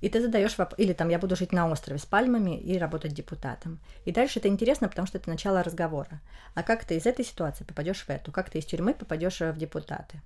И 0.02 0.10
ты 0.10 0.22
задаешь 0.22 0.58
вопрос, 0.58 0.78
или 0.80 0.92
там 0.92 1.08
я 1.08 1.18
буду 1.18 1.38
жить 1.38 1.54
на 1.54 1.70
острове 1.70 1.98
с 1.98 2.06
пальмами 2.06 2.60
и 2.60 2.78
работать 2.78 3.14
депутатом. 3.14 3.80
И 4.04 4.12
дальше 4.12 4.40
это 4.40 4.50
интересно, 4.50 4.90
потому 4.90 5.08
что 5.08 5.18
это 5.18 5.30
начало 5.30 5.64
разговора. 5.64 6.20
А 6.56 6.64
как 6.64 6.84
ты 6.84 6.98
из 6.98 7.06
этой 7.06 7.24
ситуации 7.24 7.64
попадешь 7.64 8.04
в 8.04 8.10
эту? 8.10 8.34
Как 8.34 8.50
ты 8.50 8.60
из 8.60 8.66
тюрьмы 8.66 8.94
попадешь 8.94 9.40
в 9.40 9.58
депутаты? 9.58 10.22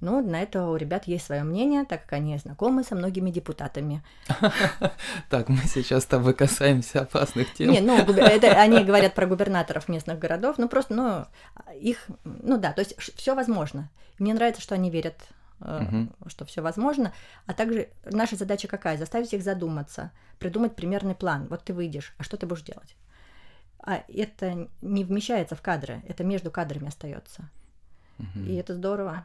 Ну, 0.00 0.20
на 0.26 0.42
это 0.42 0.66
у 0.66 0.76
ребят 0.76 1.06
есть 1.06 1.24
свое 1.26 1.42
мнение, 1.42 1.84
так 1.84 2.02
как 2.02 2.14
они 2.14 2.36
знакомы 2.36 2.84
со 2.84 2.94
многими 2.94 3.30
депутатами. 3.30 4.02
Так, 5.30 5.48
мы 5.48 5.58
сейчас 5.66 6.04
с 6.04 6.06
тобой 6.06 6.34
касаемся 6.34 7.00
опасных 7.00 7.52
тем. 7.54 7.70
Не, 7.70 7.80
ну, 7.80 7.96
это 7.96 8.48
они 8.60 8.84
говорят 8.84 9.14
про 9.14 9.26
губернаторов 9.26 9.88
местных 9.88 10.18
городов, 10.18 10.56
ну 10.58 10.68
просто, 10.68 10.94
ну, 10.94 11.24
их, 11.74 12.06
ну 12.24 12.58
да, 12.58 12.72
то 12.72 12.80
есть 12.80 12.94
все 13.16 13.34
возможно. 13.34 13.90
Мне 14.18 14.34
нравится, 14.34 14.62
что 14.62 14.74
они 14.74 14.90
верят 14.90 15.16
угу. 15.60 16.08
что 16.28 16.44
все 16.44 16.62
возможно. 16.62 17.12
А 17.46 17.54
также 17.54 17.88
наша 18.04 18.36
задача 18.36 18.68
какая? 18.68 18.96
Заставить 18.98 19.32
их 19.32 19.42
задуматься, 19.42 20.10
придумать 20.38 20.76
примерный 20.76 21.14
план. 21.14 21.46
Вот 21.48 21.64
ты 21.64 21.72
выйдешь, 21.72 22.14
а 22.18 22.22
что 22.22 22.36
ты 22.36 22.46
будешь 22.46 22.62
делать? 22.62 22.96
А 23.78 24.02
это 24.08 24.68
не 24.82 25.04
вмещается 25.04 25.54
в 25.54 25.62
кадры, 25.62 26.02
это 26.08 26.24
между 26.24 26.50
кадрами 26.50 26.88
остается. 26.88 27.48
Угу. 28.18 28.40
И 28.46 28.54
это 28.54 28.74
здорово, 28.74 29.24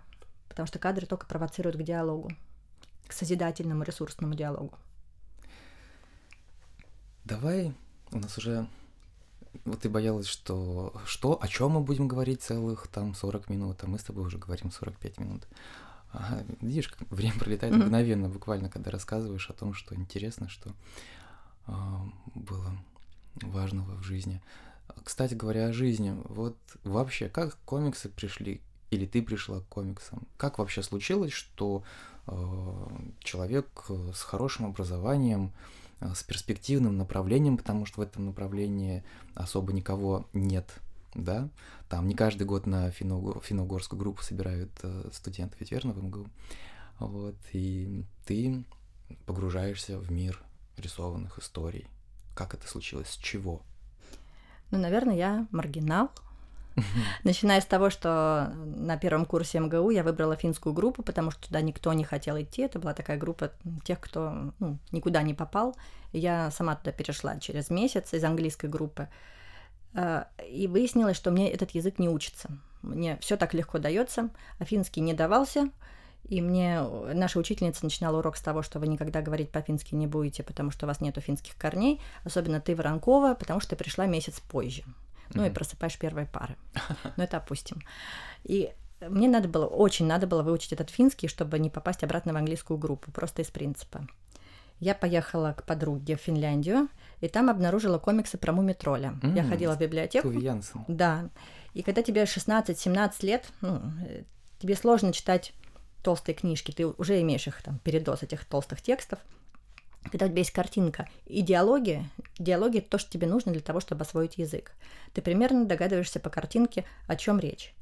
потому 0.51 0.67
что 0.67 0.79
кадры 0.79 1.05
только 1.05 1.25
провоцируют 1.25 1.77
к 1.77 1.83
диалогу, 1.83 2.29
к 3.07 3.13
созидательному 3.13 3.83
ресурсному 3.83 4.35
диалогу. 4.35 4.77
Давай, 7.23 7.73
у 8.11 8.19
нас 8.19 8.37
уже 8.37 8.67
вот 9.63 9.79
ты 9.79 9.89
боялась, 9.89 10.27
что 10.27 10.93
что, 11.05 11.41
о 11.41 11.47
чем 11.47 11.71
мы 11.71 11.79
будем 11.79 12.09
говорить 12.09 12.41
целых 12.41 12.87
там 12.87 13.15
40 13.15 13.49
минут, 13.49 13.81
а 13.81 13.87
мы 13.87 13.97
с 13.97 14.03
тобой 14.03 14.25
уже 14.25 14.37
говорим 14.37 14.71
45 14.71 15.19
минут. 15.19 15.47
Ага, 16.11 16.43
видишь, 16.59 16.89
как 16.89 17.09
время 17.09 17.39
пролетает 17.39 17.73
mm-hmm. 17.73 17.85
мгновенно, 17.85 18.27
буквально, 18.27 18.69
когда 18.69 18.91
рассказываешь 18.91 19.49
о 19.49 19.53
том, 19.53 19.73
что 19.73 19.95
интересно, 19.95 20.49
что 20.49 20.69
э, 21.67 21.71
было 22.35 22.75
важного 23.35 23.95
в 23.95 24.03
жизни. 24.03 24.41
Кстати 25.05 25.33
говоря, 25.33 25.67
о 25.67 25.73
жизни, 25.73 26.13
вот 26.25 26.57
вообще, 26.83 27.29
как 27.29 27.57
комиксы 27.63 28.09
пришли, 28.09 28.59
или 28.91 29.05
ты 29.05 29.21
пришла 29.21 29.61
к 29.61 29.67
комиксам? 29.67 30.27
Как 30.37 30.59
вообще 30.59 30.83
случилось, 30.83 31.33
что 31.33 31.83
э, 32.27 32.87
человек 33.19 33.67
с 34.13 34.21
хорошим 34.21 34.67
образованием, 34.67 35.51
с 35.99 36.23
перспективным 36.23 36.97
направлением, 36.97 37.57
потому 37.57 37.85
что 37.85 37.99
в 37.99 38.03
этом 38.03 38.25
направлении 38.25 39.03
особо 39.35 39.71
никого 39.71 40.25
нет 40.33 40.81
да, 41.13 41.49
там 41.89 42.07
не 42.07 42.15
каждый 42.15 42.43
год 42.43 42.65
на 42.65 42.89
финно-угорскую 42.91 43.99
группу 43.99 44.23
собирают 44.23 44.71
э, 44.83 45.09
студентов, 45.11 45.59
ведь 45.59 45.71
верно, 45.71 45.93
в 45.93 46.03
МГУ, 46.03 46.27
вот, 46.99 47.35
и 47.53 48.05
ты 48.25 48.63
погружаешься 49.25 49.99
в 49.99 50.11
мир 50.11 50.41
рисованных 50.77 51.37
историй. 51.39 51.87
Как 52.33 52.53
это 52.53 52.67
случилось? 52.67 53.09
С 53.09 53.17
чего? 53.17 53.61
Ну, 54.71 54.77
наверное, 54.77 55.15
я 55.15 55.47
маргинал. 55.51 56.11
Начиная 57.23 57.61
с 57.61 57.65
того, 57.65 57.89
что 57.89 58.53
на 58.55 58.97
первом 58.97 59.25
курсе 59.25 59.59
МГУ 59.59 59.89
я 59.89 60.03
выбрала 60.03 60.35
финскую 60.35 60.73
группу, 60.73 61.03
потому 61.03 61.31
что 61.31 61.47
туда 61.47 61.61
никто 61.61 61.91
не 61.93 62.03
хотел 62.03 62.39
идти. 62.39 62.61
Это 62.63 62.79
была 62.79 62.93
такая 62.93 63.17
группа 63.17 63.51
тех, 63.83 63.99
кто 63.99 64.53
ну, 64.59 64.77
никуда 64.91 65.21
не 65.21 65.33
попал. 65.33 65.75
Я 66.13 66.51
сама 66.51 66.75
туда 66.75 66.91
перешла 66.91 67.39
через 67.39 67.69
месяц 67.69 68.13
из 68.13 68.23
английской 68.23 68.67
группы. 68.67 69.09
А, 69.93 70.27
и 70.49 70.67
выяснилось, 70.67 71.17
что 71.17 71.31
мне 71.31 71.51
этот 71.51 71.71
язык 71.71 71.99
не 71.99 72.09
учится. 72.09 72.49
Мне 72.81 73.17
все 73.21 73.37
так 73.37 73.53
легко 73.53 73.77
дается, 73.77 74.29
а 74.59 74.65
финский 74.65 75.01
не 75.01 75.13
давался. 75.13 75.69
И 76.23 76.41
мне 76.41 76.81
наша 77.13 77.39
учительница 77.39 77.83
начинала 77.83 78.19
урок 78.19 78.37
с 78.37 78.41
того, 78.41 78.61
что 78.61 78.79
вы 78.79 78.87
никогда 78.87 79.21
говорить 79.21 79.51
по-фински 79.51 79.95
не 79.95 80.07
будете, 80.07 80.43
потому 80.43 80.71
что 80.71 80.85
у 80.85 80.87
вас 80.87 81.01
нету 81.01 81.19
финских 81.19 81.57
корней, 81.57 81.99
особенно 82.23 82.61
ты, 82.61 82.75
Воронкова, 82.75 83.33
потому 83.33 83.59
что 83.59 83.71
ты 83.71 83.75
пришла 83.75 84.05
месяц 84.05 84.39
позже. 84.39 84.83
Ну 85.33 85.43
mm-hmm. 85.43 85.49
и 85.49 85.53
просыпаешь 85.53 85.97
первые 85.97 86.27
пары. 86.27 86.55
Но 87.17 87.23
это 87.23 87.37
опустим. 87.37 87.81
И 88.43 88.73
мне 89.01 89.27
надо 89.27 89.47
было, 89.47 89.65
очень 89.65 90.05
надо 90.05 90.27
было 90.27 90.43
выучить 90.43 90.73
этот 90.73 90.89
финский, 90.89 91.27
чтобы 91.27 91.59
не 91.59 91.69
попасть 91.69 92.03
обратно 92.03 92.33
в 92.33 92.37
английскую 92.37 92.77
группу, 92.77 93.11
просто 93.11 93.41
из 93.41 93.49
принципа. 93.49 94.07
Я 94.79 94.95
поехала 94.95 95.53
к 95.53 95.63
подруге 95.63 96.17
в 96.17 96.21
Финляндию, 96.21 96.87
и 97.19 97.27
там 97.27 97.49
обнаружила 97.49 97.99
комиксы 97.99 98.37
про 98.37 98.51
Мумитроля. 98.51 99.13
Mm, 99.21 99.35
я 99.35 99.43
ходила 99.43 99.75
в 99.75 99.79
библиотеку. 99.79 100.27
Туви 100.27 100.43
Янсен. 100.43 100.85
Да. 100.87 101.29
И 101.75 101.83
когда 101.83 102.01
тебе 102.01 102.23
16-17 102.23 103.11
лет, 103.21 103.45
ну, 103.61 103.81
тебе 104.59 104.75
сложно 104.75 105.13
читать 105.13 105.53
толстые 106.03 106.35
книжки, 106.35 106.71
ты 106.71 106.87
уже 106.87 107.21
имеешь 107.21 107.45
их 107.47 107.61
там 107.61 107.77
передоз 107.79 108.23
этих 108.23 108.43
толстых 108.45 108.81
текстов. 108.81 109.19
Когда 110.09 110.25
у 110.25 110.29
тебя 110.29 110.39
есть 110.39 110.51
картинка 110.51 111.07
и 111.25 111.41
диалоги, 111.41 112.03
диалоги 112.39 112.79
то, 112.79 112.97
что 112.97 113.11
тебе 113.11 113.27
нужно 113.27 113.51
для 113.51 113.61
того, 113.61 113.79
чтобы 113.79 114.01
освоить 114.01 114.37
язык. 114.37 114.71
Ты 115.13 115.21
примерно 115.21 115.65
догадываешься 115.65 116.19
по 116.19 116.29
картинке, 116.29 116.85
о 117.07 117.15
чем 117.15 117.39
речь. 117.39 117.73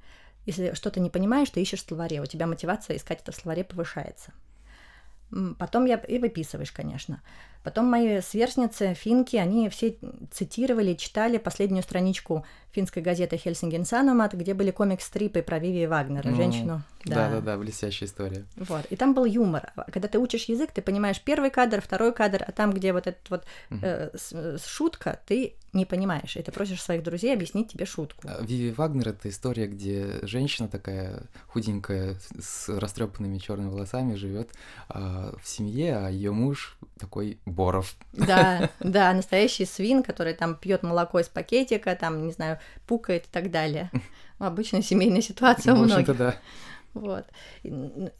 Если 0.45 0.73
что-то 0.73 0.99
не 0.99 1.09
понимаешь, 1.09 1.49
ты 1.49 1.61
ищешь 1.61 1.83
в 1.83 1.87
словаре, 1.87 2.21
у 2.21 2.25
тебя 2.25 2.47
мотивация 2.47 2.97
искать 2.97 3.21
это 3.21 3.31
в 3.31 3.35
словаре 3.35 3.63
повышается. 3.63 4.33
Потом 5.59 5.85
я 5.85 5.95
и 5.95 6.17
выписываешь, 6.17 6.71
конечно. 6.71 7.21
Потом 7.63 7.85
мои 7.85 8.21
сверстницы, 8.21 8.93
финки, 8.93 9.35
они 9.35 9.69
все 9.69 9.95
цитировали, 10.31 10.93
читали 10.93 11.37
последнюю 11.37 11.83
страничку 11.83 12.45
финской 12.71 13.01
газеты 13.01 13.37
«Хельсинген 13.37 13.85
Санумат», 13.85 14.33
где 14.33 14.53
были 14.53 14.71
комикс-стрипы 14.71 15.41
про 15.41 15.59
Виви 15.59 15.87
Вагнера, 15.87 16.29
ну, 16.29 16.35
женщину. 16.35 16.83
Да-да-да, 17.03 17.57
блестящая 17.57 18.07
история. 18.07 18.45
Вот, 18.55 18.85
и 18.89 18.95
там 18.95 19.13
был 19.13 19.25
юмор. 19.25 19.73
Когда 19.91 20.07
ты 20.07 20.19
учишь 20.19 20.45
язык, 20.45 20.71
ты 20.71 20.81
понимаешь 20.81 21.21
первый 21.21 21.49
кадр, 21.49 21.81
второй 21.81 22.13
кадр, 22.13 22.43
а 22.45 22.51
там, 22.51 22.71
где 22.71 22.93
вот 22.93 23.07
этот 23.07 23.29
вот 23.29 23.43
э, 23.71 24.11
шутка, 24.63 25.19
ты 25.25 25.55
не 25.73 25.85
понимаешь, 25.85 26.35
и 26.35 26.41
ты 26.41 26.51
просишь 26.51 26.81
своих 26.81 27.03
друзей 27.03 27.33
объяснить 27.33 27.71
тебе 27.71 27.85
шутку. 27.85 28.27
А, 28.27 28.41
Виви 28.41 28.71
Вагнер— 28.71 29.09
это 29.09 29.29
история, 29.29 29.67
где 29.67 30.19
женщина 30.23 30.67
такая 30.67 31.23
худенькая, 31.47 32.17
с 32.39 32.69
растрепанными 32.69 33.37
черными 33.37 33.69
волосами 33.69 34.15
живет 34.15 34.51
а, 34.87 35.35
в 35.41 35.47
семье, 35.47 35.97
а 35.97 36.09
ее 36.09 36.31
муж 36.31 36.77
такой 36.97 37.39
Боров. 37.49 37.95
Да, 38.13 38.69
да, 38.79 39.13
настоящий 39.13 39.65
свин, 39.65 40.03
который 40.03 40.33
там 40.33 40.55
пьет 40.55 40.83
молоко 40.83 41.19
из 41.19 41.27
пакетика, 41.27 41.95
там, 41.95 42.25
не 42.25 42.31
знаю, 42.31 42.59
пукает 42.87 43.25
и 43.25 43.29
так 43.31 43.51
далее. 43.51 43.91
Обычная 44.37 44.81
семейная 44.81 45.21
ситуация 45.21 45.73
у 45.73 45.77
многих. 45.77 46.17
Да. 46.17 46.35
Вот. 46.93 47.25
И, 47.63 47.71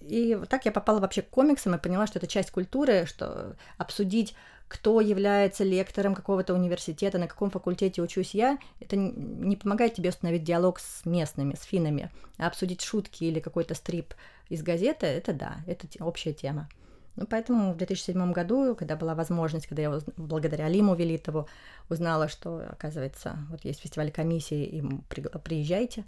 и 0.01 0.38
так 0.47 0.65
я 0.65 0.71
попала 0.71 0.99
вообще 0.99 1.21
к 1.21 1.30
комиксам 1.30 1.75
и 1.75 1.80
поняла, 1.80 2.07
что 2.07 2.19
это 2.19 2.27
часть 2.27 2.51
культуры, 2.51 3.05
что 3.05 3.55
обсудить, 3.77 4.36
кто 4.67 5.01
является 5.01 5.63
лектором 5.63 6.13
какого-то 6.13 6.53
университета, 6.53 7.17
на 7.17 7.27
каком 7.27 7.49
факультете 7.49 8.01
учусь 8.01 8.36
я, 8.36 8.59
это 8.80 8.95
не 8.95 9.55
помогает 9.55 9.95
тебе 9.95 10.09
установить 10.09 10.43
диалог 10.43 10.80
с 10.80 11.05
местными, 11.05 11.55
с 11.55 11.63
финами. 11.63 12.11
А 12.38 12.47
обсудить 12.47 12.82
шутки 12.82 13.23
или 13.23 13.39
какой-то 13.39 13.73
стрип 13.73 14.13
из 14.47 14.61
газеты, 14.61 15.07
это 15.07 15.34
да, 15.34 15.57
это 15.65 15.88
общая 16.03 16.34
тема. 16.34 16.69
Ну, 17.20 17.28
поэтому 17.28 17.74
в 17.74 17.78
2007 17.78 18.32
году, 18.32 18.76
когда 18.76 18.95
была 18.95 19.13
возможность, 19.13 19.67
когда 19.67 19.82
я 19.82 19.99
благодаря 20.15 20.70
Лиму 20.70 20.95
Велитову 20.95 21.49
узнала, 21.89 22.30
что, 22.30 22.65
оказывается, 22.70 23.38
вот 23.49 23.65
есть 23.65 23.82
фестиваль 23.82 24.09
комиссии, 24.09 24.63
и 24.63 24.82
приезжайте, 25.43 26.05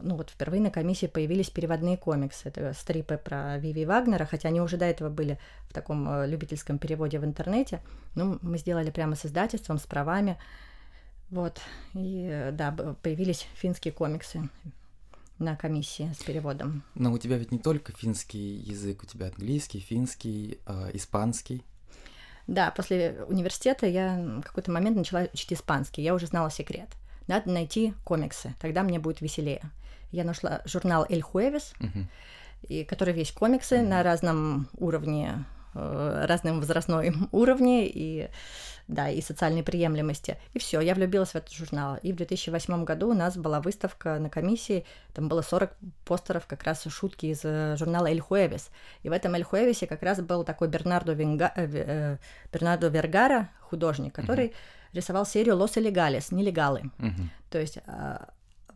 ну 0.00 0.16
вот 0.16 0.30
впервые 0.30 0.62
на 0.62 0.70
комиссии 0.70 1.04
появились 1.04 1.50
переводные 1.50 1.98
комиксы. 1.98 2.48
Это 2.48 2.72
стрипы 2.72 3.18
про 3.18 3.58
Виви 3.58 3.84
Вагнера, 3.84 4.24
хотя 4.24 4.48
они 4.48 4.62
уже 4.62 4.78
до 4.78 4.86
этого 4.86 5.10
были 5.10 5.38
в 5.68 5.74
таком 5.74 6.08
э, 6.08 6.26
любительском 6.26 6.78
переводе 6.78 7.18
в 7.18 7.24
интернете. 7.26 7.80
Ну, 8.14 8.38
мы 8.40 8.56
сделали 8.56 8.90
прямо 8.90 9.14
с 9.14 9.26
издательством, 9.26 9.78
с 9.78 9.82
правами. 9.82 10.38
Вот. 11.28 11.60
И 11.92 12.30
э, 12.32 12.50
да, 12.52 12.72
появились 13.02 13.46
финские 13.56 13.92
комиксы 13.92 14.48
на 15.40 15.56
комиссии 15.56 16.12
с 16.18 16.22
переводом. 16.22 16.84
Но 16.94 17.12
у 17.12 17.18
тебя 17.18 17.36
ведь 17.36 17.50
не 17.50 17.58
только 17.58 17.92
финский 17.92 18.56
язык, 18.56 19.02
у 19.02 19.06
тебя 19.06 19.26
английский, 19.26 19.80
финский, 19.80 20.60
э, 20.66 20.90
испанский. 20.94 21.64
Да, 22.46 22.70
после 22.70 23.24
университета 23.28 23.86
я 23.86 24.16
в 24.16 24.42
какой-то 24.42 24.70
момент 24.70 24.96
начала 24.96 25.26
учить 25.32 25.52
испанский. 25.52 26.02
Я 26.02 26.14
уже 26.14 26.26
знала 26.26 26.50
секрет. 26.50 26.88
Надо 27.26 27.50
найти 27.50 27.94
комиксы, 28.04 28.54
тогда 28.60 28.82
мне 28.82 28.98
будет 28.98 29.20
веселее. 29.20 29.62
Я 30.10 30.24
нашла 30.24 30.60
журнал 30.64 31.06
«Эль 31.08 31.22
Хуэвис», 31.22 31.72
uh-huh. 31.78 32.04
и, 32.68 32.84
который 32.84 33.14
весь 33.14 33.30
комиксы 33.30 33.76
uh-huh. 33.76 33.86
на 33.86 34.02
разном 34.02 34.68
уровне 34.76 35.44
э, 35.74 36.24
разном 36.26 36.60
возрастном 36.60 37.28
уровне 37.32 37.88
и 37.88 38.28
да, 38.90 39.08
и 39.08 39.20
социальной 39.22 39.62
приемлемости. 39.62 40.36
И 40.52 40.58
все, 40.58 40.80
я 40.80 40.94
влюбилась 40.94 41.30
в 41.30 41.36
этот 41.36 41.52
журнал. 41.52 41.96
И 42.02 42.12
в 42.12 42.16
2008 42.16 42.84
году 42.84 43.10
у 43.10 43.14
нас 43.14 43.36
была 43.36 43.60
выставка 43.60 44.18
на 44.18 44.28
комиссии, 44.28 44.84
там 45.14 45.28
было 45.28 45.42
40 45.42 45.70
постеров 46.04 46.46
как 46.46 46.64
раз 46.64 46.84
шутки 46.88 47.26
из 47.26 47.40
э, 47.44 47.76
журнала 47.78 48.08
«Эль 48.08 48.20
Хуэвис». 48.20 48.70
И 49.04 49.08
в 49.08 49.12
этом 49.12 49.34
«Эль 49.34 49.44
Хуэвисе» 49.44 49.86
как 49.86 50.02
раз 50.02 50.20
был 50.20 50.44
такой 50.44 50.68
Бернардо, 50.68 51.12
Венга... 51.12 51.52
э, 51.54 52.16
Бернардо 52.52 52.88
Вергара, 52.88 53.50
художник, 53.60 54.12
который 54.12 54.46
uh-huh. 54.46 54.54
рисовал 54.92 55.24
серию 55.24 55.56
«Лос 55.56 55.78
Элегалес», 55.78 56.32
«Нелегалы». 56.32 56.90
Uh-huh. 56.98 57.28
То 57.50 57.60
есть 57.60 57.78
э, 57.86 58.18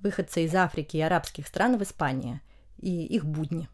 выходцы 0.00 0.44
из 0.44 0.54
Африки 0.54 0.96
и 0.96 1.00
арабских 1.00 1.48
стран 1.48 1.76
в 1.76 1.82
Испании 1.82 2.40
и 2.80 3.04
их 3.06 3.24
будни. 3.24 3.68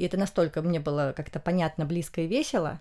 И 0.00 0.06
это 0.06 0.16
настолько 0.16 0.62
мне 0.62 0.80
было 0.80 1.12
как-то 1.14 1.40
понятно, 1.40 1.84
близко 1.84 2.22
и 2.22 2.26
весело. 2.26 2.80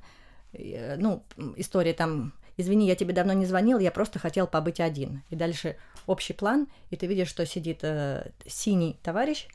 И, 0.54 0.96
ну, 0.98 1.22
история 1.58 1.92
там 1.92 2.32
извини, 2.56 2.88
я 2.88 2.96
тебе 2.96 3.14
давно 3.14 3.34
не 3.34 3.46
звонил, 3.46 3.78
я 3.80 3.92
просто 3.92 4.20
хотел 4.20 4.48
побыть 4.48 4.80
один. 4.80 5.22
И 5.30 5.36
дальше 5.36 5.76
общий 6.08 6.32
план, 6.34 6.68
и 6.92 6.96
ты 6.96 7.08
видишь, 7.08 7.28
что 7.28 7.46
сидит 7.46 7.80
э, 7.82 8.32
синий 8.46 8.98
товарищ, 9.04 9.48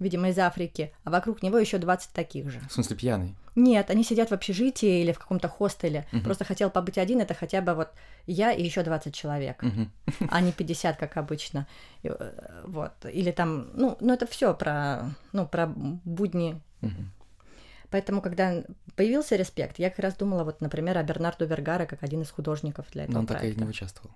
видимо, 0.00 0.30
из 0.30 0.38
Африки, 0.38 0.92
а 1.04 1.10
вокруг 1.10 1.44
него 1.44 1.58
еще 1.58 1.78
20 1.78 2.10
таких 2.10 2.50
же. 2.50 2.60
В 2.68 2.72
смысле, 2.72 2.96
пьяный? 2.96 3.36
Нет, 3.54 3.88
они 3.90 4.02
сидят 4.02 4.30
в 4.30 4.34
общежитии 4.34 5.02
или 5.02 5.12
в 5.12 5.18
каком-то 5.18 5.48
хостеле. 5.48 6.06
Угу. 6.12 6.22
Просто 6.22 6.44
хотел 6.44 6.70
побыть 6.70 6.98
один, 6.98 7.20
это 7.20 7.34
хотя 7.34 7.60
бы 7.60 7.74
вот 7.74 7.90
я 8.26 8.50
и 8.50 8.64
еще 8.64 8.82
20 8.82 9.14
человек, 9.14 9.62
угу. 9.62 10.26
а 10.28 10.40
не 10.40 10.50
50, 10.50 10.96
как 10.96 11.16
обычно. 11.16 11.68
Э, 12.02 12.62
вот. 12.66 12.92
Или 13.12 13.30
там, 13.30 13.70
ну, 13.74 13.96
ну 14.00 14.12
это 14.12 14.26
все 14.26 14.54
про, 14.54 15.10
ну, 15.32 15.46
про 15.46 15.66
будни. 15.66 16.60
Угу. 16.82 17.02
Поэтому, 17.90 18.22
когда 18.22 18.64
появился 18.96 19.36
респект, 19.36 19.78
я 19.78 19.90
как 19.90 19.98
раз 19.98 20.16
думала, 20.16 20.44
вот, 20.44 20.60
например, 20.60 20.96
о 20.96 21.02
Бернарду 21.02 21.46
Вергара 21.46 21.84
как 21.84 22.02
один 22.02 22.22
из 22.22 22.30
художников 22.30 22.86
для 22.92 23.04
этого 23.04 23.14
Но 23.14 23.20
он 23.20 23.26
проекта. 23.26 23.48
так 23.48 23.58
и 23.58 23.64
не 23.64 23.68
участвовал. 23.68 24.10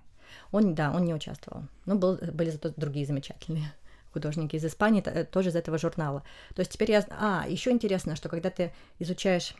Он, 0.51 0.73
да, 0.73 0.91
он 0.91 1.05
не 1.05 1.13
участвовал. 1.13 1.63
Ну, 1.85 1.97
был, 1.97 2.17
были 2.33 2.49
зато 2.49 2.73
другие 2.75 3.05
замечательные 3.05 3.71
художники 4.13 4.55
из 4.55 4.65
Испании, 4.65 5.03
э, 5.05 5.25
тоже 5.25 5.49
из 5.49 5.55
этого 5.55 5.77
журнала. 5.77 6.23
То 6.55 6.61
есть 6.61 6.71
теперь 6.71 6.91
я... 6.91 7.05
А, 7.11 7.45
еще 7.47 7.69
интересно, 7.69 8.15
что 8.15 8.29
когда 8.29 8.49
ты 8.49 8.73
изучаешь 8.97 9.55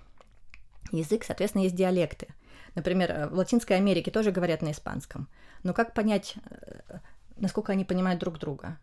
язык, 0.92 1.24
соответственно, 1.24 1.64
есть 1.64 1.76
диалекты. 1.76 2.28
Например, 2.74 3.12
э, 3.12 3.28
в 3.28 3.34
Латинской 3.34 3.78
Америке 3.78 4.10
тоже 4.10 4.32
говорят 4.32 4.64
на 4.64 4.72
испанском. 4.72 5.28
Но 5.62 5.74
как 5.74 5.94
понять, 5.94 6.36
э, 6.50 7.00
насколько 7.38 7.72
они 7.72 7.86
понимают 7.86 8.20
друг 8.20 8.40
друга? 8.40 8.78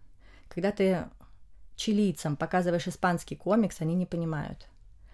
Когда 0.49 0.71
ты 0.71 1.09
чилийцам 1.77 2.37
показываешь 2.37 2.89
испанский 2.89 3.37
комикс, 3.37 3.81
они 3.81 3.95
не 3.95 4.07
понимают. 4.07 4.67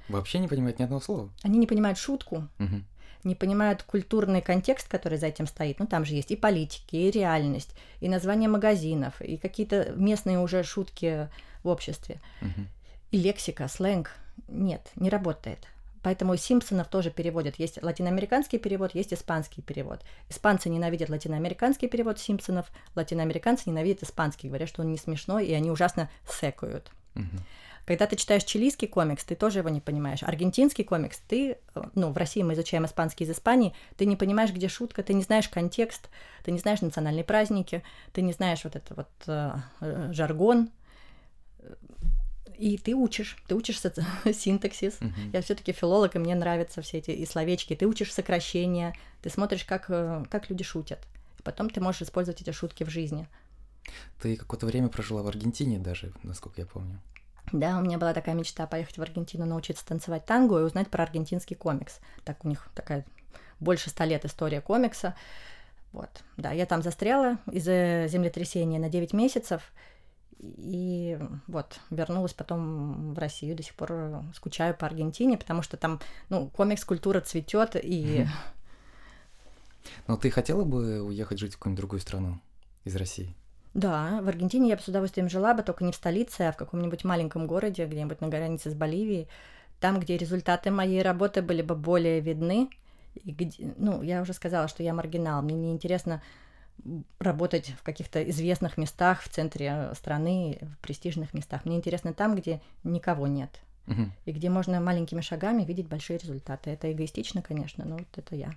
Вообще 0.09 0.39
не 0.39 0.49
понимают 0.49 0.79
ни 0.79 0.85
одного 0.85 1.01
слова. 1.01 1.31
Они 1.43 1.59
не 1.59 1.67
понимают 1.67 1.99
шутку, 1.99 2.49
угу. 2.59 2.83
не 3.25 3.35
понимают 3.35 3.83
культурный 3.83 4.43
контекст, 4.43 4.89
который 4.89 5.19
за 5.19 5.29
этим 5.29 5.47
стоит. 5.47 5.79
Ну, 5.79 5.87
там 5.87 6.05
же 6.05 6.15
есть 6.15 6.31
и 6.31 6.37
политики, 6.37 6.97
и 6.97 7.11
реальность, 7.11 7.75
и 8.01 8.09
название 8.09 8.49
магазинов, 8.49 9.21
и 9.23 9.37
какие-то 9.37 9.93
местные 9.97 10.41
уже 10.41 10.65
шутки 10.65 11.29
в 11.63 11.69
обществе. 11.69 12.21
Угу. 12.43 12.67
И 13.13 13.19
лексика, 13.19 13.69
сленг. 13.69 14.11
Нет, 14.49 14.91
не 14.97 15.11
работает. 15.11 15.67
Поэтому 16.03 16.37
Симпсонов 16.37 16.89
тоже 16.89 17.11
переводят. 17.11 17.57
Есть 17.57 17.83
латиноамериканский 17.83 18.59
перевод, 18.59 18.95
есть 18.95 19.13
испанский 19.13 19.63
перевод. 19.63 20.03
Испанцы 20.29 20.69
ненавидят 20.69 21.11
латиноамериканский 21.11 21.89
перевод 21.89 22.19
Симпсонов, 22.19 22.71
латиноамериканцы 22.95 23.69
ненавидят 23.69 24.03
испанский, 24.03 24.49
говорят, 24.49 24.69
что 24.69 24.83
он 24.83 24.91
не 24.91 24.99
смешной, 24.99 25.47
и 25.47 25.53
они 25.53 25.71
ужасно 25.71 26.11
секают. 26.27 26.91
Угу. 27.15 27.25
Когда 27.87 28.07
ты 28.07 28.17
читаешь 28.17 28.45
чилийский 28.45 28.87
комикс, 28.87 29.25
ты 29.25 29.35
тоже 29.35 29.59
его 29.59 29.69
не 29.69 29.81
понимаешь. 29.81 30.23
Аргентинский 30.23 30.85
комикс, 30.85 31.19
ты, 31.27 31.59
ну, 31.95 32.13
в 32.13 32.17
России 32.17 32.43
мы 32.43 32.53
изучаем 32.53 32.85
испанский 32.85 33.25
из 33.25 33.31
Испании, 33.31 33.75
ты 33.97 34.07
не 34.07 34.17
понимаешь, 34.17 34.53
где 34.53 34.69
шутка, 34.69 35.03
ты 35.03 35.13
не 35.13 35.23
знаешь 35.23 35.49
контекст, 35.49 36.09
ты 36.45 36.53
не 36.53 36.59
знаешь 36.59 36.83
национальные 36.83 37.25
праздники, 37.25 37.83
ты 38.13 38.23
не 38.23 38.33
знаешь 38.33 38.63
вот 38.65 38.77
это 38.77 38.95
вот 38.95 39.09
э, 39.27 40.13
жаргон, 40.13 40.71
и 42.61 42.77
ты 42.77 42.95
учишь, 42.95 43.37
ты 43.49 43.55
учишь 43.55 43.81
синтаксис. 44.35 44.99
Uh-huh. 45.01 45.31
Я 45.33 45.41
все-таки 45.41 45.73
филолог, 45.73 46.15
и 46.15 46.19
мне 46.19 46.35
нравятся 46.35 46.83
все 46.83 46.99
эти 46.99 47.11
и 47.11 47.25
словечки. 47.25 47.75
Ты 47.75 47.87
учишь 47.87 48.13
сокращения, 48.13 48.95
ты 49.23 49.31
смотришь, 49.31 49.65
как, 49.65 49.87
э, 49.89 50.25
как 50.31 50.51
люди 50.51 50.63
шутят. 50.63 51.01
И 51.39 51.43
потом 51.43 51.71
ты 51.71 51.81
можешь 51.81 52.03
использовать 52.03 52.43
эти 52.43 52.51
шутки 52.51 52.85
в 52.85 52.91
жизни. 52.91 53.27
Ты 54.21 54.37
какое-то 54.37 54.67
время 54.67 54.89
прожила 54.89 55.23
в 55.23 55.27
Аргентине 55.29 55.79
даже, 55.79 56.13
насколько 56.23 56.61
я 56.61 56.67
помню. 56.67 57.01
Да, 57.53 57.79
у 57.79 57.81
меня 57.81 57.99
была 57.99 58.13
такая 58.13 58.35
мечта 58.35 58.67
поехать 58.67 58.99
в 58.99 59.03
Аргентину, 59.03 59.47
научиться 59.47 59.85
танцевать 59.85 60.27
танго 60.27 60.61
и 60.61 60.63
узнать 60.63 60.89
про 60.89 61.03
аргентинский 61.03 61.57
комикс. 61.57 61.99
Так 62.25 62.45
у 62.45 62.49
них 62.49 62.69
такая 62.75 63.05
больше 63.59 63.91
ста 63.91 64.05
лет 64.05 64.25
история 64.25 64.61
комикса. 64.61 65.17
Вот, 65.93 66.11
да, 66.37 66.53
я 66.53 66.67
там 66.67 66.83
застряла 66.83 67.39
из-за 67.51 68.07
землетрясения 68.07 68.79
на 68.79 68.89
9 68.89 69.13
месяцев, 69.13 69.73
и 70.43 71.19
вот, 71.49 71.79
вернулась 71.91 72.33
потом 72.33 73.15
в 73.15 73.19
Россию, 73.19 73.57
до 73.57 73.63
сих 73.63 73.75
пор 73.75 74.23
скучаю 74.35 74.75
по 74.75 74.87
Аргентине, 74.87 75.37
потому 75.37 75.63
что 75.63 75.77
там, 75.77 76.01
ну, 76.29 76.49
комикс-культура 76.49 77.21
цветет, 77.21 77.77
и... 77.77 78.27
Но 80.07 80.17
ты 80.17 80.31
хотела 80.31 80.65
бы 80.65 81.03
уехать 81.03 81.39
жить 81.39 81.55
в 81.55 81.59
какую-нибудь 81.59 81.81
другую 81.81 82.01
страну 82.01 82.39
из 82.85 82.97
России? 82.97 83.35
Да, 83.75 84.21
в 84.23 84.29
Аргентине 84.29 84.71
я 84.71 84.77
бы 84.77 84.83
с 84.83 84.89
удовольствием 84.89 85.29
жила 85.29 85.55
бы, 85.55 85.63
только 85.63 85.85
не 85.85 85.93
в 85.93 85.97
столице, 85.97 86.43
а 86.43 86.53
в 86.53 86.57
каком-нибудь 86.57 87.05
маленьком 87.05 87.47
городе, 87.47 87.87
где-нибудь 87.87 88.21
на 88.21 88.29
границе 88.29 88.71
с 88.71 88.75
Боливией, 88.75 89.29
там, 89.79 90.01
где 90.01 90.17
результаты 90.17 90.71
моей 90.71 91.03
работы 91.03 91.41
были 91.41 91.63
бы 91.63 91.77
более 91.77 92.21
видны. 92.21 92.71
И 93.15 93.33
где, 93.33 93.75
ну, 93.77 94.03
я 94.03 94.23
уже 94.23 94.33
сказала, 94.33 94.69
что 94.69 94.83
я 94.83 94.95
маргинал, 94.95 95.43
мне 95.43 95.55
неинтересно 95.55 96.23
работать 97.19 97.75
в 97.79 97.83
каких-то 97.83 98.23
известных 98.31 98.77
местах 98.77 99.23
в 99.23 99.29
центре 99.29 99.93
страны, 99.95 100.59
в 100.63 100.79
престижных 100.79 101.35
местах. 101.35 101.65
Мне 101.65 101.77
интересно 101.77 102.13
там, 102.13 102.35
где 102.35 102.61
никого 102.85 103.27
нет. 103.27 103.61
Угу. 103.87 104.03
И 104.27 104.33
где 104.33 104.51
можно 104.51 104.81
маленькими 104.81 105.21
шагами 105.21 105.65
видеть 105.65 105.89
большие 105.89 106.19
результаты. 106.19 106.71
Это 106.71 106.93
эгоистично, 106.93 107.43
конечно, 107.43 107.85
но 107.85 107.97
вот 107.99 108.09
это 108.17 108.37
я. 108.37 108.55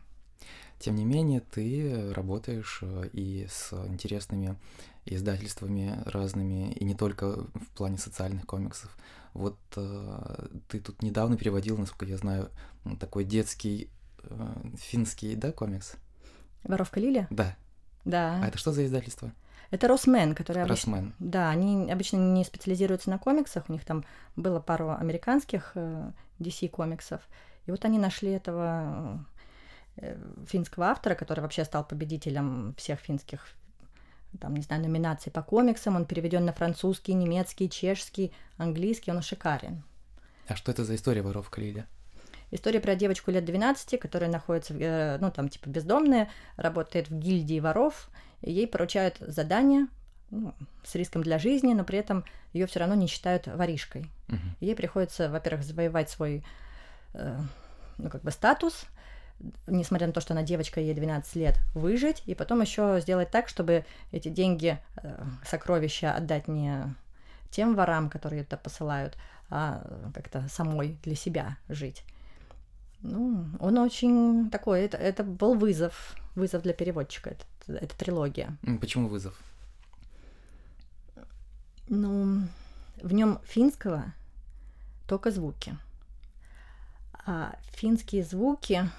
Тем 0.80 0.96
не 0.96 1.06
менее, 1.06 1.40
ты 1.40 2.14
работаешь 2.14 2.80
э, 2.82 3.10
и 3.14 3.48
с 3.50 3.74
интересными 3.88 4.58
издательствами 5.06 5.98
разными, 6.06 6.74
и 6.74 6.84
не 6.84 6.96
только 6.96 7.44
в 7.54 7.68
плане 7.76 7.98
социальных 7.98 8.46
комиксов. 8.46 8.96
Вот 9.34 9.58
э, 9.76 10.48
ты 10.68 10.80
тут 10.80 11.02
недавно 11.02 11.38
переводил, 11.38 11.78
насколько 11.78 12.06
я 12.06 12.18
знаю, 12.18 12.50
такой 13.00 13.24
детский 13.24 13.90
э, 14.24 14.56
финский, 14.78 15.36
да, 15.36 15.52
комикс? 15.52 15.96
Воровка 16.64 17.00
Лиля? 17.00 17.28
Да. 17.30 17.56
Да. 18.06 18.40
А 18.42 18.48
это 18.48 18.58
что 18.58 18.72
за 18.72 18.86
издательство? 18.86 19.32
Это 19.72 19.88
Росмен, 19.88 20.36
который 20.36 20.64
обычно... 20.64 20.94
Росмен. 20.94 21.14
Да, 21.20 21.50
они 21.50 21.92
обычно 21.92 22.18
не 22.18 22.44
специализируются 22.44 23.10
на 23.10 23.18
комиксах, 23.18 23.66
у 23.70 23.74
них 23.74 23.84
там 23.86 24.06
было 24.36 24.60
пару 24.60 24.92
американских 24.92 25.72
э, 25.76 26.12
DC-комиксов, 26.40 27.22
и 27.66 27.72
вот 27.72 27.84
они 27.86 27.98
нашли 27.98 28.32
этого 28.32 29.26
э, 29.96 30.16
финского 30.48 30.88
автора, 30.88 31.16
который 31.16 31.40
вообще 31.40 31.66
стал 31.66 31.84
победителем 31.84 32.76
всех 32.78 33.00
финских 33.00 33.48
там, 34.40 34.56
не 34.56 34.62
знаю, 34.62 34.82
номинаций 34.82 35.32
по 35.32 35.42
комиксам, 35.42 35.96
он 35.96 36.06
переведен 36.06 36.46
на 36.46 36.54
французский, 36.54 37.14
немецкий, 37.14 37.70
чешский, 37.70 38.32
английский, 38.58 39.12
он 39.12 39.22
шикарен. 39.22 39.84
А 40.48 40.56
что 40.56 40.72
это 40.72 40.84
за 40.84 40.96
история 40.96 41.22
воровка 41.22 41.62
Лиля? 41.62 41.88
История 42.54 42.80
про 42.80 42.94
девочку 42.94 43.32
лет 43.32 43.46
12, 43.46 44.00
которая 44.00 44.30
находится, 44.30 44.76
э, 44.76 45.18
ну, 45.20 45.32
там, 45.32 45.50
типа, 45.50 45.70
бездомная, 45.70 46.30
работает 46.56 47.10
в 47.10 47.18
гильдии 47.18 47.60
воров, 47.60 48.12
и 48.42 48.52
ей 48.52 48.68
поручают 48.68 49.18
задание 49.18 49.88
ну, 50.30 50.54
с 50.84 50.94
риском 50.94 51.24
для 51.24 51.40
жизни, 51.40 51.74
но 51.74 51.84
при 51.84 51.98
этом 51.98 52.24
ее 52.54 52.68
все 52.68 52.80
равно 52.80 52.94
не 52.94 53.08
считают 53.08 53.48
воришкой. 53.48 54.06
Угу. 54.30 54.38
Ей 54.60 54.76
приходится, 54.76 55.30
во-первых, 55.32 55.66
завоевать 55.66 56.12
свой, 56.12 56.46
э, 57.16 57.40
ну, 57.98 58.10
как 58.12 58.22
бы, 58.22 58.30
статус, 58.30 58.86
несмотря 59.66 60.06
на 60.06 60.14
то, 60.14 60.22
что 60.22 60.34
она 60.34 60.44
девочка, 60.44 60.80
ей 60.80 60.94
12 60.94 61.36
лет, 61.36 61.58
выжить, 61.74 62.22
и 62.28 62.36
потом 62.36 62.62
еще 62.62 63.00
сделать 63.02 63.32
так, 63.32 63.50
чтобы 63.50 63.84
эти 64.12 64.30
деньги, 64.30 64.78
э, 64.98 65.24
сокровища 65.44 66.14
отдать 66.14 66.48
не 66.48 66.84
тем 67.50 67.74
ворам, 67.74 68.12
которые 68.12 68.44
это 68.44 68.58
посылают, 68.58 69.18
а 69.50 69.84
как-то 70.14 70.48
самой 70.50 71.00
для 71.04 71.16
себя 71.16 71.58
жить. 71.68 72.04
Ну, 73.04 73.46
он 73.60 73.78
очень 73.78 74.50
такой, 74.50 74.82
это, 74.82 74.98
это 74.98 75.24
был 75.24 75.56
вызов, 75.56 76.16
вызов 76.36 76.64
для 76.64 76.74
переводчика, 76.74 77.32
это, 77.32 77.46
это 77.68 77.98
трилогия. 77.98 78.58
Почему 78.80 79.10
вызов? 79.10 79.38
Ну, 81.90 82.48
в 83.02 83.14
нем 83.14 83.40
финского 83.44 84.14
только 85.08 85.32
звуки. 85.32 85.78
А 87.26 87.56
финские 87.74 88.24
звуки 88.24 88.90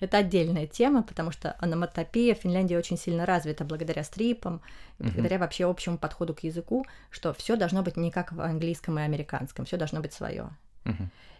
это 0.00 0.18
отдельная 0.18 0.68
тема, 0.68 1.02
потому 1.02 1.32
что 1.32 1.56
аноматопия 1.58 2.34
в 2.34 2.38
Финляндии 2.38 2.76
очень 2.76 2.96
сильно 2.96 3.26
развита 3.26 3.64
благодаря 3.64 4.04
стрипам, 4.04 4.60
благодаря 4.98 5.36
uh-huh. 5.36 5.40
вообще 5.40 5.68
общему 5.68 5.98
подходу 5.98 6.34
к 6.34 6.44
языку, 6.44 6.86
что 7.10 7.32
все 7.34 7.56
должно 7.56 7.82
быть 7.82 7.96
не 7.96 8.12
как 8.12 8.32
в 8.32 8.40
английском 8.40 8.98
и 8.98 9.02
американском, 9.02 9.64
все 9.64 9.76
должно 9.76 10.00
быть 10.00 10.12
свое. 10.12 10.50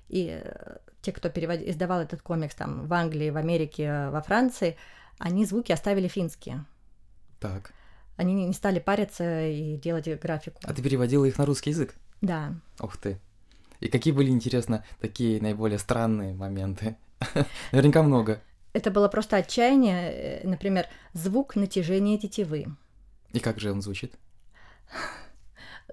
И 0.08 0.40
э, 0.42 0.76
те, 1.02 1.12
кто 1.12 1.28
перевод... 1.28 1.60
издавал 1.60 2.00
этот 2.00 2.22
комикс 2.22 2.54
там 2.54 2.86
в 2.86 2.92
Англии, 2.92 3.30
в 3.30 3.36
Америке, 3.36 4.08
во 4.08 4.22
Франции, 4.22 4.76
они 5.18 5.44
звуки 5.44 5.72
оставили 5.72 6.08
финские. 6.08 6.64
Так. 7.40 7.72
Они 8.16 8.34
не 8.34 8.46
не 8.46 8.52
стали 8.52 8.78
париться 8.78 9.46
и 9.46 9.76
делать 9.76 10.08
графику. 10.20 10.60
А 10.64 10.72
ты 10.72 10.82
переводила 10.82 11.24
их 11.24 11.38
на 11.38 11.46
русский 11.46 11.70
язык? 11.70 11.94
Да. 12.20 12.54
Ух 12.80 12.96
ты. 12.96 13.20
И 13.80 13.88
какие 13.88 14.12
были, 14.12 14.30
интересно, 14.30 14.84
такие 15.00 15.40
наиболее 15.40 15.78
странные 15.78 16.34
моменты? 16.34 16.96
Наверняка 17.72 18.02
много. 18.02 18.42
Это 18.72 18.90
было 18.90 19.08
просто 19.08 19.36
отчаяние. 19.36 20.12
Э, 20.12 20.48
Например, 20.48 20.86
звук 21.12 21.54
натяжения 21.54 22.18
тетивы. 22.18 22.66
И 23.32 23.40
как 23.40 23.60
же 23.60 23.70
он 23.70 23.82
звучит? 23.82 24.14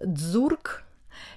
Дзурк. 0.02 0.84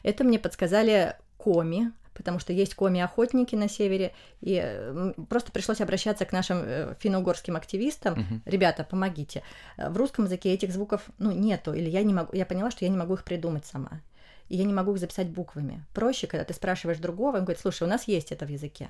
Это 0.03 0.25
мне 0.25 0.39
подсказали 0.39 1.17
коми, 1.39 1.93
потому 2.13 2.41
что 2.41 2.53
есть 2.53 2.75
коми-охотники 2.75 3.55
на 3.55 3.69
севере, 3.69 4.13
и 4.41 5.15
просто 5.29 5.53
пришлось 5.53 5.81
обращаться 5.81 6.25
к 6.25 6.33
нашим 6.33 6.59
э, 6.65 6.95
финно-угорским 6.99 7.55
активистам. 7.57 8.19
Мгм. 8.19 8.43
Ребята, 8.45 8.85
помогите. 8.85 9.43
Э, 9.77 9.89
В 9.89 9.97
русском 9.97 10.25
языке 10.25 10.53
этих 10.53 10.73
звуков, 10.73 11.03
ну, 11.19 11.31
нету, 11.31 11.73
или 11.73 11.89
я 11.89 12.03
не 12.03 12.13
могу, 12.13 12.37
я 12.37 12.45
поняла, 12.45 12.71
что 12.73 12.85
я 12.85 12.91
не 12.91 12.97
могу 12.97 13.15
их 13.15 13.23
придумать 13.23 13.65
сама. 13.67 14.01
И 14.49 14.57
я 14.57 14.65
не 14.65 14.73
могу 14.73 14.93
их 14.93 14.99
записать 14.99 15.29
буквами. 15.29 15.85
Проще, 15.95 16.27
когда 16.27 16.45
ты 16.45 16.55
спрашиваешь 16.55 16.99
другого, 16.99 17.37
он 17.37 17.45
говорит, 17.45 17.61
слушай, 17.61 17.85
у 17.85 17.91
нас 17.91 18.09
есть 18.09 18.33
это 18.33 18.47
в 18.47 18.49
языке. 18.49 18.89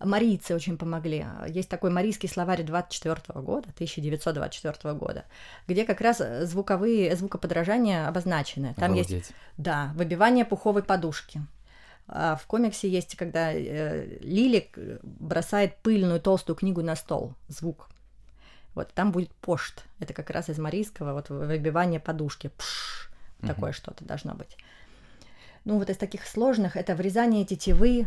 Марийцы 0.00 0.54
очень 0.54 0.78
помогли. 0.78 1.26
Есть 1.48 1.68
такой 1.68 1.90
марийский 1.90 2.28
словарь 2.28 2.62
24 2.62 3.40
года, 3.40 3.68
1924 3.74 4.94
года, 4.94 5.24
где 5.66 5.84
как 5.84 6.00
раз 6.00 6.20
э, 6.20 6.46
звуковые, 6.46 7.14
звукоподражания 7.16 8.08
обозначены. 8.08 8.74
Там 8.78 8.94
есть 8.94 9.10
Обалдеть. 9.10 9.32
да, 9.58 9.92
выбивание 9.94 10.44
пуховой 10.46 10.82
подушки. 10.82 11.42
А 12.08 12.36
в 12.36 12.46
комиксе 12.46 12.88
есть, 12.88 13.14
когда 13.16 13.52
э, 13.52 14.18
Лили 14.20 14.70
э, 14.74 14.98
бросает 15.02 15.76
пыльную 15.76 16.20
толстую 16.20 16.56
книгу 16.56 16.82
на 16.82 16.96
стол, 16.96 17.34
звук. 17.48 17.90
Вот 18.74 18.92
там 18.94 19.12
будет 19.12 19.30
пошт. 19.32 19.84
Это 19.98 20.14
как 20.14 20.30
раз 20.30 20.48
из 20.48 20.58
марийского 20.58 21.12
вот 21.12 21.28
выбивание 21.28 22.00
подушки. 22.00 22.50
Пш, 22.56 23.10
такое 23.42 23.72
что-то 23.72 24.04
должно 24.04 24.34
быть. 24.34 24.56
Ну 25.64 25.78
вот 25.78 25.90
из 25.90 25.96
таких 25.96 26.26
сложных 26.26 26.76
это 26.76 26.94
врезание 26.94 27.44
тетивы 27.44 28.06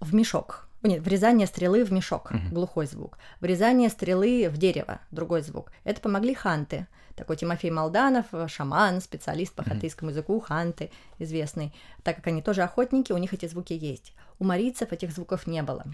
в 0.00 0.14
мешок. 0.14 0.67
Нет, 0.82 1.02
врезание 1.02 1.46
стрелы 1.46 1.84
в 1.84 1.92
мешок, 1.92 2.30
Мгм. 2.30 2.50
глухой 2.54 2.86
звук. 2.86 3.18
Врезание 3.40 3.88
стрелы 3.88 4.48
в 4.48 4.56
дерево, 4.58 5.00
другой 5.10 5.42
звук. 5.42 5.72
Это 5.84 6.00
помогли 6.00 6.34
ханты. 6.34 6.86
Такой 7.16 7.36
Тимофей 7.36 7.72
Молданов, 7.72 8.26
э, 8.32 8.46
шаман, 8.46 9.00
специалист 9.00 9.52
по 9.52 9.64
хантыйскому 9.64 10.12
языку, 10.12 10.38
ханты, 10.38 10.92
известный. 11.18 11.74
Так 12.04 12.16
как 12.16 12.28
они 12.28 12.42
тоже 12.42 12.62
охотники, 12.62 13.10
у 13.10 13.18
них 13.18 13.32
эти 13.34 13.46
звуки 13.46 13.72
есть. 13.72 14.12
У 14.38 14.44
марийцев 14.44 14.92
этих 14.92 15.10
звуков 15.10 15.48
не 15.48 15.62
было. 15.64 15.84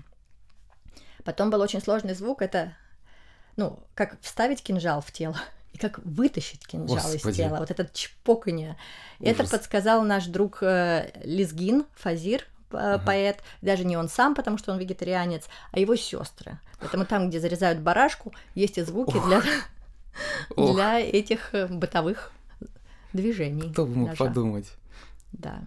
Потом 1.25 1.49
был 1.49 1.63
очень 1.63 1.81
сложный 1.81 2.13
звук, 2.15 2.43
это, 2.43 2.75
ну, 3.57 3.79
как 3.95 4.21
вставить 4.21 4.63
кинжал 4.63 5.01
в 5.01 5.11
тело 5.13 5.37
и 5.73 5.79
как 5.79 5.99
вытащить 6.01 6.67
кинжал 6.67 6.99
из 7.09 7.13
Господи. 7.15 7.39
тела. 7.39 7.57
Вот 7.57 7.71
этот 7.71 7.95
чпоканье. 7.95 8.77
Это 9.21 9.45
Ужас. 9.45 9.51
подсказал 9.53 10.03
наш 10.05 10.27
друг 10.27 10.59
э, 10.63 11.11
Лизгин, 11.25 11.87
Фазир, 11.95 12.45
Ага. 12.71 13.03
поэт. 13.05 13.43
Даже 13.63 13.85
не 13.85 13.97
он 13.97 14.09
сам, 14.09 14.35
потому 14.35 14.59
что 14.59 14.73
он 14.73 14.79
вегетарианец, 14.79 15.49
а 15.73 15.79
его 15.79 15.97
сестры. 15.97 16.59
Поэтому 16.81 17.05
там, 17.05 17.29
где 17.29 17.41
зарезают 17.41 17.81
барашку, 17.81 18.33
есть 18.55 18.79
и 18.79 18.83
звуки 18.83 19.21
для, 19.25 19.43
для 20.57 21.01
этих 21.01 21.55
э, 21.55 21.67
бытовых 21.67 22.33
движений. 23.13 23.71
кто 23.71 23.87
бы 23.87 23.95
мог 23.95 24.09
ножа. 24.11 24.25
подумать. 24.25 24.71
Да. 25.33 25.63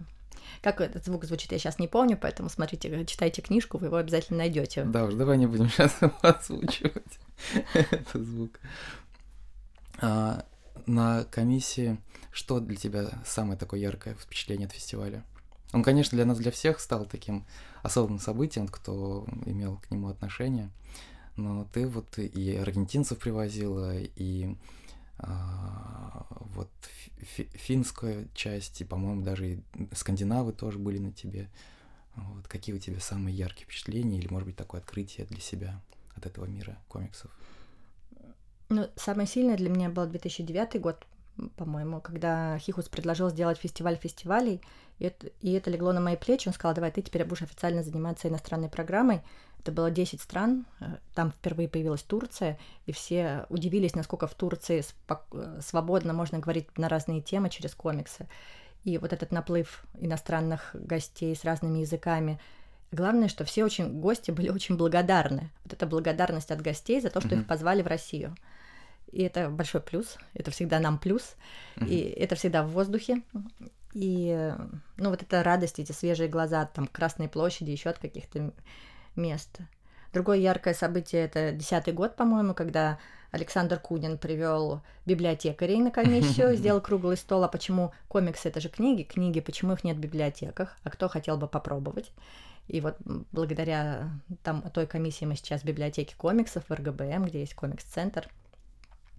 Как 0.62 0.80
этот 0.80 1.04
звук 1.04 1.24
звучит, 1.24 1.52
я 1.52 1.58
сейчас 1.58 1.78
не 1.78 1.88
помню, 1.88 2.18
поэтому 2.20 2.48
смотрите, 2.48 2.88
э, 2.88 3.04
читайте 3.04 3.42
книжку, 3.42 3.78
вы 3.78 3.86
его 3.86 3.96
обязательно 3.96 4.38
найдете. 4.38 4.84
Да 4.84 5.04
уж, 5.04 5.14
давай 5.14 5.38
не 5.38 5.46
будем 5.46 5.68
сейчас 5.70 5.96
озвучивать 6.20 7.18
этот 7.74 8.22
звук. 8.26 8.60
А, 10.00 10.44
на 10.86 11.24
комиссии 11.24 11.98
что 12.38 12.60
для 12.60 12.76
тебя 12.76 13.08
самое 13.24 13.58
такое 13.58 13.80
яркое 13.80 14.14
впечатление 14.14 14.66
от 14.66 14.72
фестиваля? 14.72 15.24
Он, 15.72 15.82
конечно, 15.82 16.16
для 16.16 16.24
нас, 16.24 16.38
для 16.38 16.50
всех 16.50 16.80
стал 16.80 17.04
таким 17.04 17.44
особым 17.82 18.18
событием, 18.18 18.68
кто 18.68 19.26
имел 19.44 19.76
к 19.78 19.90
нему 19.90 20.08
отношение. 20.08 20.70
Но 21.36 21.66
ты 21.72 21.86
вот 21.86 22.18
и 22.18 22.56
аргентинцев 22.56 23.18
привозила, 23.18 23.96
и 23.96 24.56
а, 25.18 26.26
вот 26.30 26.70
фи- 26.80 27.12
фи- 27.24 27.50
финская 27.54 28.26
часть, 28.34 28.80
и, 28.80 28.84
по-моему, 28.84 29.22
даже 29.22 29.54
и 29.54 29.60
скандинавы 29.92 30.52
тоже 30.52 30.78
были 30.78 30.98
на 30.98 31.12
тебе. 31.12 31.48
Вот. 32.16 32.48
Какие 32.48 32.74
у 32.74 32.78
тебя 32.78 32.98
самые 33.00 33.36
яркие 33.36 33.66
впечатления 33.66 34.18
или, 34.18 34.28
может 34.28 34.46
быть, 34.46 34.56
такое 34.56 34.80
открытие 34.80 35.26
для 35.26 35.40
себя 35.40 35.80
от 36.16 36.26
этого 36.26 36.46
мира 36.46 36.78
комиксов? 36.88 37.30
Ну, 38.68 38.88
самое 38.96 39.28
сильное 39.28 39.56
для 39.56 39.70
меня 39.70 39.88
был 39.88 40.06
2009 40.06 40.80
год, 40.80 41.06
по-моему, 41.56 42.00
когда 42.00 42.58
Хихус 42.58 42.88
предложил 42.88 43.30
сделать 43.30 43.58
фестиваль 43.58 43.96
фестивалей, 43.96 44.60
и 44.98 45.04
это, 45.06 45.28
и 45.40 45.52
это 45.52 45.70
легло 45.70 45.92
на 45.92 46.00
мои 46.00 46.16
плечи. 46.16 46.48
Он 46.48 46.54
сказал, 46.54 46.74
давай 46.74 46.90
ты 46.90 47.02
теперь 47.02 47.24
будешь 47.24 47.42
официально 47.42 47.82
заниматься 47.82 48.28
иностранной 48.28 48.68
программой. 48.68 49.22
Это 49.60 49.72
было 49.72 49.90
10 49.90 50.20
стран, 50.20 50.66
э, 50.80 50.86
там 51.14 51.30
впервые 51.30 51.68
появилась 51.68 52.02
Турция, 52.02 52.58
и 52.86 52.92
все 52.92 53.46
удивились, 53.48 53.94
насколько 53.94 54.26
в 54.26 54.34
Турции 54.34 54.82
э, 55.08 55.60
свободно 55.60 56.12
можно 56.12 56.38
говорить 56.38 56.78
на 56.78 56.88
разные 56.88 57.20
темы 57.20 57.50
через 57.50 57.74
комиксы. 57.74 58.28
И 58.84 58.98
вот 58.98 59.12
этот 59.12 59.32
наплыв 59.32 59.84
иностранных 59.98 60.70
гостей 60.74 61.34
с 61.34 61.44
разными 61.44 61.80
языками. 61.80 62.40
Главное, 62.92 63.28
что 63.28 63.44
все 63.44 63.64
очень 63.64 64.00
гости 64.00 64.30
были 64.30 64.48
очень 64.48 64.76
благодарны. 64.76 65.50
Вот 65.64 65.74
эта 65.74 65.86
благодарность 65.86 66.50
от 66.50 66.62
гостей 66.62 67.00
за 67.00 67.10
то, 67.10 67.20
что 67.20 67.30
Мгм. 67.30 67.40
их 67.40 67.46
позвали 67.46 67.82
в 67.82 67.86
Россию. 67.86 68.34
И 69.12 69.22
это 69.22 69.50
большой 69.50 69.80
плюс. 69.80 70.16
Это 70.34 70.50
всегда 70.50 70.80
нам 70.80 70.98
плюс. 70.98 71.34
И 71.80 71.98
это 71.98 72.34
всегда 72.36 72.62
в 72.62 72.70
воздухе. 72.70 73.22
И, 74.00 74.54
ну, 74.96 75.10
вот 75.10 75.22
эта 75.22 75.42
радость, 75.42 75.80
эти 75.80 75.90
свежие 75.90 76.28
глаза 76.28 76.66
там 76.66 76.86
Красной 76.86 77.28
площади, 77.28 77.72
еще 77.72 77.90
от 77.90 77.98
каких-то 77.98 78.52
мест. 79.16 79.58
Другое 80.12 80.38
яркое 80.38 80.72
событие 80.72 81.24
это 81.24 81.50
десятый 81.50 81.92
год, 81.92 82.14
по-моему, 82.14 82.54
когда 82.54 83.00
Александр 83.32 83.80
Кунин 83.80 84.16
привел 84.16 84.82
библиотекарей 85.04 85.80
на 85.80 85.90
комиссию, 85.90 86.54
сделал 86.56 86.80
круглый 86.80 87.16
стол. 87.16 87.42
А 87.42 87.48
почему 87.48 87.92
комиксы 88.06 88.48
это 88.48 88.60
же 88.60 88.68
книги? 88.68 89.02
Книги, 89.02 89.40
почему 89.40 89.72
их 89.72 89.82
нет 89.82 89.96
в 89.96 90.00
библиотеках? 90.00 90.76
А 90.84 90.90
кто 90.90 91.08
хотел 91.08 91.36
бы 91.36 91.48
попробовать? 91.48 92.12
И 92.68 92.80
вот 92.80 92.98
благодаря 93.32 94.10
там, 94.44 94.62
той 94.70 94.86
комиссии 94.86 95.24
мы 95.24 95.34
сейчас 95.34 95.62
в 95.62 95.64
библиотеке 95.64 96.14
комиксов 96.16 96.62
в 96.68 96.72
РГБМ, 96.72 97.24
где 97.24 97.40
есть 97.40 97.54
комикс-центр, 97.54 98.28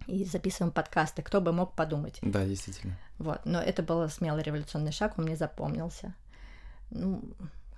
и 0.06 0.24
записываем 0.24 0.72
подкасты. 0.72 1.22
Кто 1.22 1.40
бы 1.40 1.52
мог 1.52 1.74
подумать? 1.74 2.18
Да, 2.22 2.44
действительно. 2.44 2.96
Вот, 3.18 3.40
но 3.44 3.60
это 3.60 3.82
был 3.82 4.08
смелый 4.08 4.42
революционный 4.42 4.92
шаг, 4.92 5.18
он 5.18 5.24
мне 5.24 5.36
запомнился. 5.36 6.14
Ну, 6.90 7.22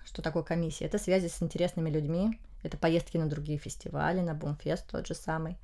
что 0.04 0.22
такое 0.22 0.42
комиссия? 0.42 0.86
Это 0.86 0.98
связи 0.98 1.28
с 1.28 1.42
интересными 1.42 1.90
людьми, 1.90 2.38
это 2.62 2.76
поездки 2.76 3.16
на 3.16 3.28
другие 3.28 3.58
фестивали, 3.58 4.20
на 4.20 4.34
Бумфест 4.34 4.86
тот 4.86 5.06
же 5.06 5.14
самый. 5.14 5.56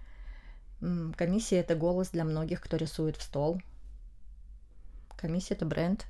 Комиссия— 1.16 1.56
это 1.58 1.74
голос 1.74 2.10
для 2.10 2.24
многих, 2.24 2.60
кто 2.60 2.76
рисует 2.76 3.16
в 3.16 3.22
стол. 3.22 3.60
Комиссия— 5.16 5.54
это 5.54 5.66
бренд. 5.66 6.06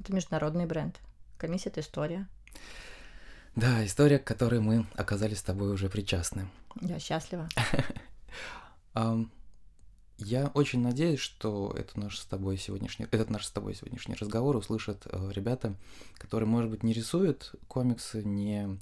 Это 0.00 0.12
международный 0.12 0.66
бренд. 0.66 0.98
Комиссия— 1.38 1.68
это 1.70 1.80
история. 1.80 2.26
Да, 3.54 3.84
история, 3.84 4.18
к 4.18 4.24
которой 4.24 4.60
мы 4.60 4.86
оказались 4.94 5.38
с 5.38 5.42
тобой 5.42 5.70
уже 5.72 5.88
причастны. 5.88 6.48
Я 6.80 6.98
счастлива. 6.98 7.48
Я 8.94 10.52
очень 10.54 10.80
надеюсь, 10.80 11.18
что 11.18 11.74
это 11.76 11.98
наш 11.98 12.18
с 12.18 12.24
тобой 12.26 12.56
сегодняшний, 12.56 13.06
этот 13.10 13.30
наш 13.30 13.46
с 13.46 13.50
тобой 13.50 13.74
сегодняшний 13.74 14.14
разговор 14.14 14.54
услышат 14.56 15.04
э, 15.10 15.30
ребята, 15.34 15.74
которые, 16.14 16.48
может 16.48 16.70
быть, 16.70 16.84
не 16.84 16.92
рисуют 16.92 17.54
комиксы, 17.66 18.22
не 18.22 18.78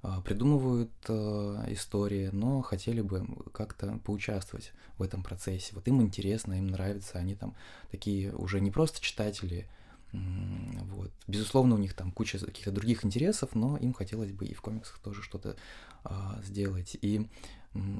а, 0.00 0.20
придумывают 0.22 0.92
э, 1.08 1.64
истории, 1.68 2.30
но 2.32 2.62
хотели 2.62 3.02
бы 3.02 3.26
как-то 3.52 3.98
поучаствовать 4.04 4.72
в 4.96 5.02
этом 5.02 5.22
процессе. 5.22 5.74
Вот 5.74 5.86
им 5.88 6.00
интересно, 6.00 6.54
им 6.54 6.68
нравится, 6.68 7.18
они 7.18 7.34
там 7.34 7.54
такие 7.90 8.32
уже 8.32 8.60
не 8.60 8.70
просто 8.70 9.00
читатели, 9.02 9.68
вот. 10.12 11.10
Безусловно, 11.26 11.74
у 11.74 11.78
них 11.78 11.92
там 11.94 12.12
куча 12.12 12.38
каких-то 12.38 12.70
других 12.70 13.04
интересов, 13.04 13.54
но 13.54 13.76
им 13.76 13.92
хотелось 13.92 14.32
бы 14.32 14.46
и 14.46 14.54
в 14.54 14.62
комиксах 14.62 14.98
тоже 15.00 15.22
что-то 15.22 15.56
а, 16.02 16.40
сделать. 16.42 16.96
И 17.02 17.28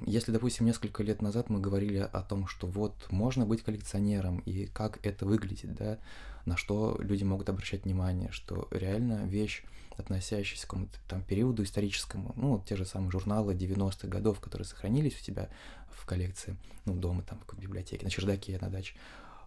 если, 0.07 0.33
допустим, 0.33 0.67
несколько 0.67 1.03
лет 1.03 1.23
назад 1.23 1.51
мы 1.51 1.61
говорили 1.61 1.99
о 1.99 2.23
том, 2.23 2.47
что 2.47 2.67
вот 2.67 2.95
можно 3.11 3.47
быть 3.47 3.63
коллекционером 3.63 4.39
и 4.41 4.67
как 4.67 5.05
это 5.05 5.27
выглядит, 5.27 5.75
да, 5.75 5.99
на 6.47 6.57
что 6.57 6.97
люди 6.99 7.25
могут 7.25 7.49
обращать 7.49 7.85
внимание, 7.85 8.31
что 8.33 8.69
реально 8.71 9.27
вещь, 9.27 9.65
относящаяся 9.97 10.67
к 10.67 10.71
какому-то 10.71 10.99
там 11.09 11.23
периоду 11.23 11.63
историческому, 11.65 12.33
ну, 12.37 12.53
вот 12.53 12.65
те 12.65 12.77
же 12.77 12.87
самые 12.87 13.11
журналы 13.11 13.55
90-х 13.55 14.09
годов, 14.09 14.41
которые 14.41 14.67
сохранились 14.67 15.21
у 15.21 15.25
тебя 15.25 15.49
в 15.91 16.07
коллекции, 16.07 16.57
ну, 16.85 16.95
дома, 16.95 17.23
там, 17.23 17.41
в 17.47 17.59
библиотеке, 17.59 18.05
на 18.05 18.11
чердаке, 18.11 18.59
на 18.61 18.71
даче, 18.71 18.95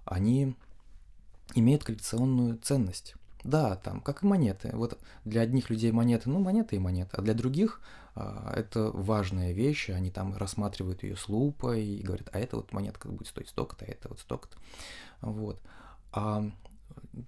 они 0.05 0.55
имеют 1.55 1.83
коллекционную 1.83 2.57
ценность. 2.57 3.15
Да, 3.43 3.75
там, 3.75 4.01
как 4.01 4.23
и 4.23 4.25
монеты. 4.27 4.69
Вот 4.73 4.99
для 5.25 5.41
одних 5.41 5.69
людей 5.69 5.91
монеты, 5.91 6.29
ну, 6.29 6.39
монеты 6.39 6.75
и 6.75 6.79
монеты, 6.79 7.09
а 7.13 7.21
для 7.21 7.33
других 7.33 7.81
а, 8.15 8.53
это 8.55 8.91
важная 8.91 9.51
вещь, 9.51 9.89
они 9.89 10.11
там 10.11 10.35
рассматривают 10.37 11.03
ее 11.03 11.15
с 11.15 11.27
лупой 11.27 11.83
и 11.83 12.03
говорят, 12.03 12.29
а 12.33 12.39
это 12.39 12.57
вот 12.57 12.71
монетка 12.71 13.07
будет 13.07 13.27
стоить 13.27 13.49
столько-то, 13.49 13.85
а 13.85 13.87
это 13.89 14.09
вот 14.09 14.19
столько-то. 14.19 14.57
Вот. 15.21 15.59
А 16.11 16.43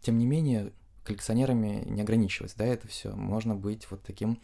тем 0.01 0.17
не 0.17 0.25
менее, 0.25 0.73
коллекционерами 1.03 1.83
не 1.85 2.01
ограничиваться, 2.01 2.57
да, 2.57 2.65
это 2.65 2.87
все. 2.87 3.11
Можно 3.15 3.55
быть 3.55 3.89
вот 3.89 4.03
таким 4.03 4.39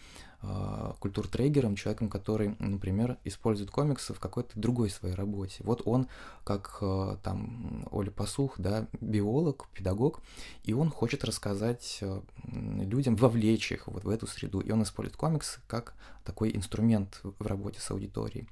культуртрегером, 1.00 1.76
человеком, 1.76 2.10
который, 2.10 2.56
например, 2.60 3.18
использует 3.26 3.72
комиксы 3.72 4.14
в 4.14 4.20
какой-то 4.20 4.58
другой 4.58 4.90
своей 4.90 5.14
работе. 5.14 5.62
Вот 5.66 5.82
он, 5.86 6.08
как 6.46 6.78
э, 6.82 7.18
там 7.24 7.86
Оля 7.92 8.10
Пасух, 8.10 8.56
да, 8.58 8.88
биолог, 9.02 9.68
педагог, 9.74 10.22
и 10.64 10.74
он 10.74 10.92
хочет 10.92 11.26
рассказать 11.26 12.00
э, 12.02 12.22
людям, 12.46 13.18
вовлечь 13.18 13.72
их 13.74 13.88
вот 13.88 14.06
в 14.06 14.10
эту 14.10 14.28
среду, 14.28 14.62
и 14.62 14.72
он 14.72 14.84
использует 14.84 15.18
комиксы 15.18 15.60
как 15.68 15.94
такой 16.24 16.56
инструмент 16.56 17.20
в 17.24 17.46
работе 17.46 17.82
с 17.82 17.92
аудиторией. 17.92 18.48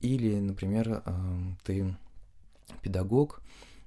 Или, 0.00 0.38
например, 0.38 1.02
ты 1.64 1.96
педагог, 2.82 3.40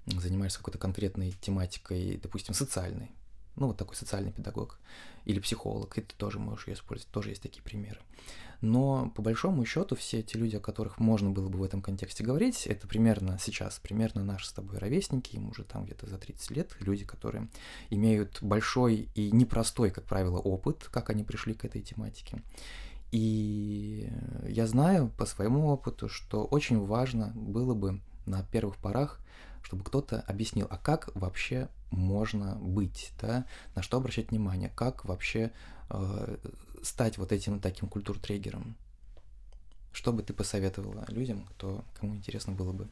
занимаешься 0.05 0.59
какой-то 0.59 0.77
конкретной 0.77 1.33
тематикой, 1.41 2.19
допустим, 2.21 2.53
социальной, 2.53 3.11
ну, 3.55 3.67
вот 3.67 3.77
такой 3.77 3.95
социальный 3.95 4.31
педагог 4.31 4.79
или 5.25 5.39
психолог, 5.39 5.97
и 5.97 6.01
ты 6.01 6.15
тоже 6.15 6.39
можешь 6.39 6.67
ее 6.67 6.73
использовать, 6.73 7.11
тоже 7.11 7.29
есть 7.29 7.41
такие 7.41 7.63
примеры. 7.63 7.99
Но 8.61 9.11
по 9.15 9.21
большому 9.21 9.65
счету 9.65 9.95
все 9.95 10.19
эти 10.19 10.37
люди, 10.37 10.55
о 10.55 10.59
которых 10.59 10.99
можно 10.99 11.29
было 11.29 11.49
бы 11.49 11.59
в 11.59 11.63
этом 11.63 11.81
контексте 11.81 12.23
говорить, 12.23 12.67
это 12.67 12.87
примерно 12.87 13.37
сейчас, 13.39 13.79
примерно 13.79 14.23
наши 14.23 14.47
с 14.47 14.53
тобой 14.53 14.77
ровесники, 14.77 15.35
им 15.35 15.49
уже 15.49 15.63
там 15.63 15.85
где-то 15.85 16.07
за 16.07 16.17
30 16.17 16.51
лет, 16.51 16.75
люди, 16.79 17.05
которые 17.05 17.49
имеют 17.89 18.39
большой 18.41 19.09
и 19.13 19.31
непростой, 19.31 19.91
как 19.91 20.05
правило, 20.05 20.37
опыт, 20.37 20.87
как 20.91 21.09
они 21.09 21.23
пришли 21.23 21.53
к 21.53 21.65
этой 21.65 21.81
тематике. 21.81 22.41
И 23.11 24.09
я 24.47 24.67
знаю 24.67 25.09
по 25.17 25.25
своему 25.25 25.67
опыту, 25.67 26.09
что 26.09 26.43
очень 26.43 26.83
важно 26.83 27.31
было 27.35 27.73
бы 27.73 28.01
на 28.25 28.43
первых 28.43 28.77
порах 28.77 29.19
чтобы 29.65 29.83
кто-то 29.83 30.21
объяснил, 30.27 30.67
а 30.69 30.77
как 30.77 31.09
вообще 31.15 31.69
можно 31.95 32.55
быть, 32.55 33.11
да, 33.21 33.45
на 33.75 33.81
что 33.81 33.97
обращать 33.97 34.31
внимание, 34.31 34.69
как 34.69 35.05
вообще 35.05 35.51
э, 35.89 36.37
стать 36.83 37.17
вот 37.17 37.31
этим 37.31 37.59
таким 37.59 37.89
культуртрегером. 37.89 38.75
Что 39.91 40.11
бы 40.11 40.23
ты 40.23 40.33
посоветовала 40.33 41.05
людям, 41.07 41.45
кто, 41.45 41.83
кому 41.99 42.15
интересно 42.15 42.53
было 42.53 42.73
бы 42.73 42.89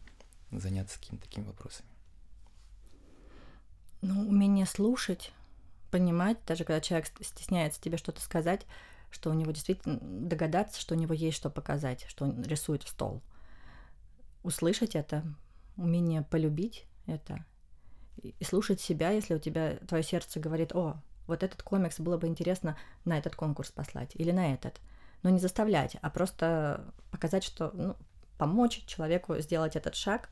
заняться 0.51 0.99
какими-то 0.99 1.25
такими 1.25 1.45
вопросами? 1.45 1.89
Ну, 4.01 4.27
умение 4.27 4.65
слушать, 4.65 5.31
понимать, 5.91 6.37
даже 6.45 6.63
когда 6.63 6.81
человек 6.81 7.07
стесняется 7.21 7.81
тебе 7.81 7.97
что-то 7.97 8.21
сказать, 8.21 8.65
что 9.11 9.29
у 9.29 9.33
него 9.33 9.51
действительно 9.51 9.99
догадаться, 10.01 10.81
что 10.81 10.95
у 10.95 10.97
него 10.97 11.13
есть 11.13 11.37
что 11.37 11.49
показать, 11.49 12.05
что 12.07 12.25
он 12.25 12.41
рисует 12.43 12.83
в 12.83 12.89
стол. 12.89 13.21
Услышать 14.41 14.95
это, 14.95 15.23
умение 15.77 16.23
полюбить 16.23 16.85
это 17.05 17.45
и 18.23 18.43
слушать 18.43 18.81
себя, 18.81 19.11
если 19.11 19.35
у 19.35 19.39
тебя 19.39 19.77
твое 19.87 20.03
сердце 20.03 20.39
говорит, 20.39 20.73
о, 20.73 21.01
вот 21.27 21.43
этот 21.43 21.63
комикс 21.63 21.99
было 21.99 22.17
бы 22.17 22.27
интересно 22.27 22.77
на 23.05 23.17
этот 23.17 23.35
конкурс 23.35 23.71
послать 23.71 24.11
или 24.15 24.31
на 24.31 24.53
этот. 24.53 24.79
Но 25.21 25.29
не 25.29 25.39
заставлять, 25.39 25.97
а 26.01 26.09
просто 26.09 26.93
показать, 27.11 27.43
что 27.43 27.71
ну, 27.73 27.95
помочь 28.37 28.83
человеку 28.85 29.37
сделать 29.39 29.75
этот 29.75 29.95
шаг, 29.95 30.29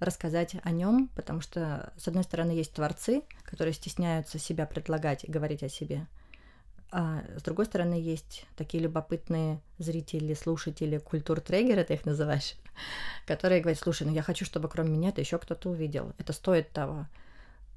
рассказать 0.00 0.56
о 0.62 0.70
нем, 0.70 1.08
потому 1.14 1.40
что, 1.40 1.92
с 1.96 2.08
одной 2.08 2.24
стороны, 2.24 2.52
есть 2.52 2.72
творцы, 2.72 3.22
которые 3.44 3.74
стесняются 3.74 4.38
себя 4.38 4.66
предлагать 4.66 5.24
и 5.24 5.30
говорить 5.30 5.62
о 5.62 5.68
себе, 5.68 6.06
а 6.90 7.22
с 7.36 7.42
другой 7.42 7.66
стороны, 7.66 7.94
есть 7.94 8.46
такие 8.56 8.82
любопытные 8.82 9.60
зрители, 9.78 10.32
слушатели, 10.34 10.98
культур-трегеры, 10.98 11.84
ты 11.84 11.94
их 11.94 12.06
называешь, 12.06 12.54
которые 13.26 13.60
говорят, 13.60 13.78
слушай, 13.78 14.06
ну 14.06 14.12
я 14.12 14.22
хочу, 14.22 14.44
чтобы 14.44 14.68
кроме 14.68 14.90
меня 14.90 15.10
это 15.10 15.20
еще 15.20 15.38
кто-то 15.38 15.70
увидел. 15.70 16.12
Это 16.18 16.32
стоит 16.32 16.70
того. 16.70 17.06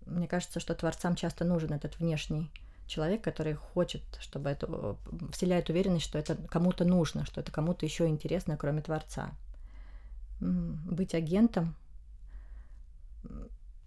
Мне 0.05 0.27
кажется, 0.27 0.59
что 0.59 0.75
творцам 0.75 1.15
часто 1.15 1.45
нужен 1.45 1.73
этот 1.73 1.99
внешний 1.99 2.49
человек, 2.87 3.23
который 3.23 3.53
хочет, 3.53 4.01
чтобы 4.19 4.49
это 4.49 4.97
вселяет 5.31 5.69
уверенность, 5.69 6.05
что 6.05 6.19
это 6.19 6.35
кому-то 6.35 6.83
нужно, 6.83 7.25
что 7.25 7.39
это 7.39 7.51
кому-то 7.51 7.85
еще 7.85 8.07
интересно, 8.07 8.57
кроме 8.57 8.81
творца. 8.81 9.31
Быть 10.39 11.13
агентом, 11.13 11.75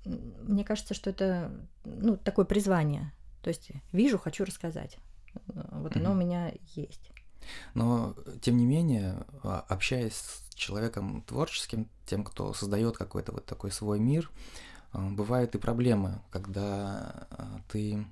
мне 0.04 0.64
кажется, 0.64 0.94
что 0.94 1.10
это 1.10 1.50
ну, 1.84 2.16
такое 2.16 2.44
призвание. 2.44 3.12
То 3.42 3.48
есть 3.48 3.70
вижу, 3.92 4.18
хочу 4.18 4.44
рассказать. 4.44 4.98
Вот 5.46 5.96
оно 5.96 6.12
у 6.12 6.14
меня 6.14 6.52
есть. 6.74 7.10
Но, 7.74 8.14
тем 8.40 8.56
не 8.56 8.66
менее, 8.66 9.24
а, 9.42 9.64
общаясь 9.68 10.14
с 10.14 10.54
человеком 10.54 11.22
творческим, 11.22 11.88
тем, 12.06 12.24
кто 12.24 12.54
создает 12.54 12.96
какой-то 12.96 13.32
вот 13.32 13.46
такой 13.46 13.70
свой 13.70 13.98
мир, 13.98 14.30
а, 14.92 15.10
бывают 15.10 15.54
и 15.54 15.58
проблемы, 15.58 16.20
когда 16.30 17.26
а, 17.30 17.60
ты, 17.68 18.06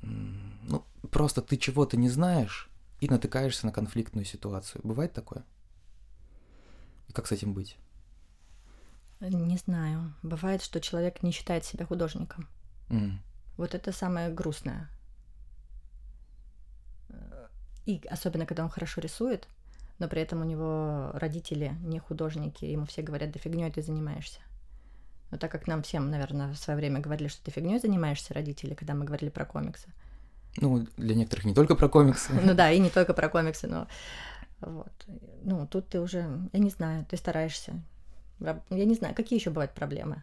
ну, 0.00 0.84
просто 1.10 1.42
ты 1.42 1.56
чего-то 1.56 1.96
не 1.96 2.08
знаешь 2.08 2.68
и 3.00 3.08
натыкаешься 3.08 3.66
на 3.66 3.72
конфликтную 3.72 4.24
ситуацию. 4.24 4.80
Бывает 4.84 5.12
такое? 5.12 5.44
И 7.08 7.12
как 7.12 7.26
с 7.26 7.32
этим 7.32 7.52
быть? 7.52 7.76
Не 9.20 9.56
знаю. 9.56 10.14
Бывает, 10.22 10.62
что 10.62 10.80
человек 10.80 11.22
не 11.22 11.30
считает 11.30 11.64
себя 11.64 11.86
художником. 11.86 12.48
Mm. 12.88 13.18
Вот 13.56 13.74
это 13.74 13.92
самое 13.92 14.30
грустное. 14.30 14.88
И 17.86 18.00
особенно, 18.08 18.46
когда 18.46 18.62
он 18.64 18.70
хорошо 18.70 19.00
рисует, 19.00 19.48
но 19.98 20.08
при 20.08 20.22
этом 20.22 20.40
у 20.40 20.44
него 20.44 21.10
родители 21.14 21.74
не 21.82 21.98
художники, 21.98 22.64
ему 22.64 22.86
все 22.86 23.02
говорят, 23.02 23.30
да 23.30 23.38
фигней 23.38 23.70
ты 23.70 23.82
занимаешься. 23.82 24.40
Но 25.30 25.38
так 25.38 25.50
как 25.50 25.66
нам 25.66 25.82
всем, 25.82 26.10
наверное, 26.10 26.52
в 26.52 26.58
свое 26.58 26.76
время 26.76 27.00
говорили, 27.00 27.28
что 27.28 27.42
ты 27.42 27.50
фигней 27.50 27.78
занимаешься, 27.78 28.34
родители, 28.34 28.74
когда 28.74 28.94
мы 28.94 29.04
говорили 29.04 29.30
про 29.30 29.44
комиксы. 29.44 29.88
Ну, 30.56 30.86
для 30.96 31.14
некоторых 31.14 31.46
не 31.46 31.54
только 31.54 31.74
про 31.74 31.88
комиксы. 31.88 32.32
Ну 32.44 32.54
да, 32.54 32.70
и 32.70 32.78
не 32.78 32.90
только 32.90 33.14
про 33.14 33.28
комиксы, 33.28 33.66
но 33.66 33.88
вот. 34.60 34.92
Ну, 35.42 35.66
тут 35.66 35.88
ты 35.88 36.00
уже, 36.00 36.48
я 36.52 36.58
не 36.58 36.70
знаю, 36.70 37.06
ты 37.08 37.16
стараешься. 37.16 37.80
Я 38.40 38.84
не 38.84 38.94
знаю, 38.94 39.14
какие 39.14 39.38
еще 39.38 39.50
бывают 39.50 39.72
проблемы. 39.72 40.22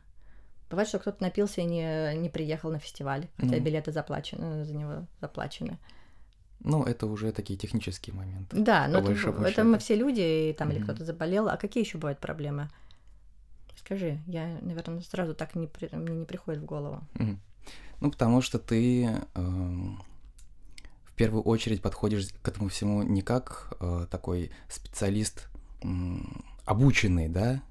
Бывает, 0.70 0.88
что 0.88 1.00
кто-то 1.00 1.24
напился 1.24 1.62
и 1.62 1.66
не, 1.66 2.16
не 2.16 2.30
приехал 2.30 2.70
на 2.70 2.80
фестиваль, 2.80 3.28
хотя 3.38 3.56
mm. 3.56 3.60
билеты 3.60 3.92
заплачены, 3.92 4.66
за 4.66 4.76
него 4.76 5.08
заплачены. 5.20 5.80
Ну, 6.62 6.84
это 6.84 7.08
уже 7.08 7.32
такие 7.32 7.58
технические 7.58 8.16
моменты. 8.16 8.58
Да, 8.58 8.88
но 8.88 9.00
это, 9.00 9.12
это 9.46 9.64
мы 9.64 9.80
все 9.80 9.96
люди, 9.96 10.50
и 10.50 10.54
там 10.54 10.70
mm-hmm. 10.70 10.76
или 10.76 10.84
кто-то 10.84 11.06
заболел. 11.06 11.48
А 11.48 11.58
какие 11.58 11.84
еще 11.84 11.98
бывают 11.98 12.20
проблемы? 12.20 12.70
Скажи, 13.78 14.20
я, 14.28 14.60
наверное, 14.62 15.02
сразу 15.02 15.34
так 15.34 15.56
не, 15.56 15.70
мне 15.94 16.16
не 16.16 16.26
приходит 16.26 16.62
в 16.62 16.66
голову. 16.66 17.02
Mm-hmm. 17.16 17.38
Ну, 18.02 18.12
потому 18.12 18.42
что 18.42 18.60
ты 18.60 19.06
э, 19.06 19.20
в 19.36 21.14
первую 21.16 21.44
очередь 21.44 21.82
подходишь 21.82 22.30
к 22.42 22.48
этому 22.48 22.70
всему 22.70 23.04
не 23.04 23.22
как 23.22 23.74
э, 23.80 24.08
такой 24.10 24.52
специалист 24.68 25.50
э, 25.82 25.88
обученный, 26.66 27.30
да, 27.30 27.62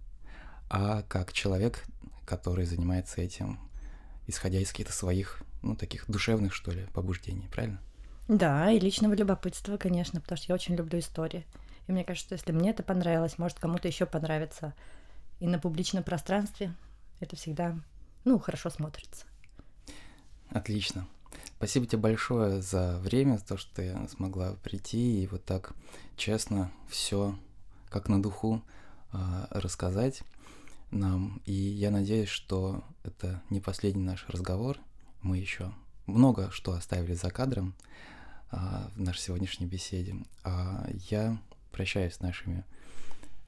а 0.71 1.03
как 1.03 1.33
человек, 1.33 1.85
который 2.27 2.67
занимается 2.67 3.21
этим, 3.21 3.59
исходя 4.27 4.59
из 4.61 4.71
каких-то 4.71 4.93
своих, 4.93 5.43
ну, 5.63 5.77
таких 5.77 6.11
душевных, 6.11 6.53
что 6.55 6.73
ли, 6.73 6.87
побуждений, 6.93 7.49
правильно? 7.51 7.81
Да, 8.29 8.71
и 8.71 8.79
личного 8.79 9.15
любопытства, 9.15 9.79
конечно, 9.79 10.21
потому 10.21 10.37
что 10.37 10.53
я 10.53 10.55
очень 10.55 10.77
люблю 10.77 10.99
истории. 10.99 11.47
И 11.87 11.93
мне 11.93 12.05
кажется, 12.05 12.27
что 12.27 12.35
если 12.35 12.53
мне 12.53 12.71
это 12.71 12.83
понравилось, 12.83 13.39
может 13.39 13.59
кому-то 13.59 13.89
еще 13.89 14.05
понравится. 14.05 14.75
И 15.41 15.47
на 15.47 15.59
публичном 15.59 16.05
пространстве 16.05 16.75
это 17.21 17.37
всегда, 17.37 17.75
ну, 18.25 18.39
хорошо 18.39 18.69
смотрится. 18.69 19.25
Отлично. 20.51 21.09
Спасибо 21.57 21.87
тебе 21.87 22.03
большое 22.03 22.61
за 22.61 22.99
время, 22.99 23.39
за 23.39 23.47
то, 23.47 23.57
что 23.57 23.75
ты 23.77 23.97
смогла 24.09 24.55
прийти 24.63 25.23
и 25.23 25.27
вот 25.27 25.45
так 25.45 25.73
честно 26.17 26.71
все, 26.89 27.35
как 27.89 28.09
на 28.09 28.23
духу, 28.23 28.63
а, 29.13 29.49
рассказать 29.51 30.23
нам. 30.91 31.41
И 31.47 31.53
я 31.53 31.91
надеюсь, 31.91 32.29
что 32.29 32.85
это 33.05 33.43
не 33.49 33.61
последний 33.61 34.05
наш 34.05 34.29
разговор. 34.29 34.79
Мы 35.23 35.39
еще 35.39 35.73
много 36.07 36.51
что 36.51 36.73
оставили 36.73 37.15
за 37.15 37.31
кадром 37.31 37.75
в 38.51 39.01
нашей 39.01 39.21
сегодняшней 39.21 39.67
беседе. 39.67 40.17
А 40.45 40.89
я 41.11 41.39
прощаюсь 41.71 42.15
с 42.15 42.21
нашими 42.21 42.65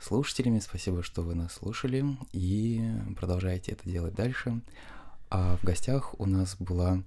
слушателями. 0.00 0.58
Спасибо, 0.58 1.02
что 1.02 1.22
вы 1.22 1.34
нас 1.34 1.54
слушали 1.54 2.04
и 2.32 2.82
продолжаете 3.16 3.72
это 3.72 3.88
делать 3.88 4.14
дальше. 4.14 4.60
А 5.30 5.56
в 5.56 5.64
гостях 5.64 6.18
у 6.18 6.26
нас 6.26 6.56
была 6.58 7.02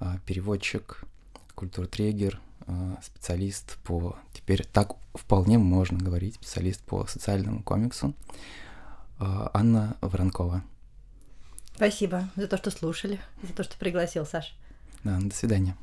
а, 0.00 0.18
переводчик, 0.26 1.04
культуртрегер, 1.54 2.40
а, 2.66 2.98
специалист 3.02 3.76
по... 3.84 4.16
Теперь 4.32 4.64
так 4.64 4.96
вполне 5.14 5.58
можно 5.58 5.98
говорить, 5.98 6.34
специалист 6.36 6.82
по 6.82 7.06
социальному 7.06 7.62
комиксу 7.62 8.14
а, 9.18 9.50
Анна 9.54 9.96
Воронкова. 10.00 10.64
Спасибо 11.76 12.28
за 12.34 12.48
то, 12.48 12.56
что 12.56 12.72
слушали, 12.72 13.20
за 13.42 13.52
то, 13.52 13.62
что 13.62 13.78
пригласил, 13.78 14.26
Саш. 14.26 14.56
Да, 15.04 15.18
до 15.20 15.34
свидания. 15.34 15.76